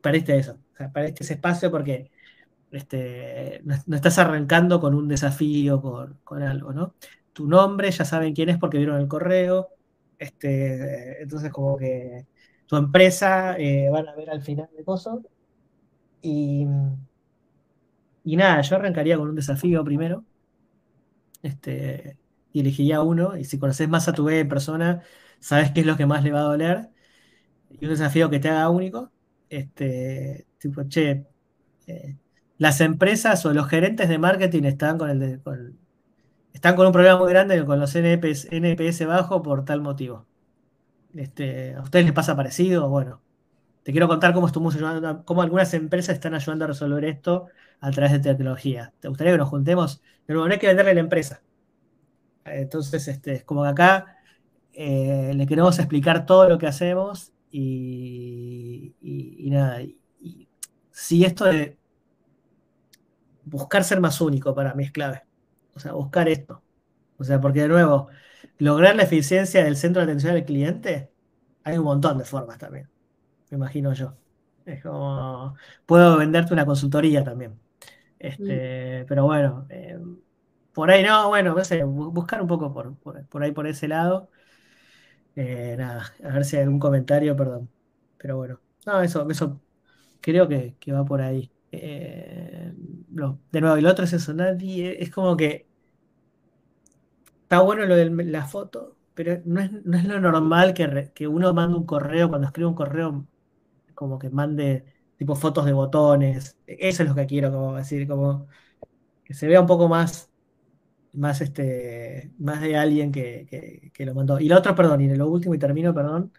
perdiste 0.00 0.36
eso, 0.36 0.58
o 0.80 0.92
perdiste 0.92 1.24
ese 1.24 1.34
espacio 1.34 1.70
porque 1.70 2.10
este, 2.70 3.62
no, 3.64 3.96
estás 3.96 4.18
arrancando 4.18 4.80
con 4.80 4.94
un 4.94 5.08
desafío, 5.08 5.80
con, 6.24 6.42
algo, 6.42 6.72
¿no? 6.72 6.94
Tu 7.32 7.46
nombre, 7.46 7.90
ya 7.90 8.04
saben 8.04 8.34
quién 8.34 8.48
es 8.50 8.58
porque 8.58 8.78
vieron 8.78 9.00
el 9.00 9.08
correo. 9.08 9.68
Este, 10.18 11.22
entonces, 11.22 11.50
como 11.52 11.76
que 11.76 12.26
tu 12.66 12.76
empresa 12.76 13.56
eh, 13.58 13.88
van 13.90 14.08
a 14.08 14.14
ver 14.14 14.30
al 14.30 14.42
final 14.42 14.68
de 14.76 14.84
cosas. 14.84 15.18
Y, 16.22 16.66
y 18.32 18.36
nada, 18.36 18.60
yo 18.60 18.76
arrancaría 18.76 19.16
con 19.16 19.30
un 19.30 19.34
desafío 19.36 19.82
primero. 19.84 20.24
Este, 21.42 22.18
y 22.52 22.60
elegiría 22.60 23.00
uno. 23.02 23.36
Y 23.38 23.44
si 23.44 23.58
conoces 23.58 23.88
más 23.88 24.06
a 24.08 24.12
tu 24.12 24.24
B 24.24 24.40
en 24.40 24.48
persona, 24.48 25.02
sabes 25.40 25.72
qué 25.72 25.80
es 25.80 25.86
lo 25.86 25.96
que 25.96 26.04
más 26.06 26.22
le 26.24 26.32
va 26.32 26.40
a 26.40 26.42
doler. 26.42 26.90
Y 27.70 27.84
un 27.86 27.90
desafío 27.92 28.30
que 28.30 28.40
te 28.40 28.50
haga 28.50 28.70
único. 28.70 29.12
Este, 29.50 30.46
tipo, 30.58 30.82
che, 30.88 31.26
eh, 31.86 32.16
las 32.58 32.80
empresas 32.82 33.46
o 33.46 33.54
los 33.54 33.68
gerentes 33.68 34.08
de 34.10 34.18
marketing 34.18 34.64
están 34.64 34.98
con, 34.98 35.10
el 35.10 35.40
con, 35.42 35.78
están 36.52 36.76
con 36.76 36.86
un 36.86 36.92
problema 36.92 37.18
muy 37.18 37.30
grande 37.30 37.64
con 37.64 37.80
los 37.80 37.94
NPS, 37.96 38.48
NPS 38.50 39.06
bajo 39.06 39.42
por 39.42 39.64
tal 39.64 39.80
motivo. 39.80 40.26
Este, 41.14 41.74
¿A 41.76 41.82
ustedes 41.82 42.04
les 42.06 42.14
pasa 42.14 42.36
parecido? 42.36 42.88
Bueno, 42.90 43.22
te 43.88 43.92
quiero 43.92 44.06
contar 44.06 44.34
cómo, 44.34 44.46
estamos 44.46 44.74
ayudando, 44.74 45.24
cómo 45.24 45.40
algunas 45.40 45.72
empresas 45.72 46.14
están 46.14 46.34
ayudando 46.34 46.66
a 46.66 46.68
resolver 46.68 47.06
esto 47.06 47.46
a 47.80 47.90
través 47.90 48.12
de 48.12 48.18
tecnología. 48.18 48.92
¿Te 49.00 49.08
gustaría 49.08 49.32
que 49.32 49.38
nos 49.38 49.48
juntemos? 49.48 50.02
Pero 50.26 50.46
no 50.46 50.52
hay 50.52 50.58
que 50.58 50.66
venderle 50.66 50.90
a 50.90 50.94
la 50.94 51.00
empresa. 51.00 51.40
Entonces, 52.44 53.08
este, 53.08 53.32
es 53.32 53.44
como 53.44 53.62
que 53.62 53.70
acá 53.70 54.18
eh, 54.74 55.32
le 55.34 55.46
queremos 55.46 55.78
explicar 55.78 56.26
todo 56.26 56.50
lo 56.50 56.58
que 56.58 56.66
hacemos 56.66 57.32
y, 57.50 58.94
nada. 59.50 59.80
Y, 59.80 59.96
si 60.90 61.24
esto 61.24 61.46
de 61.46 61.78
buscar 63.46 63.84
ser 63.84 64.02
más 64.02 64.20
único 64.20 64.54
para 64.54 64.74
mí 64.74 64.84
es 64.84 64.92
clave. 64.92 65.22
O 65.74 65.80
sea, 65.80 65.92
buscar 65.92 66.28
esto. 66.28 66.62
O 67.16 67.24
sea, 67.24 67.40
porque 67.40 67.62
de 67.62 67.68
nuevo, 67.68 68.08
lograr 68.58 68.96
la 68.96 69.04
eficiencia 69.04 69.64
del 69.64 69.78
centro 69.78 70.02
de 70.02 70.12
atención 70.12 70.34
al 70.34 70.44
cliente, 70.44 71.10
hay 71.64 71.78
un 71.78 71.84
montón 71.84 72.18
de 72.18 72.26
formas 72.26 72.58
también. 72.58 72.86
Me 73.50 73.56
imagino 73.56 73.92
yo. 73.92 74.14
Es 74.66 74.82
como, 74.82 75.54
puedo 75.86 76.18
venderte 76.18 76.52
una 76.52 76.66
consultoría 76.66 77.24
también. 77.24 77.58
Este, 78.18 79.02
mm. 79.04 79.06
Pero 79.06 79.24
bueno, 79.24 79.66
eh, 79.70 79.98
por 80.72 80.90
ahí 80.90 81.02
no, 81.02 81.28
bueno, 81.28 81.54
no 81.54 81.64
sé, 81.64 81.82
buscar 81.84 82.42
un 82.42 82.48
poco 82.48 82.72
por, 82.72 82.96
por, 82.96 83.42
ahí, 83.42 83.52
por 83.52 83.66
ese 83.66 83.88
lado. 83.88 84.30
Eh, 85.36 85.76
nada, 85.78 86.12
a 86.24 86.32
ver 86.32 86.44
si 86.44 86.56
hay 86.56 86.64
algún 86.64 86.80
comentario, 86.80 87.36
perdón. 87.36 87.70
Pero 88.18 88.36
bueno, 88.36 88.60
no, 88.86 89.00
eso, 89.02 89.28
eso 89.30 89.60
creo 90.20 90.48
que, 90.48 90.76
va 90.92 91.04
por 91.04 91.20
ahí. 91.20 91.50
Eh, 91.72 92.72
no, 93.10 93.40
de 93.52 93.60
nuevo, 93.60 93.78
y 93.78 93.82
lo 93.82 93.90
otro 93.90 94.04
es 94.04 94.12
eso, 94.12 94.32
nadie, 94.34 95.02
es 95.02 95.10
como 95.10 95.36
que 95.36 95.66
está 97.42 97.60
bueno 97.60 97.84
lo 97.86 97.96
de 97.96 98.10
la 98.24 98.46
foto, 98.46 98.96
pero 99.14 99.40
no 99.44 99.60
es, 99.60 99.72
lo 100.04 100.20
normal 100.20 100.74
que, 100.74 101.10
que 101.14 101.26
uno 101.26 101.52
mande 101.54 101.76
un 101.76 101.86
correo, 101.86 102.28
cuando 102.28 102.46
escribe 102.46 102.68
un 102.68 102.74
correo, 102.74 103.26
como 103.98 104.18
que 104.18 104.30
mande 104.30 104.84
tipo 105.16 105.34
fotos 105.34 105.66
de 105.66 105.72
botones. 105.72 106.56
Eso 106.66 107.02
es 107.02 107.08
lo 107.08 107.14
que 107.16 107.26
quiero 107.26 107.50
como 107.52 107.74
decir, 107.76 108.06
como 108.08 108.46
que 109.24 109.34
se 109.34 109.48
vea 109.48 109.60
un 109.60 109.66
poco 109.66 109.88
más, 109.88 110.30
más 111.12 111.40
este, 111.40 112.32
más 112.38 112.60
de 112.62 112.76
alguien 112.76 113.12
que, 113.12 113.90
que 113.92 114.06
lo 114.06 114.14
mandó. 114.14 114.40
Y 114.40 114.48
lo 114.48 114.58
otro, 114.58 114.74
perdón, 114.76 115.00
y 115.02 115.14
lo 115.16 115.28
último 115.28 115.54
y 115.54 115.58
termino, 115.58 115.94
perdón, 115.94 116.32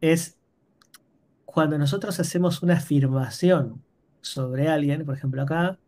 es 0.00 0.38
cuando 1.44 1.78
nosotros 1.78 2.18
hacemos 2.20 2.62
una 2.62 2.74
afirmación 2.74 3.84
sobre 4.20 4.68
alguien, 4.68 5.04
por 5.06 5.16
ejemplo 5.16 5.42
acá, 5.42 5.78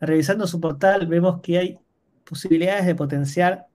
revisando 0.00 0.46
su 0.46 0.60
portal 0.60 1.06
vemos 1.06 1.40
que 1.42 1.58
hay 1.58 1.78
posibilidades 2.24 2.86
de 2.86 2.94
potenciar 2.94 3.66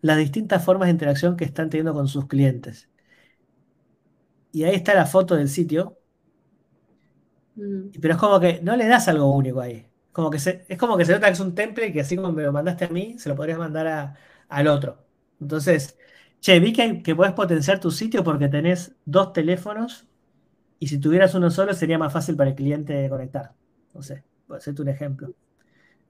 las 0.00 0.18
distintas 0.18 0.64
formas 0.64 0.86
de 0.86 0.92
interacción 0.92 1.36
que 1.36 1.44
están 1.44 1.70
teniendo 1.70 1.94
con 1.94 2.08
sus 2.08 2.26
clientes. 2.26 2.88
Y 4.54 4.62
ahí 4.64 4.76
está 4.76 4.94
la 4.94 5.04
foto 5.04 5.34
del 5.34 5.48
sitio. 5.48 5.98
Mm. 7.56 7.90
Pero 8.00 8.14
es 8.14 8.20
como 8.20 8.40
que 8.40 8.60
no 8.62 8.76
le 8.76 8.86
das 8.86 9.08
algo 9.08 9.34
único 9.34 9.60
ahí. 9.60 9.86
Como 10.12 10.30
que 10.30 10.36
es 10.36 10.78
como 10.78 10.96
que 10.96 11.04
se 11.04 11.12
nota 11.12 11.26
que 11.26 11.32
es 11.32 11.40
un 11.40 11.54
template 11.54 11.92
que 11.92 12.00
así 12.00 12.16
como 12.16 12.32
me 12.32 12.44
lo 12.44 12.52
mandaste 12.52 12.84
a 12.84 12.88
mí, 12.88 13.18
se 13.18 13.28
lo 13.28 13.34
podrías 13.36 13.58
mandar 13.58 14.16
al 14.48 14.68
otro. 14.68 15.04
Entonces, 15.40 15.98
che, 16.40 16.60
vi 16.60 16.72
que, 16.72 17.02
que 17.02 17.16
podés 17.16 17.32
potenciar 17.32 17.80
tu 17.80 17.90
sitio 17.90 18.22
porque 18.22 18.48
tenés 18.48 18.94
dos 19.04 19.32
teléfonos 19.32 20.06
y 20.78 20.88
si 20.88 20.98
tuvieras 21.00 21.34
uno 21.34 21.50
solo 21.50 21.74
sería 21.74 21.98
más 21.98 22.12
fácil 22.12 22.36
para 22.36 22.50
el 22.50 22.56
cliente 22.56 23.08
conectar. 23.08 23.54
No 23.92 24.02
sé, 24.02 24.24
puede 24.46 24.60
ser 24.60 24.80
un 24.80 24.88
ejemplo. 24.88 25.34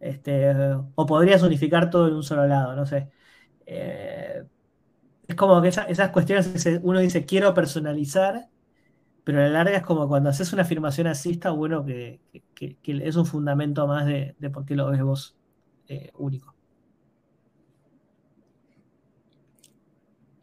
Este, 0.01 0.53
o 0.95 1.07
podrías 1.07 1.42
unificar 1.42 1.90
todo 1.90 2.09
en 2.09 2.14
un 2.14 2.22
solo 2.22 2.47
lado, 2.47 2.76
no 2.76 2.86
sé. 2.86 3.11
Eh, 3.66 4.45
es 5.27 5.35
como 5.37 5.61
que 5.62 5.68
esas 5.68 6.11
cuestiones, 6.11 6.64
uno 6.83 7.01
dice 7.01 7.25
quiero 7.25 7.55
personalizar, 7.55 8.49
pero 9.25 9.39
a 9.39 9.43
la 9.43 9.49
larga 9.49 9.79
es 9.79 9.83
como 9.83 10.07
cuando 10.07 10.31
haces 10.31 10.53
una 10.53 10.62
afirmación 10.62 11.07
así, 11.07 11.33
está 11.33 11.51
bueno 11.51 11.85
que, 11.85 12.20
es 12.87 13.16
un 13.16 13.27
fundamento 13.27 13.87
más 13.87 14.07
de, 14.07 14.35
por 14.53 14.66
qué 14.66 14.77
lo 14.77 14.91
ves 14.91 15.03
vos 15.03 15.37
eh, 15.89 16.11
único. 16.18 16.55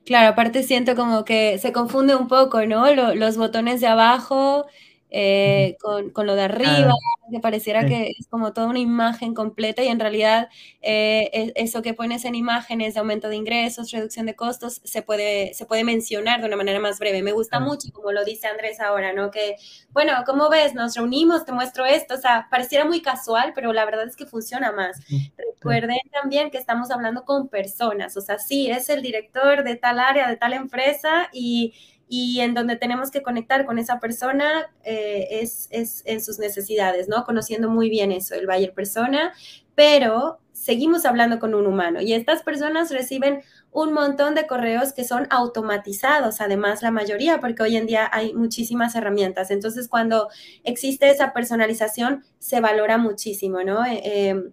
Claro, 0.03 0.29
aparte 0.29 0.63
siento 0.63 0.95
como 0.95 1.23
que 1.23 1.59
se 1.59 1.71
confunde 1.71 2.15
un 2.15 2.27
poco, 2.27 2.65
¿no? 2.65 2.93
los 3.13 3.37
botones 3.37 3.81
de 3.81 3.87
abajo 3.87 4.65
eh, 5.13 5.75
con, 5.81 6.25
lo 6.25 6.35
de 6.35 6.43
arriba, 6.43 6.93
que 7.29 7.41
pareciera 7.41 7.85
que 7.85 8.13
es 8.17 8.27
como 8.29 8.53
toda 8.53 8.67
una 8.67 8.79
imagen 8.79 9.33
completa 9.33 9.83
y 9.83 9.89
en 9.89 9.99
realidad 9.99 10.47
eh, 10.81 11.29
e, 11.33 11.53
eso 11.55 11.81
que 11.81 11.93
pones 11.93 12.23
en 12.23 12.33
imágenes 12.33 12.93
de 12.93 13.01
aumento 13.01 13.27
de 13.27 13.35
ingresos, 13.35 13.91
reducción 13.91 14.25
de 14.25 14.35
costos, 14.35 14.79
se 14.85 15.01
puede, 15.01 15.53
se 15.53 15.65
puede 15.65 15.83
mencionar 15.83 16.39
de 16.39 16.47
una 16.47 16.55
manera 16.55 16.79
más 16.79 16.97
breve. 16.97 17.21
Me 17.23 17.33
gusta 17.33 17.59
mucho, 17.59 17.89
como 17.91 18.13
lo 18.13 18.23
dice 18.23 18.47
Andrés 18.47 18.79
ahora, 18.79 19.11
¿no? 19.11 19.31
Que, 19.31 19.57
bueno, 19.89 20.13
¿cómo 20.25 20.49
ves? 20.49 20.73
Nos 20.75 20.95
reunimos, 20.95 21.43
te 21.43 21.51
muestro 21.51 21.85
esto, 21.85 22.15
o 22.15 22.17
sea, 22.17 22.47
pareciera 22.49 22.85
muy 22.85 23.01
casual, 23.01 23.51
pero 23.53 23.73
la 23.73 23.83
verdad 23.83 24.07
es 24.07 24.15
que 24.15 24.25
funciona 24.25 24.71
más. 24.71 24.97
Recuerden 25.37 25.99
también 26.11 26.51
que 26.51 26.57
estamos 26.57 26.89
hablando 26.89 27.25
con 27.25 27.49
personas, 27.49 28.15
o 28.15 28.21
sea, 28.21 28.39
sí, 28.39 28.69
es 28.71 28.87
el 28.89 29.01
director 29.01 29.65
de 29.65 29.75
tal 29.75 29.99
área, 29.99 30.29
de 30.29 30.37
tal 30.37 30.53
empresa 30.53 31.27
y 31.33 31.73
y 32.13 32.41
en 32.41 32.53
donde 32.53 32.75
tenemos 32.75 33.09
que 33.09 33.21
conectar 33.23 33.65
con 33.65 33.79
esa 33.79 34.01
persona 34.01 34.69
eh, 34.83 35.39
es, 35.39 35.69
es, 35.71 36.03
en 36.05 36.19
sus 36.19 36.39
necesidades, 36.39 37.07
¿no? 37.07 37.23
Conociendo 37.23 37.69
muy 37.69 37.89
bien 37.89 38.11
eso, 38.11 38.35
el 38.35 38.47
Bayer 38.47 38.73
persona, 38.73 39.31
pero 39.75 40.41
seguimos 40.51 41.05
hablando 41.05 41.39
con 41.39 41.55
un 41.55 41.65
humano 41.65 42.01
y 42.01 42.11
estas 42.11 42.43
personas 42.43 42.91
reciben 42.91 43.43
un 43.71 43.93
montón 43.93 44.35
de 44.35 44.45
correos 44.45 44.91
que 44.91 45.05
son 45.05 45.25
automatizados, 45.29 46.41
además 46.41 46.81
la 46.81 46.91
mayoría, 46.91 47.39
porque 47.39 47.63
hoy 47.63 47.77
en 47.77 47.85
día 47.87 48.09
hay 48.11 48.33
muchísimas 48.33 48.93
herramientas. 48.95 49.49
Entonces, 49.49 49.87
cuando 49.87 50.27
existe 50.65 51.09
esa 51.09 51.31
personalización, 51.31 52.25
se 52.39 52.59
valora 52.59 52.97
muchísimo, 52.97 53.63
¿no? 53.63 53.85
Eh, 53.85 54.01
em, 54.03 54.51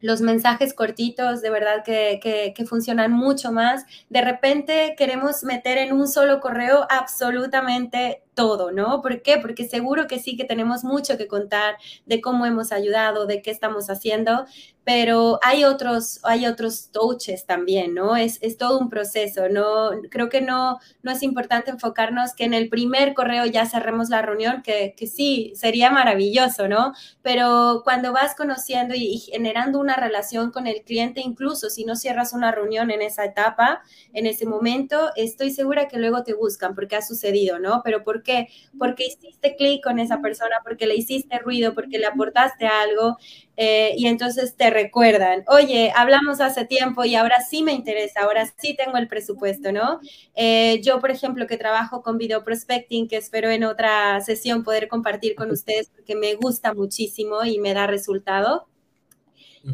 los 0.00 0.20
mensajes 0.20 0.74
cortitos, 0.74 1.42
de 1.42 1.50
verdad 1.50 1.82
que, 1.84 2.20
que, 2.54 2.66
funcionan 2.66 3.12
mucho 3.12 3.52
más. 3.52 3.84
De 4.08 4.20
repente 4.20 4.94
queremos 4.96 5.44
meter 5.44 5.78
en 5.78 5.92
un 5.92 6.08
solo 6.08 6.40
correo 6.40 6.86
absolutamente 6.90 8.22
todo, 8.38 8.70
¿no? 8.70 9.02
¿Por 9.02 9.20
qué? 9.20 9.38
Porque 9.38 9.68
seguro 9.68 10.06
que 10.06 10.20
sí 10.20 10.36
que 10.36 10.44
tenemos 10.44 10.84
mucho 10.84 11.18
que 11.18 11.26
contar 11.26 11.74
de 12.06 12.20
cómo 12.20 12.46
hemos 12.46 12.70
ayudado, 12.70 13.26
de 13.26 13.42
qué 13.42 13.50
estamos 13.50 13.90
haciendo, 13.90 14.46
pero 14.84 15.40
hay 15.42 15.64
otros, 15.64 16.20
hay 16.22 16.46
otros 16.46 16.90
touches 16.92 17.46
también, 17.46 17.94
¿no? 17.94 18.14
Es, 18.16 18.38
es 18.40 18.56
todo 18.56 18.78
un 18.78 18.88
proceso, 18.88 19.48
¿no? 19.48 19.90
Creo 20.08 20.28
que 20.28 20.40
no, 20.40 20.78
no 21.02 21.10
es 21.10 21.24
importante 21.24 21.72
enfocarnos 21.72 22.32
que 22.32 22.44
en 22.44 22.54
el 22.54 22.68
primer 22.68 23.12
correo 23.12 23.44
ya 23.44 23.66
cerremos 23.66 24.08
la 24.08 24.22
reunión, 24.22 24.62
que, 24.62 24.94
que 24.96 25.08
sí, 25.08 25.52
sería 25.56 25.90
maravilloso, 25.90 26.68
¿no? 26.68 26.92
Pero 27.22 27.82
cuando 27.82 28.12
vas 28.12 28.36
conociendo 28.36 28.94
y, 28.94 29.14
y 29.14 29.18
generando 29.18 29.80
una 29.80 29.96
relación 29.96 30.52
con 30.52 30.68
el 30.68 30.82
cliente, 30.84 31.20
incluso 31.22 31.70
si 31.70 31.84
no 31.84 31.96
cierras 31.96 32.32
una 32.32 32.52
reunión 32.52 32.92
en 32.92 33.02
esa 33.02 33.24
etapa, 33.24 33.82
en 34.12 34.26
ese 34.26 34.46
momento, 34.46 35.10
estoy 35.16 35.50
segura 35.50 35.88
que 35.88 35.98
luego 35.98 36.22
te 36.22 36.34
buscan 36.34 36.76
porque 36.76 36.94
ha 36.94 37.02
sucedido, 37.02 37.58
¿no? 37.58 37.82
Pero 37.84 38.04
¿por 38.04 38.22
qué? 38.28 38.48
Porque 38.78 39.06
hiciste 39.06 39.56
clic 39.56 39.82
con 39.82 39.98
esa 39.98 40.20
persona, 40.20 40.56
porque 40.62 40.86
le 40.86 40.94
hiciste 40.94 41.38
ruido, 41.38 41.74
porque 41.74 41.98
le 41.98 42.06
aportaste 42.06 42.66
algo 42.66 43.16
eh, 43.56 43.94
y 43.96 44.06
entonces 44.06 44.54
te 44.56 44.70
recuerdan, 44.70 45.44
oye, 45.48 45.92
hablamos 45.96 46.40
hace 46.40 46.66
tiempo 46.66 47.04
y 47.04 47.14
ahora 47.14 47.40
sí 47.40 47.62
me 47.62 47.72
interesa, 47.72 48.20
ahora 48.20 48.46
sí 48.58 48.76
tengo 48.76 48.98
el 48.98 49.08
presupuesto, 49.08 49.72
¿no? 49.72 50.00
Eh, 50.34 50.80
yo, 50.82 51.00
por 51.00 51.10
ejemplo, 51.10 51.46
que 51.46 51.56
trabajo 51.56 52.02
con 52.02 52.18
video 52.18 52.44
prospecting, 52.44 53.08
que 53.08 53.16
espero 53.16 53.50
en 53.50 53.64
otra 53.64 54.20
sesión 54.20 54.62
poder 54.62 54.88
compartir 54.88 55.34
con 55.34 55.50
ustedes 55.50 55.88
porque 55.88 56.14
me 56.14 56.34
gusta 56.34 56.74
muchísimo 56.74 57.44
y 57.44 57.58
me 57.58 57.74
da 57.74 57.86
resultado. 57.86 58.68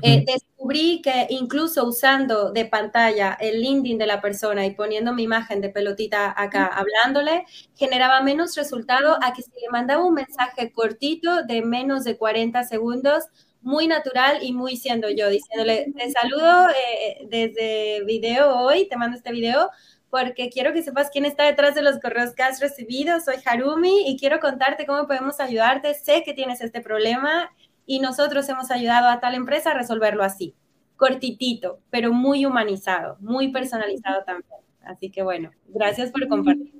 Eh, 0.03 0.25
descubrí 0.27 1.01
que 1.03 1.27
incluso 1.31 1.85
usando 1.87 2.53
de 2.53 2.65
pantalla 2.65 3.37
el 3.41 3.61
LinkedIn 3.61 3.99
de 3.99 4.07
la 4.07 4.21
persona 4.21 4.67
y 4.67 4.75
poniendo 4.75 5.13
mi 5.13 5.23
imagen 5.25 5.61
de 5.61 5.69
pelotita 5.69 6.35
acá 6.37 6.67
hablándole, 6.67 7.45
generaba 7.75 8.23
menos 8.23 8.57
resultado 8.57 9.19
a 9.23 9.33
que 9.33 9.43
si 9.43 9.51
le 9.51 9.69
mandaba 9.71 10.05
un 10.05 10.15
mensaje 10.15 10.73
cortito 10.73 11.43
de 11.45 11.63
menos 11.63 12.05
de 12.05 12.17
40 12.17 12.63
segundos, 12.65 13.25
muy 13.61 13.87
natural 13.87 14.39
y 14.43 14.53
muy 14.53 14.77
siendo 14.77 15.09
yo, 15.09 15.29
diciéndole, 15.31 15.91
te 15.97 16.11
saludo 16.11 16.69
eh, 16.69 17.27
desde 17.29 18.05
video 18.05 18.59
hoy, 18.59 18.87
te 18.89 18.97
mando 18.97 19.17
este 19.17 19.33
video 19.33 19.71
porque 20.11 20.49
quiero 20.49 20.73
que 20.73 20.83
sepas 20.83 21.11
quién 21.11 21.25
está 21.25 21.43
detrás 21.43 21.75
de 21.75 21.83
los 21.83 21.99
correos 21.99 22.35
que 22.35 22.45
has 22.45 22.61
recibido. 22.61 23.19
Soy 23.19 23.35
Harumi 23.45 24.09
y 24.09 24.17
quiero 24.17 24.39
contarte 24.39 24.87
cómo 24.87 25.09
podemos 25.09 25.41
ayudarte. 25.41 25.93
Sé 25.95 26.23
que 26.23 26.35
tienes 26.35 26.61
este 26.61 26.81
problema 26.81 27.51
y 27.87 28.01
nosotros 28.01 28.49
hemos 28.49 28.71
ayudado 28.71 29.09
a 29.09 29.21
tal 29.21 29.35
empresa 29.35 29.71
a 29.71 29.75
resolverlo 29.75 30.23
así. 30.23 30.55
Cortitito, 30.97 31.81
pero 31.91 32.13
muy 32.13 32.47
humanizado, 32.47 33.17
muy 33.21 33.49
personalizado 33.49 34.23
también. 34.25 34.61
Así 34.83 35.11
que 35.11 35.23
bueno, 35.23 35.51
gracias 35.69 36.11
por 36.11 36.27
compartir. 36.29 36.73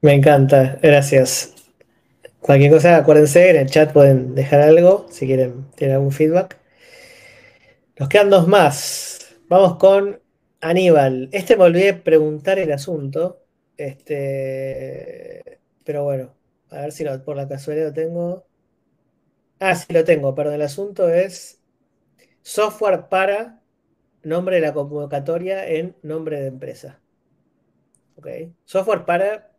Me 0.00 0.14
encanta, 0.14 0.78
gracias. 0.82 1.54
Cualquier 2.40 2.72
cosa, 2.72 2.96
acuérdense, 2.96 3.50
en 3.50 3.56
el 3.56 3.70
chat 3.70 3.92
pueden 3.92 4.34
dejar 4.34 4.62
algo 4.62 5.06
si 5.10 5.26
quieren, 5.26 5.66
tienen 5.76 5.96
algún 5.96 6.12
feedback. 6.12 6.58
Nos 7.98 8.08
quedan 8.08 8.30
dos 8.30 8.48
más. 8.48 9.36
Vamos 9.48 9.76
con 9.76 10.20
Aníbal, 10.62 11.28
este 11.32 11.56
me 11.56 11.64
olvidé 11.64 11.94
preguntar 11.94 12.58
el 12.58 12.72
asunto. 12.72 13.44
Este, 13.76 15.42
pero 15.84 16.04
bueno, 16.04 16.34
a 16.70 16.82
ver 16.82 16.92
si 16.92 17.04
por 17.24 17.36
la 17.36 17.48
casualidad 17.48 17.88
lo 17.88 17.92
tengo. 17.92 18.46
Ah, 19.60 19.74
sí 19.74 19.92
lo 19.92 20.04
tengo, 20.04 20.34
perdón. 20.34 20.54
El 20.54 20.62
asunto 20.62 21.08
es 21.10 21.62
software 22.42 23.08
para 23.08 23.62
nombre 24.22 24.56
de 24.56 24.62
la 24.62 24.72
convocatoria 24.72 25.68
en 25.68 25.94
nombre 26.02 26.40
de 26.40 26.46
empresa. 26.46 26.98
Ok. 28.16 28.26
Software 28.64 29.04
para, 29.04 29.52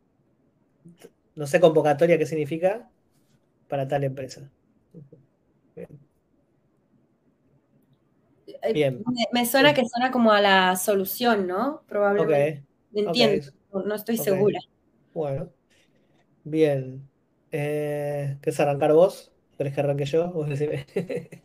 no 1.36 1.46
sé 1.46 1.60
convocatoria 1.60 2.18
qué 2.18 2.26
significa, 2.26 2.90
para 3.68 3.88
tal 3.88 4.04
empresa. 4.04 4.52
Bien. 8.74 9.04
Me, 9.32 9.46
suena 9.46 9.74
que 9.74 9.88
suena 9.88 10.12
como 10.12 10.32
a 10.32 10.42
la 10.42 10.76
solución, 10.76 11.48
¿no? 11.48 11.84
Probablemente. 11.88 12.64
Entiendo, 12.94 13.52
no 13.72 13.96
estoy 13.96 14.18
segura. 14.18 14.60
Bueno. 15.14 15.50
Bien. 16.44 17.08
Eh, 17.52 18.38
¿Quieres 18.42 18.60
arrancar 18.60 18.94
vos? 18.94 19.31
¿Querés 19.62 19.76
que 19.76 19.82
arranque 19.82 20.06
yo? 20.06 20.34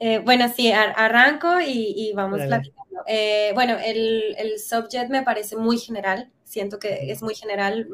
Eh, 0.00 0.20
bueno, 0.20 0.48
sí, 0.48 0.70
arranco 0.70 1.60
y, 1.60 2.12
vamos 2.14 2.40
platicando. 2.46 3.02
Eh, 3.08 3.50
bueno, 3.52 3.76
el, 3.84 4.36
el, 4.38 4.60
subject 4.60 5.10
me 5.10 5.24
parece 5.24 5.56
muy 5.56 5.76
general. 5.76 6.30
Siento 6.44 6.78
que 6.78 7.10
es 7.10 7.20
muy 7.20 7.34
general, 7.34 7.88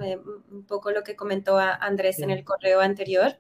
un 0.53 0.66
poco 0.66 0.90
lo 0.90 1.03
que 1.03 1.16
comentó 1.16 1.57
Andrés 1.57 2.18
en 2.18 2.28
el 2.28 2.45
correo 2.45 2.82
anterior. 2.82 3.38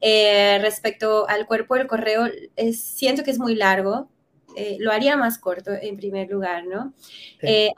respecto 0.00 1.28
al 1.28 1.46
cuerpo 1.46 1.76
del 1.76 1.86
correo, 1.86 2.26
siento 2.72 3.22
que 3.22 3.30
es 3.30 3.38
muy 3.38 3.54
largo. 3.54 4.08
Eh, 4.56 4.78
lo 4.80 4.90
haría 4.90 5.16
más 5.16 5.38
corto 5.38 5.70
en 5.70 5.96
primer 5.96 6.28
lugar, 6.28 6.66
¿no? 6.66 6.94
Eh, 7.40 7.70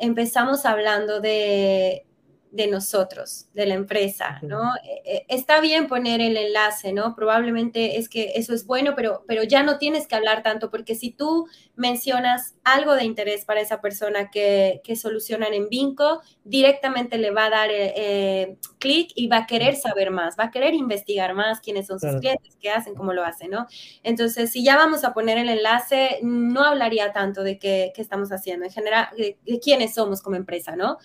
empezamos 0.00 0.66
hablando 0.66 1.20
de 1.20 2.06
de 2.50 2.66
nosotros, 2.66 3.46
de 3.54 3.66
la 3.66 3.74
empresa, 3.74 4.38
¿no? 4.42 4.74
Eh, 4.84 5.02
eh, 5.04 5.26
está 5.28 5.60
bien 5.60 5.86
poner 5.86 6.20
el 6.20 6.36
enlace, 6.36 6.92
¿no? 6.92 7.14
Probablemente 7.14 7.98
es 7.98 8.08
que 8.08 8.32
eso 8.34 8.52
es 8.52 8.66
bueno, 8.66 8.94
pero, 8.96 9.24
pero 9.26 9.44
ya 9.44 9.62
no 9.62 9.78
tienes 9.78 10.06
que 10.06 10.16
hablar 10.16 10.42
tanto, 10.42 10.70
porque 10.70 10.94
si 10.94 11.10
tú 11.10 11.46
mencionas 11.80 12.56
algo 12.62 12.94
de 12.94 13.04
interés 13.04 13.46
para 13.46 13.62
esa 13.62 13.80
persona 13.80 14.30
que, 14.30 14.82
que 14.84 14.96
solucionan 14.96 15.54
en 15.54 15.70
Vinco, 15.70 16.20
directamente 16.44 17.16
le 17.16 17.30
va 17.30 17.46
a 17.46 17.50
dar 17.50 17.70
eh, 17.72 18.58
clic 18.78 19.10
y 19.14 19.28
va 19.28 19.38
a 19.38 19.46
querer 19.46 19.76
saber 19.76 20.10
más, 20.10 20.36
va 20.38 20.44
a 20.44 20.50
querer 20.50 20.74
investigar 20.74 21.34
más 21.34 21.60
quiénes 21.60 21.86
son 21.86 21.98
sus 21.98 22.20
clientes, 22.20 22.58
qué 22.60 22.70
hacen, 22.70 22.94
cómo 22.94 23.14
lo 23.14 23.24
hacen, 23.24 23.50
¿no? 23.50 23.66
Entonces, 24.02 24.50
si 24.50 24.62
ya 24.62 24.76
vamos 24.76 25.04
a 25.04 25.14
poner 25.14 25.38
el 25.38 25.48
enlace, 25.48 26.18
no 26.22 26.64
hablaría 26.64 27.14
tanto 27.14 27.42
de 27.42 27.58
qué, 27.58 27.92
qué 27.94 28.02
estamos 28.02 28.30
haciendo, 28.30 28.66
en 28.66 28.72
general, 28.72 29.08
de, 29.16 29.38
quiénes 29.60 29.94
somos 29.94 30.20
como 30.20 30.36
empresa, 30.36 30.76
¿no? 30.76 30.98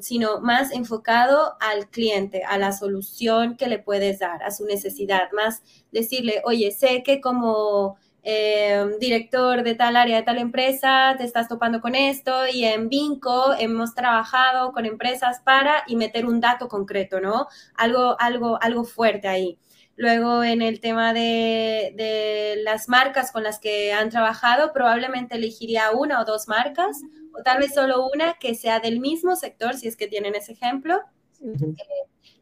sino 0.00 0.40
más 0.40 0.72
enfocado 0.72 1.56
al 1.60 1.90
cliente, 1.90 2.42
a 2.44 2.56
la 2.56 2.72
solución 2.72 3.56
que 3.58 3.66
le 3.66 3.78
puedes 3.78 4.18
dar, 4.18 4.42
a 4.42 4.50
su 4.50 4.64
necesidad, 4.64 5.30
más 5.32 5.62
decirle, 5.92 6.40
oye, 6.46 6.70
sé 6.70 7.02
que 7.02 7.20
como 7.20 7.98
eh, 8.22 8.84
director 9.00 9.62
de 9.62 9.74
tal 9.74 9.96
área, 9.96 10.16
de 10.16 10.22
tal 10.22 10.38
empresa, 10.38 11.14
te 11.18 11.24
estás 11.24 11.48
topando 11.48 11.80
con 11.80 11.94
esto 11.94 12.46
y 12.46 12.64
en 12.64 12.88
Vinco 12.88 13.54
hemos 13.58 13.94
trabajado 13.94 14.72
con 14.72 14.86
empresas 14.86 15.40
para 15.44 15.82
y 15.86 15.96
meter 15.96 16.26
un 16.26 16.40
dato 16.40 16.68
concreto, 16.68 17.20
¿no? 17.20 17.48
Algo, 17.74 18.16
algo, 18.20 18.58
algo 18.62 18.84
fuerte 18.84 19.28
ahí. 19.28 19.58
Luego, 19.96 20.42
en 20.42 20.62
el 20.62 20.80
tema 20.80 21.12
de, 21.12 21.92
de, 21.96 22.62
las 22.62 22.88
marcas 22.88 23.30
con 23.30 23.42
las 23.42 23.58
que 23.58 23.92
han 23.92 24.08
trabajado, 24.08 24.72
probablemente 24.72 25.36
elegiría 25.36 25.90
una 25.90 26.20
o 26.20 26.24
dos 26.24 26.48
marcas 26.48 27.02
o 27.38 27.42
tal 27.42 27.58
vez 27.58 27.74
solo 27.74 28.08
una 28.08 28.34
que 28.34 28.54
sea 28.54 28.80
del 28.80 29.00
mismo 29.00 29.36
sector, 29.36 29.74
si 29.74 29.88
es 29.88 29.96
que 29.96 30.06
tienen 30.06 30.34
ese 30.34 30.52
ejemplo, 30.52 31.02
eh, 31.42 31.74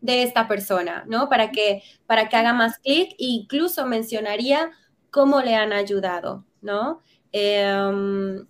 de 0.01 0.22
esta 0.22 0.47
persona, 0.49 1.05
¿no? 1.07 1.28
Para 1.28 1.51
que, 1.51 1.83
para 2.07 2.28
que 2.28 2.37
haga 2.37 2.53
más 2.53 2.78
clic 2.78 3.12
e 3.12 3.24
incluso 3.24 3.87
mencionaría 3.87 4.70
cómo 5.11 5.40
le 5.40 5.54
han 5.54 5.72
ayudado, 5.72 6.44
¿no? 6.61 7.00
Em, 7.32 8.46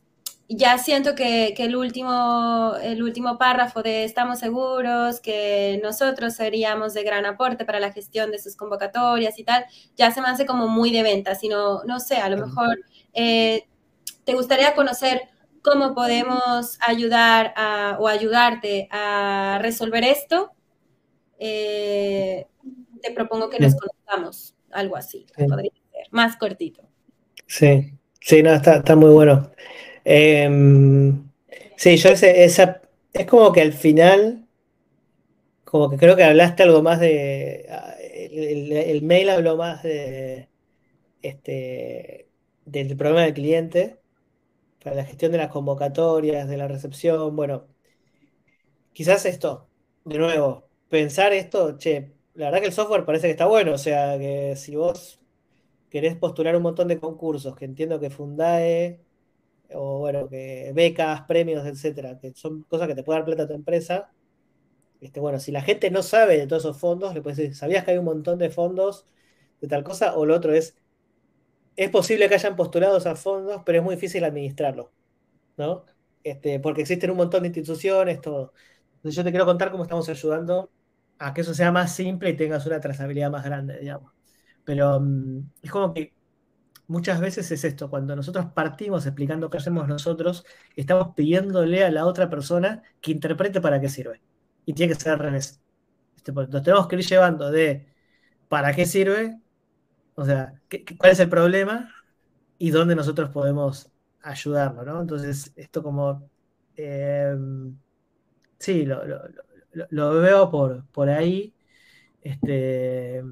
ya 0.48 0.78
siento 0.78 1.14
que, 1.14 1.54
el, 1.56 1.76
último, 1.76 2.74
el 2.82 3.02
último 3.02 3.38
párrafo 3.38 3.82
de 3.82 4.02
estamos 4.04 4.40
seguros 4.40 5.20
que 5.20 5.80
nosotros 5.82 6.34
seríamos 6.34 6.92
de 6.92 7.04
gran 7.04 7.24
aporte 7.24 7.64
para 7.64 7.78
la 7.78 7.92
gestión 7.92 8.32
de 8.32 8.40
sus 8.40 8.56
convocatorias 8.56 9.38
y 9.38 9.44
tal, 9.44 9.64
ya 9.96 10.10
se 10.10 10.20
me 10.20 10.28
hace 10.28 10.46
como 10.46 10.66
muy 10.66 10.90
de 10.90 11.04
venta, 11.04 11.36
sino, 11.36 11.84
no 11.84 12.00
sé, 12.00 12.16
a 12.16 12.28
lo 12.28 12.44
mejor 12.44 12.80
eh, 13.14 13.68
te 14.24 14.34
gustaría 14.34 14.74
conocer 14.74 15.22
cómo 15.62 15.94
podemos 15.94 16.78
ayudar 16.80 17.54
o 18.00 18.08
ayudarte 18.08 18.88
a 18.90 19.58
resolver 19.62 20.02
esto, 20.02 20.52
eh, 21.38 22.48
te 23.02 23.12
propongo 23.12 23.50
que 23.50 23.60
nos 23.60 23.76
conozcamos, 23.76 24.56
algo 24.72 24.96
así, 24.96 25.26
podría 25.36 25.79
más 26.10 26.36
cortito. 26.36 26.82
Sí, 27.46 27.92
sí, 28.20 28.42
no, 28.42 28.54
está, 28.54 28.96
muy 28.96 29.10
bueno. 29.10 29.50
Em, 30.04 31.30
sí, 31.76 31.96
yo 31.96 32.10
ese, 32.10 32.44
esa, 32.44 32.82
es 33.12 33.26
como 33.26 33.52
que 33.52 33.60
al 33.62 33.72
final, 33.72 34.46
como 35.64 35.90
que 35.90 35.96
creo 35.96 36.16
que 36.16 36.24
hablaste 36.24 36.62
algo 36.62 36.82
más 36.82 37.00
de, 37.00 37.66
el, 38.30 38.72
el 38.72 39.02
mail 39.02 39.30
habló 39.30 39.56
más 39.56 39.82
de, 39.82 40.48
este, 41.22 42.28
del 42.64 42.96
problema 42.96 43.22
del 43.22 43.34
cliente 43.34 44.00
para 44.82 44.96
la 44.96 45.04
gestión 45.04 45.32
de 45.32 45.38
las 45.38 45.48
convocatorias, 45.50 46.48
de 46.48 46.56
la 46.56 46.68
recepción, 46.68 47.36
bueno, 47.36 47.66
quizás 48.92 49.26
esto, 49.26 49.68
de 50.04 50.18
nuevo, 50.18 50.68
pensar 50.88 51.32
esto, 51.32 51.78
che, 51.78 52.12
la 52.34 52.46
verdad 52.46 52.60
que 52.60 52.66
el 52.66 52.72
software 52.72 53.04
parece 53.04 53.26
que 53.26 53.32
está 53.32 53.46
bueno, 53.46 53.72
o 53.74 53.78
sea, 53.78 54.18
que 54.18 54.56
si 54.56 54.76
vos 54.76 55.19
querés 55.90 56.16
postular 56.16 56.56
un 56.56 56.62
montón 56.62 56.88
de 56.88 56.98
concursos, 57.00 57.56
que 57.56 57.64
entiendo 57.66 58.00
que 58.00 58.10
Fundae, 58.10 59.00
o 59.74 60.00
bueno, 60.00 60.28
que 60.28 60.72
becas, 60.74 61.22
premios, 61.22 61.66
etcétera, 61.66 62.18
que 62.18 62.32
son 62.34 62.62
cosas 62.64 62.88
que 62.88 62.94
te 62.94 63.02
puede 63.04 63.20
dar 63.20 63.26
plata 63.26 63.44
a 63.44 63.48
tu 63.48 63.54
empresa, 63.54 64.12
este, 65.00 65.20
bueno, 65.20 65.38
si 65.38 65.52
la 65.52 65.62
gente 65.62 65.90
no 65.90 66.02
sabe 66.02 66.38
de 66.38 66.46
todos 66.46 66.64
esos 66.64 66.78
fondos, 66.78 67.14
le 67.14 67.22
puedes 67.22 67.38
decir, 67.38 67.54
¿sabías 67.56 67.84
que 67.84 67.92
hay 67.92 67.98
un 67.98 68.04
montón 68.04 68.38
de 68.38 68.50
fondos 68.50 69.06
de 69.60 69.68
tal 69.68 69.84
cosa? 69.84 70.16
O 70.16 70.26
lo 70.26 70.34
otro 70.36 70.52
es, 70.52 70.76
es 71.76 71.90
posible 71.90 72.28
que 72.28 72.34
hayan 72.34 72.56
postulado 72.56 72.96
a 72.96 73.16
fondos, 73.16 73.62
pero 73.64 73.78
es 73.78 73.84
muy 73.84 73.94
difícil 73.96 74.24
administrarlo, 74.24 74.92
¿no? 75.56 75.86
Este, 76.24 76.60
porque 76.60 76.82
existen 76.82 77.10
un 77.10 77.18
montón 77.18 77.42
de 77.42 77.48
instituciones, 77.48 78.20
todo. 78.20 78.52
Entonces 78.96 79.16
yo 79.16 79.24
te 79.24 79.30
quiero 79.30 79.46
contar 79.46 79.70
cómo 79.70 79.84
estamos 79.84 80.08
ayudando 80.08 80.70
a 81.18 81.34
que 81.34 81.42
eso 81.42 81.54
sea 81.54 81.72
más 81.72 81.94
simple 81.94 82.30
y 82.30 82.36
tengas 82.36 82.66
una 82.66 82.80
trazabilidad 82.80 83.30
más 83.30 83.44
grande, 83.44 83.78
digamos. 83.80 84.19
Pero 84.70 85.00
mm, 85.00 85.50
es 85.62 85.70
como 85.70 85.92
que 85.92 86.14
muchas 86.86 87.20
veces 87.20 87.50
es 87.50 87.64
esto, 87.64 87.90
cuando 87.90 88.14
nosotros 88.14 88.46
partimos 88.54 89.04
explicando 89.04 89.50
qué 89.50 89.58
hacemos 89.58 89.88
nosotros, 89.88 90.44
estamos 90.76 91.14
pidiéndole 91.16 91.84
a 91.84 91.90
la 91.90 92.06
otra 92.06 92.30
persona 92.30 92.82
que 93.00 93.10
interprete 93.12 93.60
para 93.60 93.80
qué 93.80 93.88
sirve. 93.88 94.20
Y 94.64 94.74
tiene 94.74 94.94
que 94.94 95.00
ser 95.00 95.12
al 95.14 95.18
revés. 95.18 95.60
Este, 96.16 96.32
nos 96.32 96.62
tenemos 96.62 96.86
que 96.88 96.96
ir 96.96 97.02
llevando 97.06 97.50
de 97.50 97.86
para 98.48 98.74
qué 98.74 98.86
sirve 98.86 99.40
o 100.20 100.24
sea, 100.26 100.52
¿cuál 100.98 101.12
es 101.12 101.20
el 101.20 101.30
problema 101.30 101.94
y 102.58 102.70
dónde 102.70 102.94
nosotros 102.94 103.30
podemos 103.30 103.90
ayudarlo, 104.22 104.84
¿no? 104.84 105.00
Entonces, 105.00 105.50
esto 105.56 105.82
como... 105.82 106.28
Em, 106.76 107.74
sí, 108.58 108.84
lo, 108.84 110.20
veo 110.20 110.50
por, 110.50 110.84
por 110.88 111.08
ahí. 111.08 111.54
Este, 112.20 113.22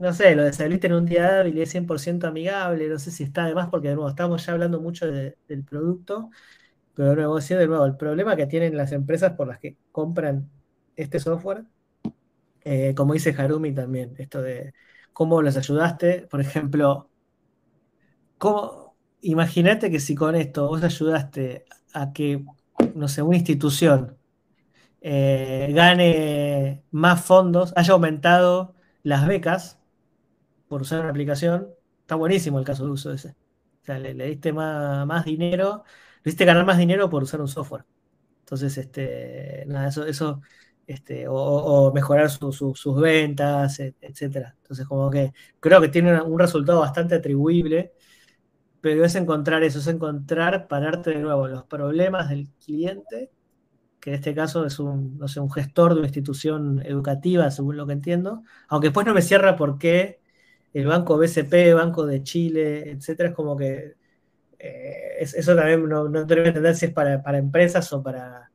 no 0.00 0.12
sé, 0.14 0.34
lo 0.34 0.44
de 0.44 0.80
en 0.82 0.92
un 0.94 1.06
día 1.06 1.40
hábil 1.40 1.58
es 1.58 1.70
100% 1.70 2.26
amigable, 2.26 2.88
no 2.88 2.98
sé 2.98 3.10
si 3.10 3.22
está 3.24 3.46
de 3.46 3.54
más 3.54 3.68
porque 3.68 3.88
de 3.88 3.94
nuevo 3.94 4.08
estamos 4.08 4.44
ya 4.46 4.52
hablando 4.54 4.80
mucho 4.80 5.06
del 5.06 5.64
producto, 5.68 6.30
pero 6.94 7.10
de 7.10 7.16
nuevo, 7.16 7.40
sí, 7.40 7.54
de 7.54 7.66
nuevo, 7.68 7.84
el 7.86 7.96
problema 7.96 8.36
que 8.36 8.46
tienen 8.46 8.76
las 8.76 8.92
empresas 8.92 9.34
por 9.34 9.48
las 9.48 9.58
que 9.58 9.76
compran 9.92 10.50
este 10.96 11.20
software, 11.20 11.64
eh, 12.62 12.94
como 12.96 13.14
dice 13.14 13.34
Harumi 13.36 13.74
también, 13.74 14.14
esto 14.18 14.42
de 14.42 14.74
cómo 15.12 15.42
los 15.42 15.56
ayudaste. 15.56 16.26
Por 16.30 16.40
ejemplo, 16.40 17.10
imagínate 19.22 19.90
que 19.90 20.00
si 20.00 20.14
con 20.14 20.34
esto 20.34 20.68
vos 20.68 20.82
ayudaste 20.82 21.64
a 21.92 22.12
que, 22.12 22.44
no 22.94 23.08
sé, 23.08 23.22
una 23.22 23.36
institución 23.36 24.16
eh, 25.02 25.72
gane 25.74 26.84
más 26.90 27.24
fondos, 27.24 27.72
haya 27.76 27.94
aumentado 27.94 28.74
las 29.02 29.26
becas 29.26 29.79
por 30.70 30.82
usar 30.82 31.00
una 31.00 31.10
aplicación, 31.10 31.68
está 32.02 32.14
buenísimo 32.14 32.60
el 32.60 32.64
caso 32.64 32.84
de 32.84 32.92
uso 32.92 33.12
ese. 33.12 33.30
O 33.30 33.84
sea, 33.84 33.98
le, 33.98 34.14
diste 34.14 34.52
más, 34.52 35.24
dinero, 35.24 35.82
le 36.22 36.30
diste 36.30 36.44
ganar 36.44 36.64
más 36.64 36.78
dinero 36.78 37.10
por 37.10 37.24
usar 37.24 37.40
un 37.40 37.48
software. 37.48 37.84
Entonces, 38.38 38.78
este, 38.78 39.64
nada, 39.66 39.88
eso, 39.88 40.06
eso 40.06 40.40
este, 40.86 41.26
o, 41.28 41.92
mejorar 41.92 42.30
sus 42.30 43.00
ventas, 43.00 43.80
etcétera. 43.80 44.54
Entonces, 44.62 44.86
como 44.86 45.10
que 45.10 45.32
creo 45.58 45.80
que 45.80 45.88
tiene 45.88 46.22
un 46.22 46.38
resultado 46.38 46.80
bastante 46.80 47.16
atribuible, 47.16 47.92
pero 48.80 49.04
es 49.04 49.16
encontrar 49.16 49.64
eso, 49.64 49.80
es 49.80 49.88
encontrar, 49.88 50.68
pararte 50.68 51.10
de 51.10 51.18
nuevo 51.18 51.48
los 51.48 51.64
problemas 51.64 52.28
del 52.28 52.48
cliente 52.64 53.32
que 54.00 54.10
en 54.10 54.14
este 54.16 54.34
caso 54.34 54.64
es 54.64 54.78
un, 54.78 55.18
no 55.18 55.28
sé, 55.28 55.40
un 55.40 55.50
gestor 55.50 55.92
de 55.94 56.00
una 56.00 56.08
institución 56.08 56.82
educativa, 56.84 57.50
según 57.50 57.76
lo 57.76 57.86
que 57.86 57.92
entiendo, 57.92 58.42
aunque 58.68 58.88
después 58.88 59.06
no 59.06 59.14
me 59.14 59.22
cierra 59.22 59.56
por 59.56 59.78
qué 59.78 60.19
el 60.72 60.86
Banco 60.86 61.18
BCP, 61.18 61.74
Banco 61.74 62.06
de 62.06 62.22
Chile, 62.22 62.90
etcétera, 62.90 63.30
es 63.30 63.34
como 63.34 63.56
que 63.56 63.94
eh, 64.58 65.16
eso 65.20 65.56
también 65.56 65.88
no, 65.88 66.08
no 66.08 66.26
que 66.26 66.34
entender 66.34 66.76
si 66.76 66.86
es 66.86 66.92
para, 66.92 67.38
empresas 67.38 67.92
o 67.92 68.02
para, 68.02 68.50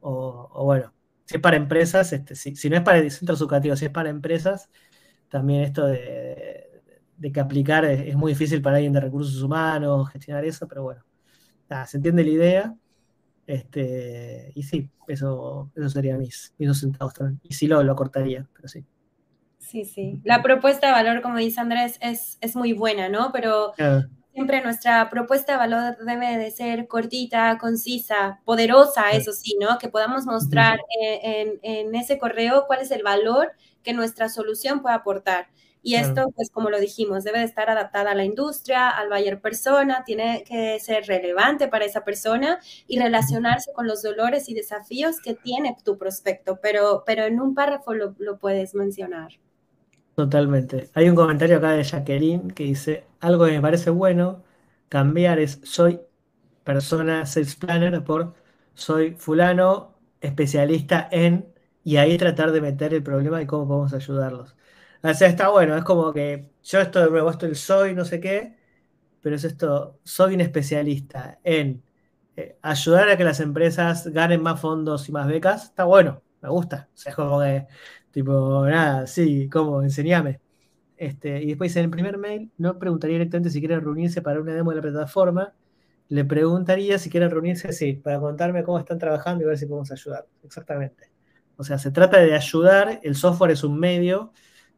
o, 0.00 0.64
bueno, 0.64 0.92
si 1.26 1.36
es 1.36 1.42
para 1.42 1.56
empresas, 1.56 2.12
este, 2.12 2.34
si, 2.34 2.70
no 2.70 2.76
es 2.76 2.82
para 2.82 3.08
centros 3.10 3.40
educativos, 3.40 3.78
si 3.78 3.86
es 3.86 3.90
para 3.90 4.10
empresas, 4.10 4.70
también 5.28 5.62
esto 5.62 5.86
de, 5.86 6.68
que 7.32 7.40
aplicar 7.40 7.84
es, 7.84 8.16
muy 8.16 8.32
difícil 8.32 8.62
para 8.62 8.76
alguien 8.76 8.92
de 8.92 9.00
recursos 9.00 9.42
humanos, 9.42 10.10
gestionar 10.10 10.44
eso, 10.44 10.66
pero 10.68 10.82
bueno, 10.84 11.04
se 11.86 11.96
entiende 11.98 12.24
la 12.24 12.30
idea. 12.30 12.76
Este, 13.46 14.52
y 14.54 14.62
sí, 14.62 14.88
eso, 15.08 15.70
eso 15.74 15.88
sería 15.90 16.16
mis, 16.16 16.54
mis 16.58 16.68
dos 16.68 16.80
centavos. 16.80 17.14
Y 17.42 17.54
sí 17.54 17.66
lo, 17.66 17.82
lo 17.82 17.96
cortaría, 17.96 18.48
pero 18.54 18.68
sí. 18.68 18.84
Sí, 19.62 19.84
sí. 19.84 20.20
La 20.24 20.42
propuesta 20.42 20.88
de 20.88 20.92
valor, 20.92 21.22
como 21.22 21.38
dice 21.38 21.60
Andrés, 21.60 21.96
es, 22.00 22.36
es 22.40 22.56
muy 22.56 22.72
buena, 22.72 23.08
¿no? 23.08 23.30
Pero 23.32 23.72
siempre 24.32 24.62
nuestra 24.62 25.08
propuesta 25.08 25.52
de 25.52 25.58
valor 25.58 25.96
debe 26.04 26.36
de 26.36 26.50
ser 26.50 26.88
cortita, 26.88 27.58
concisa, 27.58 28.40
poderosa, 28.44 29.10
eso 29.12 29.32
sí, 29.32 29.56
¿no? 29.60 29.78
Que 29.78 29.88
podamos 29.88 30.26
mostrar 30.26 30.80
en, 31.00 31.58
en, 31.62 31.94
ese 31.94 32.18
correo 32.18 32.64
cuál 32.66 32.80
es 32.80 32.90
el 32.90 33.02
valor 33.02 33.52
que 33.82 33.92
nuestra 33.92 34.28
solución 34.28 34.82
puede 34.82 34.96
aportar. 34.96 35.48
Y 35.84 35.96
esto, 35.96 36.30
pues 36.36 36.50
como 36.50 36.70
lo 36.70 36.78
dijimos, 36.78 37.24
debe 37.24 37.40
de 37.40 37.44
estar 37.44 37.68
adaptada 37.68 38.12
a 38.12 38.14
la 38.14 38.24
industria, 38.24 38.88
al 38.88 39.08
buyer 39.08 39.40
persona, 39.40 40.04
tiene 40.04 40.44
que 40.46 40.78
ser 40.78 41.06
relevante 41.06 41.66
para 41.66 41.84
esa 41.84 42.04
persona 42.04 42.60
y 42.86 43.00
relacionarse 43.00 43.72
con 43.72 43.88
los 43.88 44.00
dolores 44.02 44.48
y 44.48 44.54
desafíos 44.54 45.16
que 45.20 45.34
tiene 45.34 45.76
tu 45.84 45.98
prospecto, 45.98 46.60
pero, 46.62 47.02
pero 47.04 47.24
en 47.24 47.40
un 47.40 47.54
párrafo 47.54 47.94
lo, 47.94 48.14
lo 48.18 48.38
puedes 48.38 48.76
mencionar. 48.76 49.32
Totalmente. 50.14 50.90
Hay 50.94 51.08
un 51.08 51.16
comentario 51.16 51.56
acá 51.56 51.72
de 51.72 51.84
Jacqueline 51.84 52.50
que 52.50 52.64
dice, 52.64 53.06
algo 53.20 53.46
que 53.46 53.52
me 53.52 53.62
parece 53.62 53.88
bueno 53.90 54.44
cambiar 54.88 55.38
es 55.38 55.60
soy 55.64 56.00
persona 56.64 57.26
sales 57.26 57.56
planner 57.56 58.04
por 58.04 58.34
soy 58.74 59.14
fulano 59.16 59.98
especialista 60.20 61.08
en 61.12 61.52
y 61.84 61.96
ahí 61.96 62.18
tratar 62.18 62.52
de 62.52 62.60
meter 62.60 62.94
el 62.94 63.02
problema 63.02 63.42
y 63.42 63.46
cómo 63.46 63.66
podemos 63.68 63.94
ayudarlos. 63.94 64.56
O 65.02 65.14
sea, 65.14 65.28
está 65.28 65.48
bueno, 65.50 65.76
es 65.76 65.84
como 65.84 66.12
que 66.12 66.50
yo 66.62 66.80
esto 66.80 67.00
de 67.04 67.10
nuevo, 67.10 67.30
esto 67.30 67.46
el 67.46 67.56
soy 67.56 67.94
no 67.94 68.04
sé 68.04 68.20
qué, 68.20 68.56
pero 69.20 69.36
es 69.36 69.44
esto, 69.44 70.00
soy 70.04 70.34
un 70.34 70.40
especialista 70.40 71.40
en 71.44 71.82
eh, 72.36 72.58
ayudar 72.62 73.08
a 73.10 73.16
que 73.16 73.24
las 73.24 73.40
empresas 73.40 74.06
ganen 74.08 74.42
más 74.42 74.60
fondos 74.60 75.08
y 75.08 75.12
más 75.12 75.26
becas, 75.28 75.64
está 75.66 75.84
bueno, 75.84 76.22
me 76.40 76.48
gusta. 76.48 76.88
O 76.94 76.96
sea, 76.96 77.10
es 77.10 77.16
como 77.16 77.40
que, 77.40 77.66
tipo, 78.12 78.66
nada, 78.66 79.06
sí, 79.06 79.48
¿cómo? 79.48 79.82
Enseñame. 79.82 80.40
Este, 80.96 81.42
y 81.42 81.48
después 81.48 81.74
en 81.76 81.84
el 81.84 81.90
primer 81.90 82.18
mail 82.18 82.52
no 82.58 82.78
preguntaría 82.78 83.14
directamente 83.16 83.50
si 83.50 83.58
quieren 83.60 83.80
reunirse 83.80 84.22
para 84.22 84.40
una 84.40 84.54
demo 84.54 84.70
de 84.70 84.76
la 84.76 84.82
plataforma, 84.82 85.54
le 86.08 86.24
preguntaría 86.24 86.98
si 86.98 87.10
quieren 87.10 87.30
reunirse, 87.30 87.72
sí, 87.72 87.94
para 87.94 88.20
contarme 88.20 88.62
cómo 88.62 88.78
están 88.78 88.98
trabajando 88.98 89.44
y 89.44 89.46
ver 89.46 89.58
si 89.58 89.66
podemos 89.66 89.90
ayudar. 89.90 90.26
Exactamente. 90.44 91.10
O 91.56 91.64
sea, 91.64 91.78
se 91.78 91.90
trata 91.90 92.18
de 92.18 92.34
ayudar, 92.34 93.00
el 93.02 93.16
software 93.16 93.52
es 93.52 93.64
un 93.64 93.78
medio, 93.78 94.32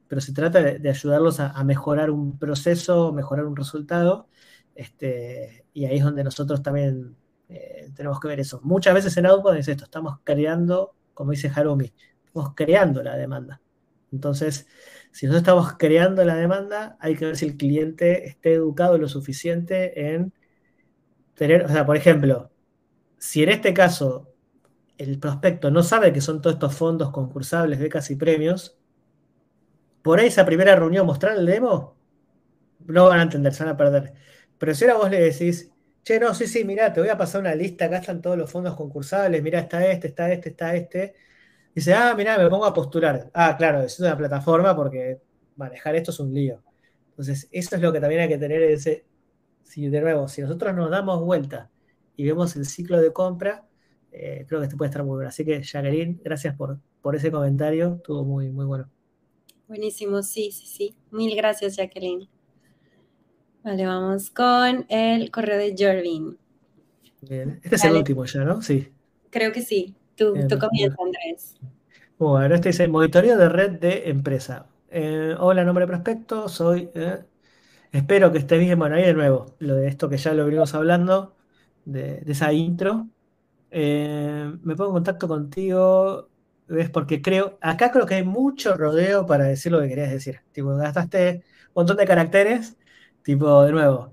pero 0.09 0.21
se 0.21 0.33
trata 0.33 0.63
de, 0.63 0.89
ayudarlos 0.89 1.41
a, 1.41 1.65
mejorar 1.65 2.11
un 2.11 2.39
proceso, 2.39 3.13
mejorar 3.13 3.47
un 3.47 3.57
resultado, 3.57 4.29
este, 4.75 5.67
y 5.73 5.87
ahí 5.87 5.99
es 5.99 6.05
donde 6.05 6.25
nosotros 6.25 6.63
también 6.63 7.17
eh, 7.49 7.91
tenemos 7.95 8.21
que 8.21 8.29
ver 8.29 8.41
eso. 8.41 8.61
Muchas 8.63 8.95
veces 8.95 9.17
en 9.17 9.27
Outbound 9.27 9.59
es 9.59 9.69
esto, 9.69 9.85
estamos 9.85 10.19
creando, 10.25 10.95
como 11.15 11.33
dice 11.33 11.51
Harumi, 11.55 11.93
estamos 12.35 12.55
creando 12.57 13.03
la 13.03 13.17
demanda. 13.17 13.61
Entonces, 14.13 14.67
si 15.13 15.27
nosotros 15.27 15.43
estamos 15.43 15.73
creando 15.79 16.25
la 16.25 16.35
demanda, 16.35 16.97
hay 16.99 17.15
que 17.17 17.27
ver 17.27 17.37
si 17.37 17.47
el 17.47 17.57
cliente 17.57 18.27
esté 18.27 18.55
educado 18.55 18.99
lo 18.99 19.09
suficiente 19.09 20.15
en 20.15 20.33
tener, 21.35 21.65
o 21.65 21.69
sea, 21.69 21.87
por 21.87 21.97
ejemplo, 21.97 22.51
si 23.19 23.45
en 23.45 23.51
este 23.51 23.73
caso 23.73 24.35
el 24.99 25.19
prospecto 25.19 25.71
no 25.71 25.83
sabe 25.83 26.13
que 26.13 26.21
son 26.21 26.43
todos 26.43 26.55
estos 26.55 26.75
fondos 26.75 27.11
concursables, 27.11 27.79
becas 27.79 28.11
y 28.11 28.17
premios, 28.17 28.79
por 30.03 30.21
esa 30.21 30.45
primera 30.45 30.77
reunión 30.77 31.07
mostrar 31.07 31.37
el 31.37 31.47
demo, 31.47 31.97
no 32.87 33.09
van 33.09 33.21
a 33.21 33.23
entender, 33.23 33.55
se 33.55 33.65
van 33.65 33.75
a 33.75 33.77
perder. 33.77 34.15
Pero 34.59 34.75
si 34.75 34.85
ahora 34.85 34.97
vos 34.99 35.11
le 35.11 35.21
decís, 35.21 35.71
che, 36.03 36.21
no, 36.21 36.35
sí, 36.35 36.47
sí, 36.47 36.65
mira, 36.65 36.93
te 36.93 37.01
voy 37.01 37.09
a 37.09 37.17
pasar 37.17 37.41
una 37.41 37.55
lista, 37.55 37.87
acá 37.87 37.99
están 37.99 38.21
todos 38.21 38.37
los 38.37 38.51
fondos 38.51 38.77
concursables, 38.77 39.43
mira, 39.43 39.61
está 39.61 39.87
este, 39.87 40.09
está 40.09 40.33
este, 40.33 40.49
está 40.51 40.75
este. 40.75 41.15
Dice, 41.75 41.93
ah, 41.93 42.15
mira, 42.17 42.39
me 42.39 42.49
pongo 42.49 42.67
a 42.67 42.73
postular. 42.73 43.31
Ah, 43.35 43.57
claro, 43.57 43.83
es 43.83 43.99
una 43.99 44.17
plataforma 44.17 44.77
porque 44.77 45.21
manejar 45.57 45.97
esto 45.97 46.11
es 46.13 46.21
un 46.21 46.33
lío. 46.33 46.63
Entonces, 47.11 47.49
eso 47.51 47.77
es 47.77 47.83
lo 47.83 47.93
que 47.93 48.01
también 48.01 48.23
hay 48.23 48.29
que 48.29 48.39
tener 48.39 48.63
ese, 48.63 49.05
si 49.63 49.89
de 49.89 50.01
nuevo, 50.01 50.29
si 50.29 50.43
nosotros 50.43 50.75
nos 50.75 50.91
damos 50.91 51.21
vuelta 51.21 51.71
y 52.17 52.25
vemos 52.25 52.55
el 52.57 52.67
ciclo 52.67 53.01
de 53.01 53.13
compra, 53.13 53.67
eh, 54.13 54.45
creo 54.49 54.61
que 54.61 54.67
esto 54.67 54.77
puede 54.77 54.91
estar 54.91 55.05
muy 55.05 55.15
bueno. 55.15 55.29
Así 55.29 55.45
que, 55.45 55.63
Jacqueline, 55.63 56.21
gracias 56.23 56.55
por, 56.57 56.79
por 57.03 57.17
ese 57.17 57.31
comentario, 57.31 57.97
estuvo 57.97 58.25
muy, 58.25 58.51
muy 58.51 58.67
bueno. 58.67 58.89
Buenísimo, 59.67 60.23
sí, 60.23 60.53
sí, 60.53 60.67
sí. 60.67 60.97
Mil 61.11 61.35
gracias, 61.35 61.77
Jacqueline. 61.77 62.29
Vale, 63.65 63.87
vamos 63.87 64.31
con 64.31 64.87
el 64.89 65.31
correo 65.31 65.59
de 65.59 65.75
Jervin. 65.77 66.39
Bien, 67.23 67.61
este 67.63 67.77
es 67.77 67.85
el 67.85 67.95
último 67.95 68.25
ya, 68.27 68.45
¿no? 68.45 68.61
Sí. 68.61 68.93
Creo 69.31 69.53
que 69.53 69.63
sí. 69.63 69.97
Tú, 70.17 70.35
tú 70.49 70.59
comienza, 70.59 70.97
Andrés. 71.03 71.57
Bueno, 72.19 72.55
este 72.55 72.69
dice 72.71 72.89
monitoreo 72.89 73.37
de 73.37 73.49
red 73.49 73.73
de 73.73 74.09
empresa. 74.11 74.67
Eh, 74.91 75.35
hola, 75.39 75.65
nombre 75.65 75.87
prospecto, 75.87 76.49
soy. 76.49 76.91
Eh, 76.95 77.25
espero 77.93 78.33
que 78.33 78.39
estés 78.39 78.61
bien. 78.61 78.79
Bueno, 78.79 78.97
ahí 78.97 79.05
de 79.05 79.15
nuevo, 79.15 79.55
lo 79.59 79.75
de 79.77 79.89
esto 79.89 80.09
que 80.09 80.17
ya 80.17 80.33
lo 80.35 80.45
venimos 80.45 80.75
hablando, 80.75 81.35
de, 81.85 82.23
esa 82.27 82.53
intro. 82.53 83.09
Eh, 83.71 84.53
me 84.63 84.77
pongo 84.77 84.91
en 84.91 84.95
contacto 84.95 85.27
contigo 85.27 86.29
¿Ves? 86.67 86.89
Porque 86.91 87.21
creo, 87.21 87.59
acá 87.61 87.91
creo 87.91 88.07
que 88.07 88.15
hay 88.15 88.25
mucho 88.25 88.75
rodeo 88.77 89.27
para 89.27 89.45
decir 89.45 89.71
lo 89.73 89.81
que 89.81 89.89
querías 89.89 90.11
decir. 90.11 90.41
Tipo, 90.53 90.75
gastaste 90.77 91.45
un 91.69 91.73
montón 91.75 91.97
de 91.99 92.07
caracteres, 92.07 92.77
tipo, 93.23 93.63
de 93.65 93.73
nuevo. 93.73 94.13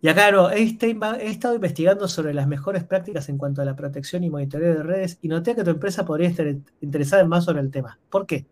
Y 0.00 0.08
acá 0.08 0.28
he, 0.54 0.62
estado 0.62 1.54
investigando 1.56 2.06
sobre 2.06 2.32
las 2.32 2.46
mejores 2.46 2.84
prácticas 2.84 3.28
en 3.28 3.36
cuanto 3.36 3.62
a 3.62 3.64
la 3.64 3.74
protección 3.74 4.22
y 4.22 4.30
monitoreo 4.30 4.74
de 4.74 4.82
redes 4.84 5.18
y 5.22 5.28
noté 5.28 5.56
que 5.56 5.64
tu 5.64 5.70
empresa 5.70 6.04
podría 6.04 6.28
estar 6.28 6.46
interesada 6.80 7.24
más 7.24 7.44
sobre 7.44 7.60
el 7.60 7.70
tema. 7.70 7.98
¿Por 8.08 8.26
qué? 8.26 8.46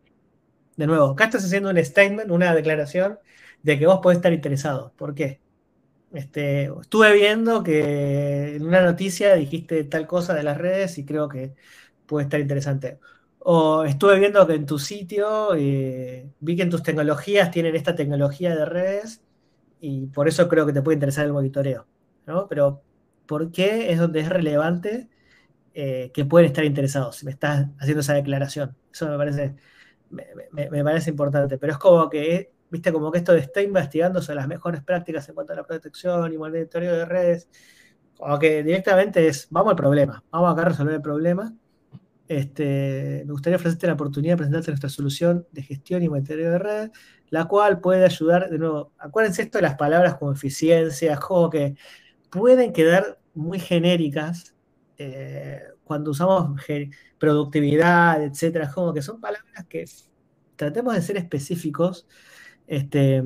De 0.76 0.86
nuevo, 0.86 1.11
acá 1.11 1.26
estás 1.26 1.44
haciendo 1.44 1.70
un 1.70 1.82
statement, 1.84 2.30
una 2.30 2.55
declaración 2.55 3.18
de 3.62 3.78
que 3.78 3.86
vos 3.86 4.01
podés 4.03 4.16
estar 4.16 4.32
interesado. 4.32 4.92
¿Por 4.97 5.14
qué? 5.14 5.40
Este, 6.12 6.64
estuve 6.80 7.12
viendo 7.14 7.62
que 7.62 8.57
en 8.57 8.66
una 8.66 8.82
noticia 8.82 9.34
dijiste 9.34 9.84
tal 9.84 10.07
cosa 10.07 10.34
de 10.34 10.42
las 10.42 10.59
redes 10.59 10.99
y 10.99 11.05
creo 11.05 11.28
que 11.28 11.55
puede 12.07 12.24
estar 12.24 12.40
interesante. 12.40 12.99
O 13.40 13.84
estuve 13.84 14.18
viendo 14.18 14.47
que 14.47 14.55
en 14.55 14.66
tu 14.66 14.78
sitio 14.78 15.55
eh, 15.55 16.28
vi 16.40 16.57
que 16.57 16.62
en 16.62 16.70
tus 16.70 16.82
tecnologías 16.82 17.51
tienen 17.53 17.76
esta 17.76 17.94
tecnología 17.94 18.55
de 18.57 18.64
redes 18.66 19.22
y 19.81 20.07
por 20.07 20.29
eso 20.29 20.49
creo 20.49 20.66
que 20.66 20.72
te 20.72 20.83
puede 20.83 20.97
interesar 20.97 21.27
el 21.27 21.33
monitoreo. 21.33 21.87
¿no? 22.27 22.49
Pero 22.49 22.83
¿por 23.27 23.51
qué 23.53 23.93
es 23.93 23.99
donde 23.99 24.20
es 24.20 24.29
relevante 24.29 25.09
eh, 25.74 26.11
que 26.14 26.24
pueden 26.24 26.47
estar 26.47 26.64
interesados? 26.64 27.16
Si 27.16 27.24
me 27.24 27.33
estás 27.33 27.68
haciendo 27.79 28.01
esa 28.01 28.14
declaración. 28.14 28.77
Eso 28.93 29.09
me 29.09 29.16
parece, 29.16 29.57
me, 30.11 30.85
parece 30.85 31.11
importante. 31.11 31.59
Pero 31.59 31.72
es 31.72 31.79
como 31.79 32.09
que, 32.09 32.53
viste, 32.70 32.93
como 32.93 33.12
que 33.12 33.18
esto 33.18 33.33
de 33.33 33.41
está 33.41 33.62
investigando 33.62 34.22
sobre 34.22 34.37
las 34.37 34.49
mejores 34.49 34.83
prácticas 34.83 35.29
en 35.29 35.35
cuanto 35.35 35.53
a 35.53 35.57
la 35.57 35.64
protección 35.64 36.33
y 36.33 36.39
monitoreo 36.39 36.97
de 36.97 37.05
redes. 37.05 37.49
Como 38.16 38.39
que 38.39 38.62
directamente 38.62 39.27
es, 39.29 39.49
vamos 39.51 39.72
al 39.72 39.77
problema, 39.77 40.24
vamos 40.31 40.53
acá 40.53 40.62
a 40.62 40.68
resolver 40.70 40.95
el 40.95 41.03
problema 41.03 41.55
este, 42.29 43.22
me 43.24 43.33
gustaría 43.33 43.57
ofrecerte 43.57 43.87
la 43.87 43.93
oportunidad 43.93 44.33
de 44.33 44.39
presentarte 44.39 44.70
nuestra 44.70 44.89
solución 44.89 45.47
de 45.53 45.62
gestión 45.62 46.03
y 46.03 46.09
monitoreo 46.09 46.51
de 46.51 46.59
red. 46.59 46.91
La 47.31 47.47
cual 47.47 47.81
puede 47.81 48.05
ayudar, 48.05 48.51
de 48.51 48.59
nuevo, 48.59 48.93
acuérdense 48.99 49.43
esto 49.43 49.59
de 49.59 49.62
las 49.62 49.77
palabras 49.77 50.16
como 50.16 50.33
eficiencia, 50.33 51.16
como 51.18 51.51
que 51.51 51.77
pueden 52.31 52.72
quedar 52.72 53.18
muy 53.35 53.59
genéricas 53.59 54.55
eh, 54.99 55.61
cuando 55.85 56.11
usamos 56.11 56.61
productividad, 57.18 58.22
etcétera, 58.22 58.70
como 58.72 58.93
que 58.93 59.03
son 59.03 59.20
palabras 59.20 59.66
que 59.68 59.85
tratemos 60.57 60.95
de 60.95 61.03
ser 61.03 61.16
específicos 61.16 62.09
este, 62.66 63.22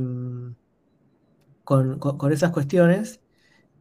con, 1.65 2.33
esas 2.33 2.51
cuestiones. 2.51 3.21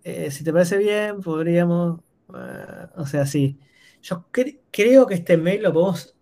Eh, 0.03 0.31
si 0.31 0.43
te 0.43 0.53
parece 0.53 0.77
bien, 0.77 1.21
podríamos, 1.21 2.01
eh, 2.35 2.87
o 2.95 3.05
sea, 3.05 3.25
sí. 3.25 3.59
Yo 4.01 4.27
creo 4.31 5.07
que 5.07 5.13
este 5.15 5.37
mail 5.37 5.63
lo 5.63 5.73
podemos 5.73 6.15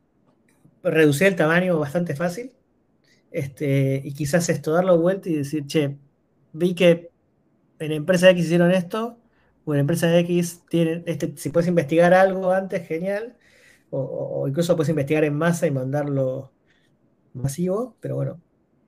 reducir 0.83 1.27
el 1.27 1.35
tamaño 1.35 1.77
bastante 1.79 2.15
fácil. 2.15 2.56
Este, 3.31 4.01
y 4.03 4.13
quizás 4.13 4.49
esto, 4.49 4.71
darlo 4.73 4.97
vuelta 4.99 5.29
y 5.29 5.35
decir, 5.35 5.65
che, 5.67 5.97
vi 6.53 6.75
que 6.75 7.11
en 7.79 7.91
empresa 7.91 8.29
X 8.31 8.45
hicieron 8.45 8.71
esto, 8.71 9.19
o 9.65 9.73
en 9.73 9.81
empresa 9.81 10.17
X 10.19 10.63
tienen, 10.69 11.03
este, 11.07 11.33
si 11.37 11.49
puedes 11.49 11.67
investigar 11.67 12.13
algo 12.13 12.51
antes, 12.51 12.87
genial, 12.87 13.37
o, 13.89 14.47
incluso 14.47 14.75
puedes 14.75 14.89
investigar 14.89 15.23
en 15.23 15.35
masa 15.35 15.67
y 15.67 15.71
mandarlo 15.71 16.53
masivo, 17.33 17.97
pero 18.01 18.15
bueno, 18.15 18.41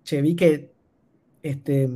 che, 0.03 0.21
vi 0.21 0.35
que 0.35 0.73
este, 1.43 1.89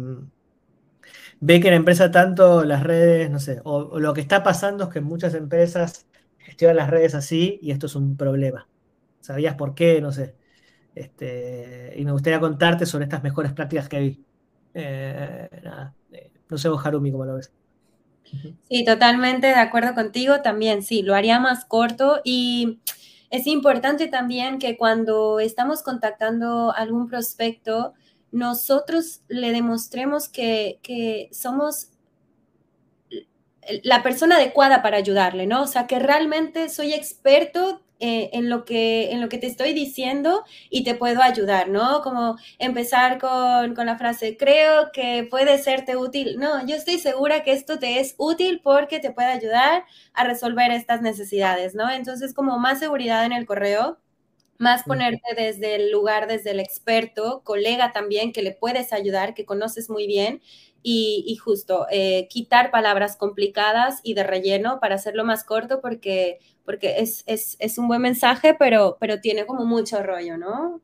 ve 1.39 1.59
que 1.59 1.67
en 1.69 1.73
empresa 1.75 2.11
tanto 2.11 2.63
las 2.63 2.83
redes, 2.83 3.29
no 3.29 3.39
sé, 3.39 3.61
o, 3.63 3.99
lo 3.99 4.13
que 4.13 4.21
está 4.21 4.43
pasando 4.43 4.85
es 4.85 4.89
que 4.91 5.01
muchas 5.01 5.33
empresas 5.35 6.07
gestionan 6.37 6.77
las 6.77 6.89
redes 6.89 7.15
así 7.15 7.59
y 7.61 7.71
esto 7.71 7.87
es 7.87 7.95
un 7.95 8.17
problema. 8.17 8.67
¿Sabías 9.21 9.55
por 9.55 9.75
qué? 9.75 10.01
No 10.01 10.11
sé. 10.11 10.35
Este, 10.95 11.93
y 11.97 12.05
me 12.05 12.11
gustaría 12.11 12.39
contarte 12.39 12.85
sobre 12.85 13.05
estas 13.05 13.23
mejores 13.23 13.51
prácticas 13.53 13.89
que 13.89 13.99
vi. 13.99 14.25
Eh, 14.73 15.49
eh, 16.11 16.31
no 16.49 16.57
sé 16.57 16.69
vos, 16.69 16.85
Harumi, 16.85 17.11
cómo 17.11 17.25
lo 17.25 17.35
ves. 17.35 17.51
Sí, 18.69 18.83
totalmente 18.85 19.47
de 19.47 19.55
acuerdo 19.55 19.93
contigo. 19.93 20.41
También, 20.41 20.83
sí, 20.83 21.01
lo 21.01 21.15
haría 21.15 21.39
más 21.39 21.65
corto 21.65 22.21
y 22.23 22.79
es 23.29 23.47
importante 23.47 24.07
también 24.07 24.59
que 24.59 24.77
cuando 24.77 25.39
estamos 25.39 25.81
contactando 25.81 26.73
algún 26.75 27.07
prospecto, 27.07 27.93
nosotros 28.31 29.21
le 29.27 29.51
demostremos 29.51 30.29
que, 30.29 30.79
que 30.81 31.29
somos 31.31 31.89
la 33.83 34.03
persona 34.03 34.35
adecuada 34.35 34.81
para 34.81 34.97
ayudarle, 34.97 35.47
¿no? 35.47 35.63
O 35.63 35.67
sea, 35.67 35.87
que 35.87 35.99
realmente 35.99 36.69
soy 36.69 36.93
experto 36.93 37.81
eh, 38.05 38.31
en, 38.33 38.49
lo 38.49 38.65
que, 38.65 39.11
en 39.13 39.21
lo 39.21 39.29
que 39.29 39.37
te 39.37 39.47
estoy 39.47 39.71
diciendo 39.71 40.43
y 40.69 40.83
te 40.83 40.93
puedo 40.93 41.21
ayudar, 41.21 41.69
¿no? 41.69 42.01
Como 42.01 42.35
empezar 42.59 43.17
con, 43.17 43.75
con 43.75 43.85
la 43.85 43.97
frase, 43.97 44.35
creo 44.35 44.91
que 44.91 45.25
puede 45.31 45.57
serte 45.57 45.95
útil. 45.95 46.37
No, 46.37 46.67
yo 46.67 46.75
estoy 46.75 46.99
segura 46.99 47.43
que 47.45 47.53
esto 47.53 47.79
te 47.79 48.01
es 48.01 48.15
útil 48.17 48.59
porque 48.61 48.99
te 48.99 49.11
puede 49.11 49.29
ayudar 49.29 49.85
a 50.13 50.25
resolver 50.25 50.69
estas 50.71 51.01
necesidades, 51.01 51.75
¿no? 51.75 51.89
Entonces, 51.89 52.33
como 52.33 52.59
más 52.59 52.79
seguridad 52.79 53.23
en 53.25 53.31
el 53.31 53.45
correo, 53.45 53.99
más 54.57 54.83
ponerte 54.83 55.33
desde 55.35 55.75
el 55.75 55.89
lugar, 55.89 56.27
desde 56.27 56.51
el 56.51 56.59
experto, 56.59 57.41
colega 57.45 57.93
también, 57.93 58.33
que 58.33 58.41
le 58.41 58.51
puedes 58.51 58.91
ayudar, 58.91 59.33
que 59.33 59.45
conoces 59.45 59.89
muy 59.89 60.07
bien, 60.07 60.41
y, 60.83 61.35
justo 61.37 61.87
eh, 61.89 62.27
quitar 62.29 62.69
palabras 62.69 63.15
complicadas 63.15 64.01
y 64.03 64.13
de 64.13 64.23
relleno 64.23 64.79
para 64.79 64.95
hacerlo 64.95 65.23
más 65.23 65.43
corto 65.43 65.79
porque, 65.81 66.39
porque 66.65 66.99
es, 66.99 67.23
es, 67.25 67.77
un 67.77 67.87
buen 67.87 68.01
mensaje, 68.01 68.55
pero, 68.59 68.97
pero 68.99 69.21
tiene 69.21 69.45
como 69.45 69.65
mucho 69.65 70.03
rollo, 70.03 70.37
¿no? 70.37 70.81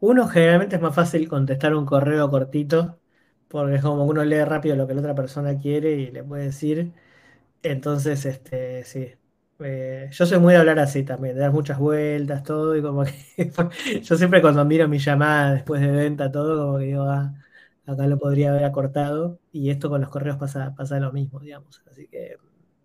uno 0.00 0.28
generalmente 0.28 0.76
es 0.76 0.82
más 0.82 0.94
fácil 0.94 1.28
contestar 1.28 1.74
un 1.74 1.84
correo 1.86 2.30
cortito 2.30 2.98
porque 3.48 3.76
es 3.76 3.82
como 3.82 4.04
uno 4.04 4.24
lee 4.24 4.44
rápido 4.44 4.76
lo 4.76 4.86
que 4.86 4.94
la 4.94 5.00
otra 5.00 5.14
persona 5.14 5.58
quiere 5.58 5.92
y 5.92 6.10
le 6.10 6.24
puede 6.24 6.44
decir. 6.46 6.92
Entonces, 7.62 8.26
este, 8.26 8.84
sí. 8.84 9.12
Eh, 9.60 10.08
yo 10.12 10.26
soy 10.26 10.38
muy 10.38 10.52
de 10.54 10.60
hablar 10.60 10.78
así 10.78 11.04
también, 11.04 11.34
de 11.34 11.40
dar 11.42 11.52
muchas 11.52 11.78
vueltas, 11.78 12.42
todo, 12.44 12.76
y 12.76 12.82
como 12.82 13.04
que 13.04 13.12
yo 14.02 14.16
siempre 14.16 14.42
cuando 14.42 14.64
miro 14.64 14.88
mi 14.88 14.98
llamada 14.98 15.54
después 15.54 15.80
de 15.80 15.90
venta, 15.90 16.30
todo, 16.30 16.66
como 16.66 16.78
que 16.78 16.84
digo, 16.86 17.04
ah, 17.04 17.34
acá 17.86 18.06
lo 18.06 18.18
podría 18.18 18.50
haber 18.50 18.64
acortado 18.64 19.38
y 19.52 19.70
esto 19.70 19.88
con 19.88 20.00
los 20.00 20.10
correos 20.10 20.36
pasa, 20.36 20.74
pasa 20.76 20.98
lo 21.00 21.12
mismo, 21.12 21.40
digamos. 21.40 21.82
Así 21.90 22.08
que 22.08 22.36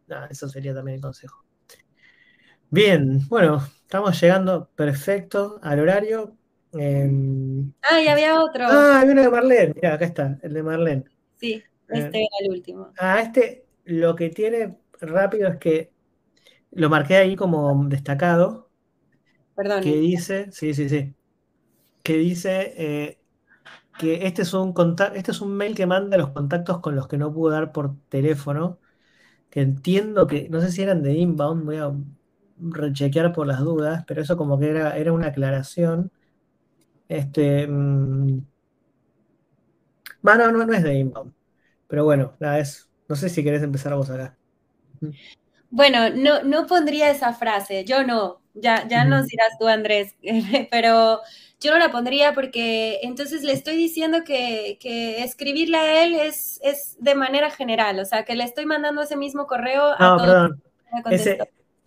nada, 0.07 0.27
eso 0.27 0.47
sería 0.47 0.73
también 0.73 0.95
el 0.95 1.01
consejo. 1.01 1.43
Bien, 2.69 3.27
bueno, 3.27 3.61
estamos 3.81 4.19
llegando 4.21 4.69
perfecto 4.75 5.59
al 5.61 5.79
horario. 5.79 6.37
Em, 6.73 7.73
ah, 7.81 8.01
y 8.01 8.07
había 8.07 8.41
otro. 8.41 8.65
Ah, 8.65 9.01
hay 9.01 9.09
uno 9.09 9.21
de 9.23 9.29
Marlene. 9.29 9.73
Mira, 9.75 9.95
acá 9.95 10.05
está, 10.05 10.39
el 10.41 10.53
de 10.53 10.63
Marlene. 10.63 11.03
Sí, 11.35 11.53
eh, 11.53 11.63
este 11.89 12.19
era 12.19 12.37
el 12.45 12.51
último. 12.51 12.93
Ah, 12.97 13.19
este 13.19 13.65
lo 13.83 14.15
que 14.15 14.29
tiene 14.29 14.77
rápido 15.01 15.49
es 15.49 15.57
que 15.57 15.91
lo 16.71 16.89
marqué 16.89 17.17
ahí 17.17 17.35
como 17.35 17.87
destacado. 17.89 18.69
Perdón. 19.55 19.83
Que 19.83 19.97
dice, 19.97 20.47
sí, 20.51 20.73
sí, 20.73 20.87
sí. 20.87 21.13
Que 22.03 22.17
dice, 22.17 22.73
eh, 22.77 23.20
que 24.01 24.25
este 24.25 24.41
es 24.41 24.53
un 24.55 24.73
este 25.15 25.31
es 25.31 25.41
un 25.41 25.53
mail 25.55 25.75
que 25.75 25.85
manda 25.85 26.17
los 26.17 26.31
contactos 26.31 26.79
con 26.79 26.95
los 26.95 27.07
que 27.07 27.17
no 27.17 27.31
pudo 27.31 27.51
dar 27.51 27.71
por 27.71 27.95
teléfono, 28.09 28.79
que 29.51 29.61
entiendo 29.61 30.27
que, 30.27 30.49
no 30.49 30.61
sé 30.61 30.71
si 30.71 30.81
eran 30.83 31.03
de 31.03 31.13
inbound, 31.13 31.65
voy 31.65 31.77
a 31.77 31.93
rechequear 32.59 33.33
por 33.33 33.47
las 33.47 33.59
dudas, 33.61 34.03
pero 34.07 34.21
eso 34.21 34.37
como 34.37 34.59
que 34.59 34.69
era, 34.71 34.97
era 34.97 35.13
una 35.13 35.27
aclaración. 35.27 36.11
Este, 37.09 37.67
mm, 37.67 38.39
bueno, 40.21 40.51
no, 40.51 40.65
no 40.65 40.73
es 40.73 40.83
de 40.83 40.95
inbound, 40.95 41.33
pero 41.87 42.03
bueno, 42.05 42.33
nada, 42.39 42.59
es, 42.59 42.89
no 43.07 43.15
sé 43.15 43.29
si 43.29 43.43
querés 43.43 43.63
empezar 43.63 43.95
vos 43.95 44.09
acá. 44.09 44.35
Bueno, 45.69 46.09
no, 46.09 46.43
no 46.43 46.65
pondría 46.67 47.11
esa 47.11 47.33
frase, 47.33 47.85
yo 47.85 48.03
no, 48.03 48.40
ya, 48.53 48.87
ya 48.87 49.05
nos 49.05 49.27
dirás 49.27 49.57
tú, 49.59 49.67
Andrés, 49.67 50.15
pero 50.71 51.21
yo 51.59 51.71
no 51.71 51.77
la 51.77 51.91
pondría 51.91 52.33
porque 52.33 52.99
entonces 53.03 53.43
le 53.43 53.53
estoy 53.53 53.77
diciendo 53.77 54.23
que, 54.25 54.77
escribirle 55.23 55.77
a 55.77 56.03
él 56.03 56.15
es, 56.15 56.59
es, 56.63 56.97
de 56.99 57.15
manera 57.15 57.51
general, 57.51 57.99
o 57.99 58.05
sea, 58.05 58.25
que 58.25 58.35
le 58.35 58.43
estoy 58.43 58.65
mandando 58.65 59.01
ese 59.01 59.15
mismo 59.15 59.47
correo 59.47 59.93
a 59.97 59.99
no, 59.99 60.17
Perdón. 60.17 60.63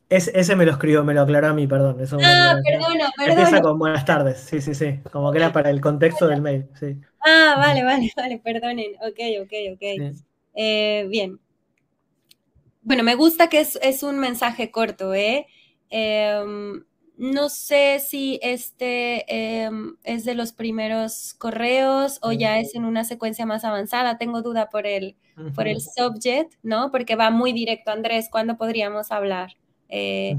Ese, 0.08 0.30
ese, 0.32 0.54
me 0.54 0.64
lo 0.64 0.72
escribió, 0.72 1.02
me 1.02 1.12
lo 1.12 1.22
aclaró 1.22 1.48
a 1.48 1.52
mí, 1.52 1.66
perdón. 1.66 1.96
ah, 2.00 2.56
perdona, 2.64 3.10
perdona. 3.16 3.42
Empieza 3.42 3.62
con 3.62 3.78
buenas 3.78 4.04
tardes, 4.04 4.38
sí, 4.38 4.60
sí, 4.60 4.74
sí, 4.74 5.00
como 5.10 5.32
que 5.32 5.38
era 5.38 5.52
para 5.52 5.70
el 5.70 5.80
contexto 5.80 6.28
del 6.28 6.40
mail, 6.40 6.66
sí. 6.78 6.96
Ah, 7.20 7.56
vale, 7.58 7.82
vale, 7.84 8.10
vale, 8.16 8.38
perdonen, 8.38 8.92
ok, 9.00 9.42
ok, 9.42 9.52
ok. 9.74 10.16
Eh, 10.54 11.06
bien. 11.08 11.40
Bueno, 12.82 13.02
me 13.02 13.14
gusta 13.14 13.48
que 13.48 13.60
es, 13.60 13.78
es 13.82 14.02
un 14.02 14.18
mensaje 14.18 14.70
corto, 14.70 15.14
¿eh? 15.14 15.46
Eh 15.94 16.82
no 17.16 17.48
sé 17.48 18.00
si 18.00 18.40
este 18.42 19.24
em, 19.62 19.96
es 20.02 20.24
de 20.24 20.34
los 20.34 20.52
primeros 20.52 21.34
correos 21.34 22.18
o 22.22 22.32
ya 22.32 22.58
es 22.58 22.74
en 22.74 22.84
una 22.84 23.04
secuencia 23.04 23.46
más 23.46 23.64
avanzada. 23.64 24.18
Tengo 24.18 24.42
duda 24.42 24.68
por 24.68 24.86
el, 24.86 25.16
por 25.54 25.68
el 25.68 25.80
subject, 25.80 26.54
¿no? 26.62 26.90
Porque 26.90 27.14
va 27.14 27.30
muy 27.30 27.52
directo. 27.52 27.92
Andrés, 27.92 28.28
¿cuándo 28.30 28.56
podríamos 28.56 29.12
hablar? 29.12 29.56
Eh, 29.88 30.36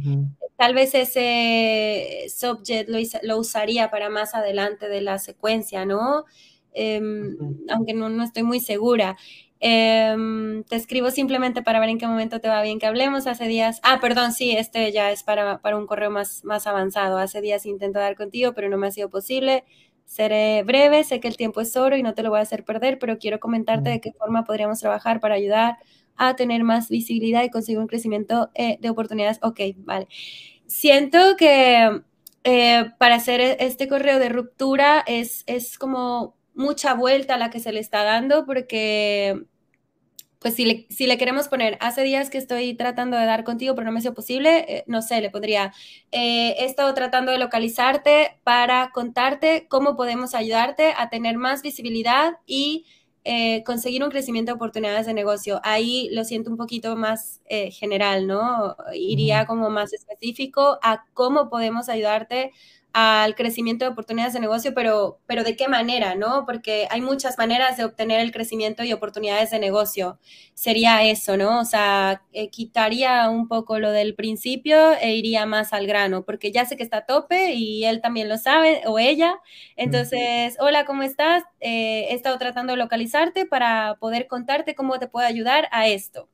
tal 0.58 0.74
vez 0.74 0.94
ese 0.96 2.26
subject 2.30 2.90
lo, 3.24 3.38
usaría 3.38 3.90
para 3.90 4.10
más 4.10 4.36
adelante 4.36 4.90
de 4.90 5.00
la 5.00 5.18
secuencia, 5.18 5.86
¿no? 5.86 6.26
Em, 6.74 7.38
aunque 7.70 7.94
no, 7.94 8.10
no, 8.10 8.22
estoy 8.26 8.44
muy 8.44 8.60
segura. 8.60 9.16
Em, 9.60 10.64
te 10.66 10.76
escribo 10.76 11.12
simplemente 11.12 11.62
para 11.62 11.80
ver 11.80 11.90
en 11.90 11.98
qué 11.98 12.08
momento 12.08 12.40
te 12.42 12.48
va 12.50 12.62
bien 12.62 12.80
que 12.80 12.86
hablemos. 12.86 13.28
Hace 13.28 13.48
días, 13.48 13.80
ah, 13.84 14.00
perdón, 14.02 14.34
sí, 14.34 14.52
este 14.52 14.92
ya 14.92 15.12
es 15.12 15.24
para, 15.24 15.60
para 15.62 15.78
un 15.78 15.88
correo 15.88 16.12
más, 16.12 16.44
más 16.44 16.68
avanzado. 16.68 17.18
Hace 17.18 17.42
días 17.42 17.66
intento 17.66 18.00
dar 18.00 18.16
contigo, 18.16 18.54
pero 18.54 18.70
no 18.70 18.78
me 18.78 18.88
ha 18.88 18.92
sido 18.92 19.10
posible. 19.10 19.64
Seré 20.06 20.64
breve, 20.64 21.04
sé 21.04 21.20
que 21.20 21.28
el 21.28 21.38
tiempo 21.38 21.62
es 21.62 21.76
oro 21.76 21.98
y 21.98 22.04
no 22.04 22.14
te 22.14 22.22
lo 22.24 22.30
voy 22.30 22.40
a 22.40 22.44
hacer 22.44 22.64
perder, 22.64 23.00
pero 23.00 23.18
quiero 23.18 23.40
comentarte 23.40 23.90
de 23.90 24.02
qué 24.02 24.12
forma 24.14 24.44
podríamos 24.44 24.80
trabajar 24.80 25.20
para 25.20 25.36
ayudar 25.36 25.78
a 26.16 26.36
tener 26.36 26.64
más 26.64 26.90
visibilidad 26.90 27.44
y 27.44 27.50
conseguir 27.50 27.80
un 27.80 27.88
crecimiento 27.88 28.52
eh, 28.56 28.78
de 28.82 28.90
oportunidades. 28.90 29.40
Ok, 29.42 29.60
vale. 29.78 30.08
Siento 30.68 31.36
que 31.38 32.02
eh, 32.44 32.92
para 33.00 33.16
hacer 33.16 33.42
e, 33.42 33.58
este 33.60 33.88
correo 33.88 34.20
de 34.20 34.30
ruptura 34.30 35.04
es, 35.08 35.44
es 35.48 35.78
como 35.78 36.36
mucha 36.56 36.94
vuelta 36.94 37.36
a 37.36 37.38
la 37.38 37.50
que 37.50 37.60
se 37.60 37.72
le 37.72 37.80
está 37.80 38.04
dando 38.04 38.46
porque 38.46 39.46
pues 40.46 40.54
si 40.54 40.66
le, 40.66 40.86
si 40.92 41.08
le, 41.08 41.18
queremos 41.18 41.48
poner, 41.48 41.76
hace 41.82 42.04
días 42.04 42.30
que 42.30 42.38
estoy 42.38 42.76
tratando 42.76 43.18
de 43.18 43.26
dar 43.26 43.44
contigo, 43.44 43.74
pero 43.74 43.86
no 43.86 43.92
me 43.92 43.98
ha 43.98 44.02
sido 44.02 44.14
posible, 44.14 44.66
eh, 44.68 44.84
no 44.86 45.02
sé, 45.02 45.20
le 45.20 45.32
pondría, 45.32 45.74
eh, 46.12 46.56
he 46.60 46.66
estado 46.66 46.94
tratando 46.94 47.32
de 47.32 47.40
localizarte 47.40 48.40
para 48.44 48.92
contarte 48.94 49.66
cómo 49.68 49.96
podemos 49.96 50.36
ayudarte 50.36 50.94
a 50.96 51.10
tener 51.10 51.38
más 51.38 51.64
visibilidad 51.64 52.34
y 52.46 52.86
eh, 53.24 53.64
conseguir 53.64 54.04
un 54.04 54.12
crecimiento 54.12 54.52
de 54.52 54.58
oportunidades 54.58 55.08
de 55.08 55.16
negocio. 55.16 55.62
Ahí 55.64 56.10
lo 56.12 56.24
siento 56.24 56.52
un 56.52 56.58
poquito 56.58 56.96
más 56.96 57.42
general, 57.72 58.28
¿no? 58.28 58.76
Iría 58.94 59.48
como 59.48 59.72
más 59.72 59.94
específico 59.94 60.78
a 60.84 61.06
cómo 61.14 61.50
podemos 61.50 61.90
ayudarte 61.90 62.52
al 62.98 63.36
crecimiento 63.36 63.84
de 63.84 63.92
oportunidades 63.92 64.34
de 64.34 64.40
negocio, 64.40 64.74
pero, 64.74 65.20
pero 65.26 65.44
¿de 65.44 65.58
qué 65.58 65.68
manera, 65.68 66.16
no? 66.16 66.46
Porque 66.46 66.88
hay 66.90 67.02
muchas 67.02 67.38
maneras 67.38 67.76
de 67.76 67.84
obtener 67.84 68.22
el 68.22 68.32
crecimiento 68.32 68.86
y 68.86 68.94
oportunidades 68.94 69.52
de 69.52 69.60
negocio. 69.60 70.18
Sería 70.54 71.04
eso, 71.04 71.36
¿no? 71.36 71.60
O 71.60 71.66
sea, 71.66 72.24
eh, 72.32 72.50
quitaría 72.50 73.30
un 73.30 73.50
poco 73.50 73.80
lo 73.80 73.92
del 73.92 74.16
principio 74.16 74.94
e 74.94 75.14
iría 75.18 75.46
más 75.46 75.74
al 75.74 75.88
grano, 75.88 76.24
porque 76.24 76.54
ya 76.54 76.64
sé 76.64 76.78
que 76.78 76.84
está 76.84 77.00
a 77.00 77.06
tope 77.06 77.52
y 77.54 77.84
él 77.84 78.00
también 78.00 78.30
lo 78.30 78.38
sabe, 78.38 78.82
o 78.86 78.98
ella. 78.98 79.40
Entonces, 79.76 80.56
hola, 80.62 80.86
¿cómo 80.86 81.04
estás? 81.04 81.44
Eh, 81.60 82.08
he 82.12 82.14
estado 82.14 82.38
tratando 82.38 82.72
de 82.74 82.78
localizarte 82.78 83.46
para 83.46 83.98
poder 84.00 84.28
contarte 84.28 84.74
cómo 84.74 85.00
te 85.00 85.10
puedo 85.10 85.28
ayudar 85.28 85.68
a 85.72 85.88
esto. 85.90 86.30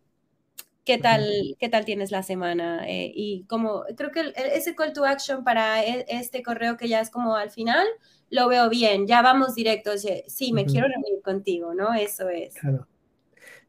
¿Qué 0.83 0.97
tal, 0.97 1.23
¿Qué 1.59 1.69
tal 1.69 1.85
tienes 1.85 2.09
la 2.11 2.23
semana? 2.23 2.87
Eh, 2.89 3.11
y 3.13 3.45
como 3.45 3.83
creo 3.95 4.11
que 4.11 4.33
ese 4.35 4.73
call 4.75 4.93
to 4.93 5.05
action 5.05 5.43
para 5.43 5.83
e, 5.83 6.05
este 6.09 6.41
correo 6.41 6.75
que 6.75 6.89
ya 6.89 7.01
es 7.01 7.11
como 7.11 7.35
al 7.35 7.51
final, 7.51 7.85
lo 8.31 8.47
veo 8.47 8.67
bien, 8.69 9.05
ya 9.05 9.21
vamos 9.21 9.53
directos, 9.53 10.01
sí, 10.27 10.53
me 10.53 10.65
quiero 10.65 10.87
reunir 10.87 11.21
contigo, 11.23 11.73
¿no? 11.75 11.93
Eso 11.93 12.29
es. 12.29 12.55
Claro. 12.55 12.87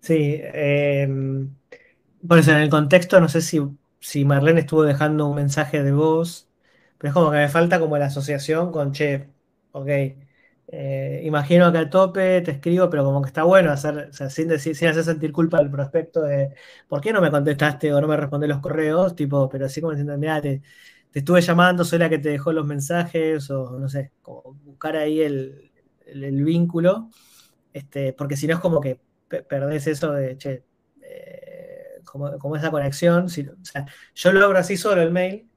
Sí, 0.01 0.39
eh, 0.43 1.09
por 2.27 2.39
eso 2.39 2.53
en 2.53 2.59
el 2.59 2.71
contexto, 2.71 3.21
no 3.21 3.29
sé 3.29 3.41
si, 3.43 3.61
si 4.01 4.25
Marlene 4.25 4.61
estuvo 4.61 4.83
dejando 4.85 5.27
un 5.29 5.37
mensaje 5.37 5.83
de 5.83 5.93
voz, 5.93 6.49
pero 6.99 7.11
es 7.11 7.15
como 7.15 7.31
que 7.31 7.39
me 7.39 7.49
falta 7.49 7.81
como 7.81 7.99
la 7.99 8.07
asociación 8.07 8.73
con, 8.73 8.93
che, 8.93 9.29
ok, 9.73 9.89
eh, 10.75 11.21
imagino 11.25 11.71
que 11.71 11.77
al 11.77 11.91
tope 11.91 12.41
te 12.41 12.53
escribo, 12.53 12.89
pero 12.89 13.05
como 13.05 13.21
que 13.21 13.29
está 13.29 13.43
bueno 13.45 13.71
hacer, 13.71 14.09
o 14.11 14.13
sea, 14.15 14.31
sin, 14.31 14.49
decir, 14.49 14.75
sin 14.75 14.89
hacer 14.89 15.05
sentir 15.05 15.31
culpa 15.31 15.59
al 15.59 15.71
prospecto 15.71 16.23
de 16.23 16.55
por 16.89 17.03
qué 17.03 17.13
no 17.13 17.21
me 17.21 17.31
contestaste 17.31 17.93
o 17.93 18.01
no 18.01 18.09
me 18.09 18.17
respondés 18.17 18.49
los 18.49 18.61
correos, 18.61 19.15
tipo, 19.15 19.51
pero 19.51 19.67
así 19.67 19.83
como 19.83 19.93
diciendo, 19.93 20.17
mira, 20.17 20.41
te, 20.41 20.63
estuve 21.13 21.43
llamando, 21.43 21.85
soy 21.85 21.99
la 21.99 22.09
que 22.09 22.19
te 22.19 22.31
dejó 22.31 22.53
los 22.55 22.67
mensajes, 22.67 23.51
o 23.51 23.79
no 23.79 23.89
sé, 23.91 24.13
como 24.23 24.55
buscar 24.65 24.97
ahí 24.97 25.21
el, 25.21 25.71
vínculo, 26.45 27.11
este, 27.73 28.15
porque 28.15 28.37
si 28.37 28.47
no 28.47 28.55
es 28.55 28.61
como 28.61 28.81
que 28.81 28.99
perdés 29.29 29.87
eso 29.89 30.13
de, 30.13 30.39
che, 30.39 30.65
eh, 31.03 32.01
como, 32.05 32.57
esa 32.57 32.71
conexión, 32.71 33.27
o 33.27 33.29
sea, 33.29 33.87
yo 34.15 34.33
logro 34.33 34.59
así 34.59 34.79
solo 34.79 35.03
el 35.03 35.11
mail 35.13 35.51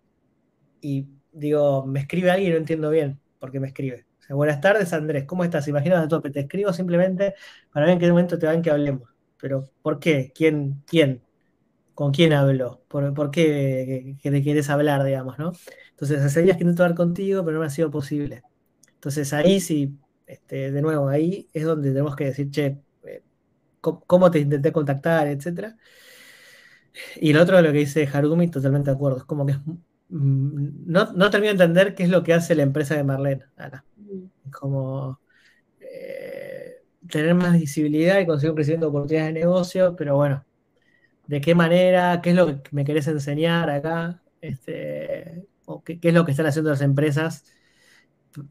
y 0.82 1.08
digo, 1.32 1.86
me 1.86 2.02
escribe 2.02 2.32
alguien 2.32 2.50
y 2.52 2.54
no 2.54 2.60
entiendo 2.60 2.90
bien 2.90 3.20
por 3.40 3.52
qué 3.52 3.60
me 3.62 3.68
escribe 3.68 4.06
buenas 4.30 4.62
tardes, 4.62 4.94
Andrés. 4.94 5.26
¿Cómo 5.26 5.44
estás? 5.44 5.68
Imagino 5.68 5.98
a 5.98 6.08
tope. 6.08 6.30
Te 6.30 6.42
escribo 6.42 6.74
simplemente 6.74 7.36
para 7.72 7.86
ver 7.86 7.94
en 7.94 8.00
qué 8.00 8.10
momento 8.10 8.40
te 8.40 8.48
van 8.48 8.62
que 8.62 8.72
hablemos. 8.72 9.10
Pero, 9.40 9.70
¿por 9.82 10.00
qué? 10.00 10.32
¿Quién? 10.34 10.84
¿Quién? 10.88 11.22
¿Con 11.94 12.12
quién 12.12 12.34
hablo? 12.34 12.84
¿Por, 12.88 13.32
qué 13.32 14.18
que, 14.22 14.44
quieres 14.44 14.70
hablar, 14.70 15.04
digamos, 15.04 15.38
no? 15.40 15.54
Entonces, 15.92 16.22
hace 16.22 16.42
días 16.42 16.58
que 16.58 16.64
intento 16.64 16.84
hablar 16.84 16.98
contigo, 16.98 17.44
pero 17.44 17.56
no 17.56 17.62
me 17.62 17.68
ha 17.68 17.70
sido 17.70 17.92
posible. 17.92 18.44
Entonces, 18.96 19.32
ahí 19.34 19.60
sí, 19.60 19.98
este, 20.26 20.72
de 20.72 20.82
nuevo, 20.82 21.08
ahí 21.08 21.50
es 21.54 21.64
donde 21.64 21.90
tenemos 21.90 22.16
que 22.16 22.26
decir, 22.26 22.50
che, 22.52 22.78
eh, 23.04 23.24
¿cómo, 23.82 24.32
te 24.32 24.40
intenté 24.40 24.72
contactar, 24.72 25.28
etcétera? 25.28 25.78
Y 27.18 27.32
el 27.32 27.38
otro, 27.38 27.62
lo 27.62 27.72
que 27.72 27.80
dice 27.80 28.10
Harumi, 28.12 28.50
totalmente 28.50 28.90
de 28.90 28.96
acuerdo. 28.96 29.20
Es 29.20 29.24
como 29.26 29.46
que 29.46 29.54
es 29.54 29.60
Mm, 30.10 30.86
no, 30.86 31.14
no, 31.14 31.30
termino 31.32 31.54
de 31.54 31.64
entender 31.64 31.96
qué 31.96 32.04
es 32.04 32.10
lo 32.10 32.24
que 32.24 32.34
hace 32.34 32.54
la 32.54 32.62
empresa 32.64 32.96
de 32.96 33.04
Marlene 33.04 33.46
mm. 33.58 33.95
Como 34.52 35.20
eh, 35.80 36.84
tener 37.10 37.36
más 37.36 37.54
visibilidad 37.54 38.20
y 38.20 38.26
conseguir 38.26 38.80
de 38.80 38.86
oportunidades 38.86 39.34
de 39.34 39.40
negocio, 39.40 39.96
pero 39.96 40.16
bueno, 40.16 40.46
¿de 41.28 41.42
qué 41.42 41.56
manera? 41.56 42.22
¿Qué 42.22 42.32
es 42.32 42.36
lo 42.36 42.48
que 42.48 42.70
me 42.72 42.86
querés 42.86 43.08
enseñar 43.08 43.70
acá? 43.70 44.22
Este, 44.42 45.48
o 45.66 45.84
qué, 45.84 46.00
es 46.02 46.14
lo 46.14 46.26
que 46.26 46.32
están 46.32 46.46
haciendo 46.46 46.72
las 46.72 46.82
empresas 46.82 47.46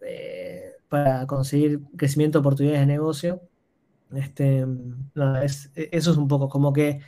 eh, 0.03 0.73
para 0.89 1.27
conseguir 1.27 1.81
crecimiento 1.97 2.39
de 2.39 2.41
oportunidades 2.41 2.81
de 2.81 2.87
negocio? 2.87 3.43
Este, 4.15 4.67
eso 5.91 6.11
es 6.11 6.17
un 6.17 6.29
poco 6.29 6.49
como 6.49 6.73
que 6.73 7.01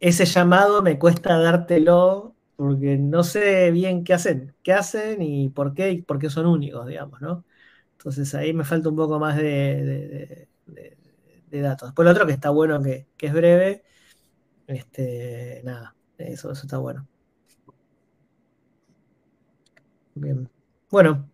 ese 0.00 0.24
llamado 0.26 0.82
me 0.82 0.98
cuesta 0.98 1.38
dártelo 1.38 2.27
porque 2.58 2.98
no 2.98 3.22
sé 3.22 3.70
bien 3.70 4.02
qué 4.02 4.14
hacen, 4.14 4.52
qué 4.64 4.72
hacen 4.72 5.22
y 5.22 5.48
por 5.48 5.74
qué, 5.74 5.92
y 5.92 6.02
por 6.02 6.18
qué 6.18 6.28
son 6.28 6.46
únicos, 6.46 6.88
digamos, 6.88 7.20
¿no? 7.20 7.44
Entonces 7.92 8.34
ahí 8.34 8.52
me 8.52 8.64
falta 8.64 8.88
un 8.88 8.96
poco 8.96 9.20
más 9.20 9.36
de, 9.36 10.48
datos. 11.52 11.90
Después 11.90 12.04
lo 12.04 12.10
otro 12.12 12.26
que 12.26 12.32
está 12.32 12.50
bueno, 12.50 12.82
que, 12.82 13.06
es 13.20 13.32
breve, 13.32 13.84
este, 14.66 15.62
nada, 15.64 15.94
eso, 16.18 16.50
eso 16.50 16.62
está 16.62 16.78
bueno. 16.78 17.06
Bien. 20.16 20.50
Bueno, 20.90 21.30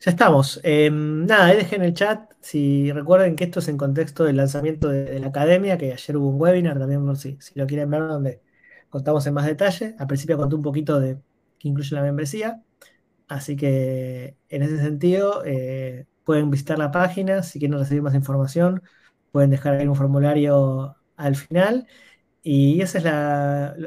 ya 0.00 0.10
estamos. 0.10 0.60
Em, 0.64 1.24
nada, 1.26 1.46
dejen 1.54 1.82
el 1.82 1.94
chat. 1.94 2.30
Si 2.40 2.92
recuerden 2.92 3.36
que 3.36 3.44
esto 3.44 3.60
es 3.60 3.68
en 3.68 3.78
contexto 3.78 4.24
del 4.24 4.36
lanzamiento 4.36 4.88
de, 4.88 5.18
la 5.18 5.28
academia, 5.28 5.78
que 5.78 5.94
ayer 5.94 6.16
hubo 6.18 6.28
un 6.28 6.40
webinar 6.40 6.78
también, 6.78 7.06
por 7.06 7.16
si, 7.16 7.38
si 7.40 7.58
lo 7.58 7.66
quieren 7.66 7.90
ver, 7.90 8.00
donde 8.02 8.47
contamos 8.90 9.26
en 9.26 9.34
más 9.34 9.46
detalle. 9.46 9.94
Al 9.98 10.06
principio 10.06 10.36
conté 10.36 10.54
un 10.56 10.62
poquito 10.62 11.00
de 11.00 11.18
qué 11.58 11.68
incluye 11.68 11.94
la 11.94 12.02
membresía. 12.02 12.62
Así 13.28 13.56
que 13.56 14.36
en 14.48 14.62
ese 14.62 14.78
sentido, 14.78 15.42
eh, 15.44 16.06
pueden 16.24 16.50
visitar 16.50 16.78
la 16.78 16.90
página 16.90 17.42
si 17.42 17.58
quieren 17.58 17.78
recibir 17.78 18.02
más 18.02 18.14
información. 18.14 18.82
Pueden 19.32 19.50
dejar 19.50 19.74
ahí 19.74 19.86
un 19.86 19.96
formulario 19.96 20.96
al 21.16 21.36
final. 21.36 21.86
Y 22.42 22.80
eso 22.82 22.98
es 22.98 23.04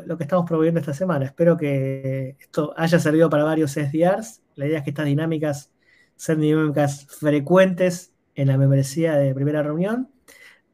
lo, 0.08 0.18
que 0.18 0.24
estamos 0.24 0.46
proveyendo 0.48 0.80
esta 0.80 0.94
semana. 0.94 1.26
Espero 1.26 1.58
que 1.58 2.38
esto 2.40 2.74
haya 2.78 3.00
servido 3.00 3.30
para 3.30 3.44
varios 3.44 3.72
SDRs. 3.74 4.44
La 4.56 4.68
idea 4.68 4.80
es 4.80 4.84
que 4.84 4.92
estas 4.92 5.06
dinámicas 5.06 5.74
sean 6.16 6.42
dinámicas 6.42 7.08
frecuentes 7.08 8.14
en 8.36 8.48
la 8.50 8.58
membresía 8.58 9.16
de 9.16 9.34
primera 9.36 9.64
reunión. 9.64 10.12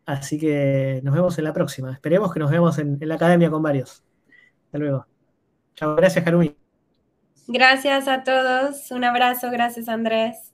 Así 0.06 0.40
que 0.40 1.02
nos 1.04 1.16
vemos 1.16 1.38
en 1.38 1.44
la 1.46 1.54
próxima. 1.54 1.92
Esperemos 1.94 2.34
que 2.34 2.40
nos 2.40 2.52
vemos 2.52 2.78
en 2.80 2.98
la 3.02 3.16
academia 3.16 3.50
con 3.50 3.62
varios. 3.62 4.07
Hasta 4.68 4.78
luego. 4.78 5.06
Chao, 5.76 5.96
gracias, 5.96 6.28
Harumi. 6.28 6.56
Gracias 7.48 8.08
a 8.10 8.24
todos. 8.24 8.92
Un 8.92 9.06
abrazo, 9.06 9.50
gracias, 9.50 9.88
Andrés. 9.88 10.54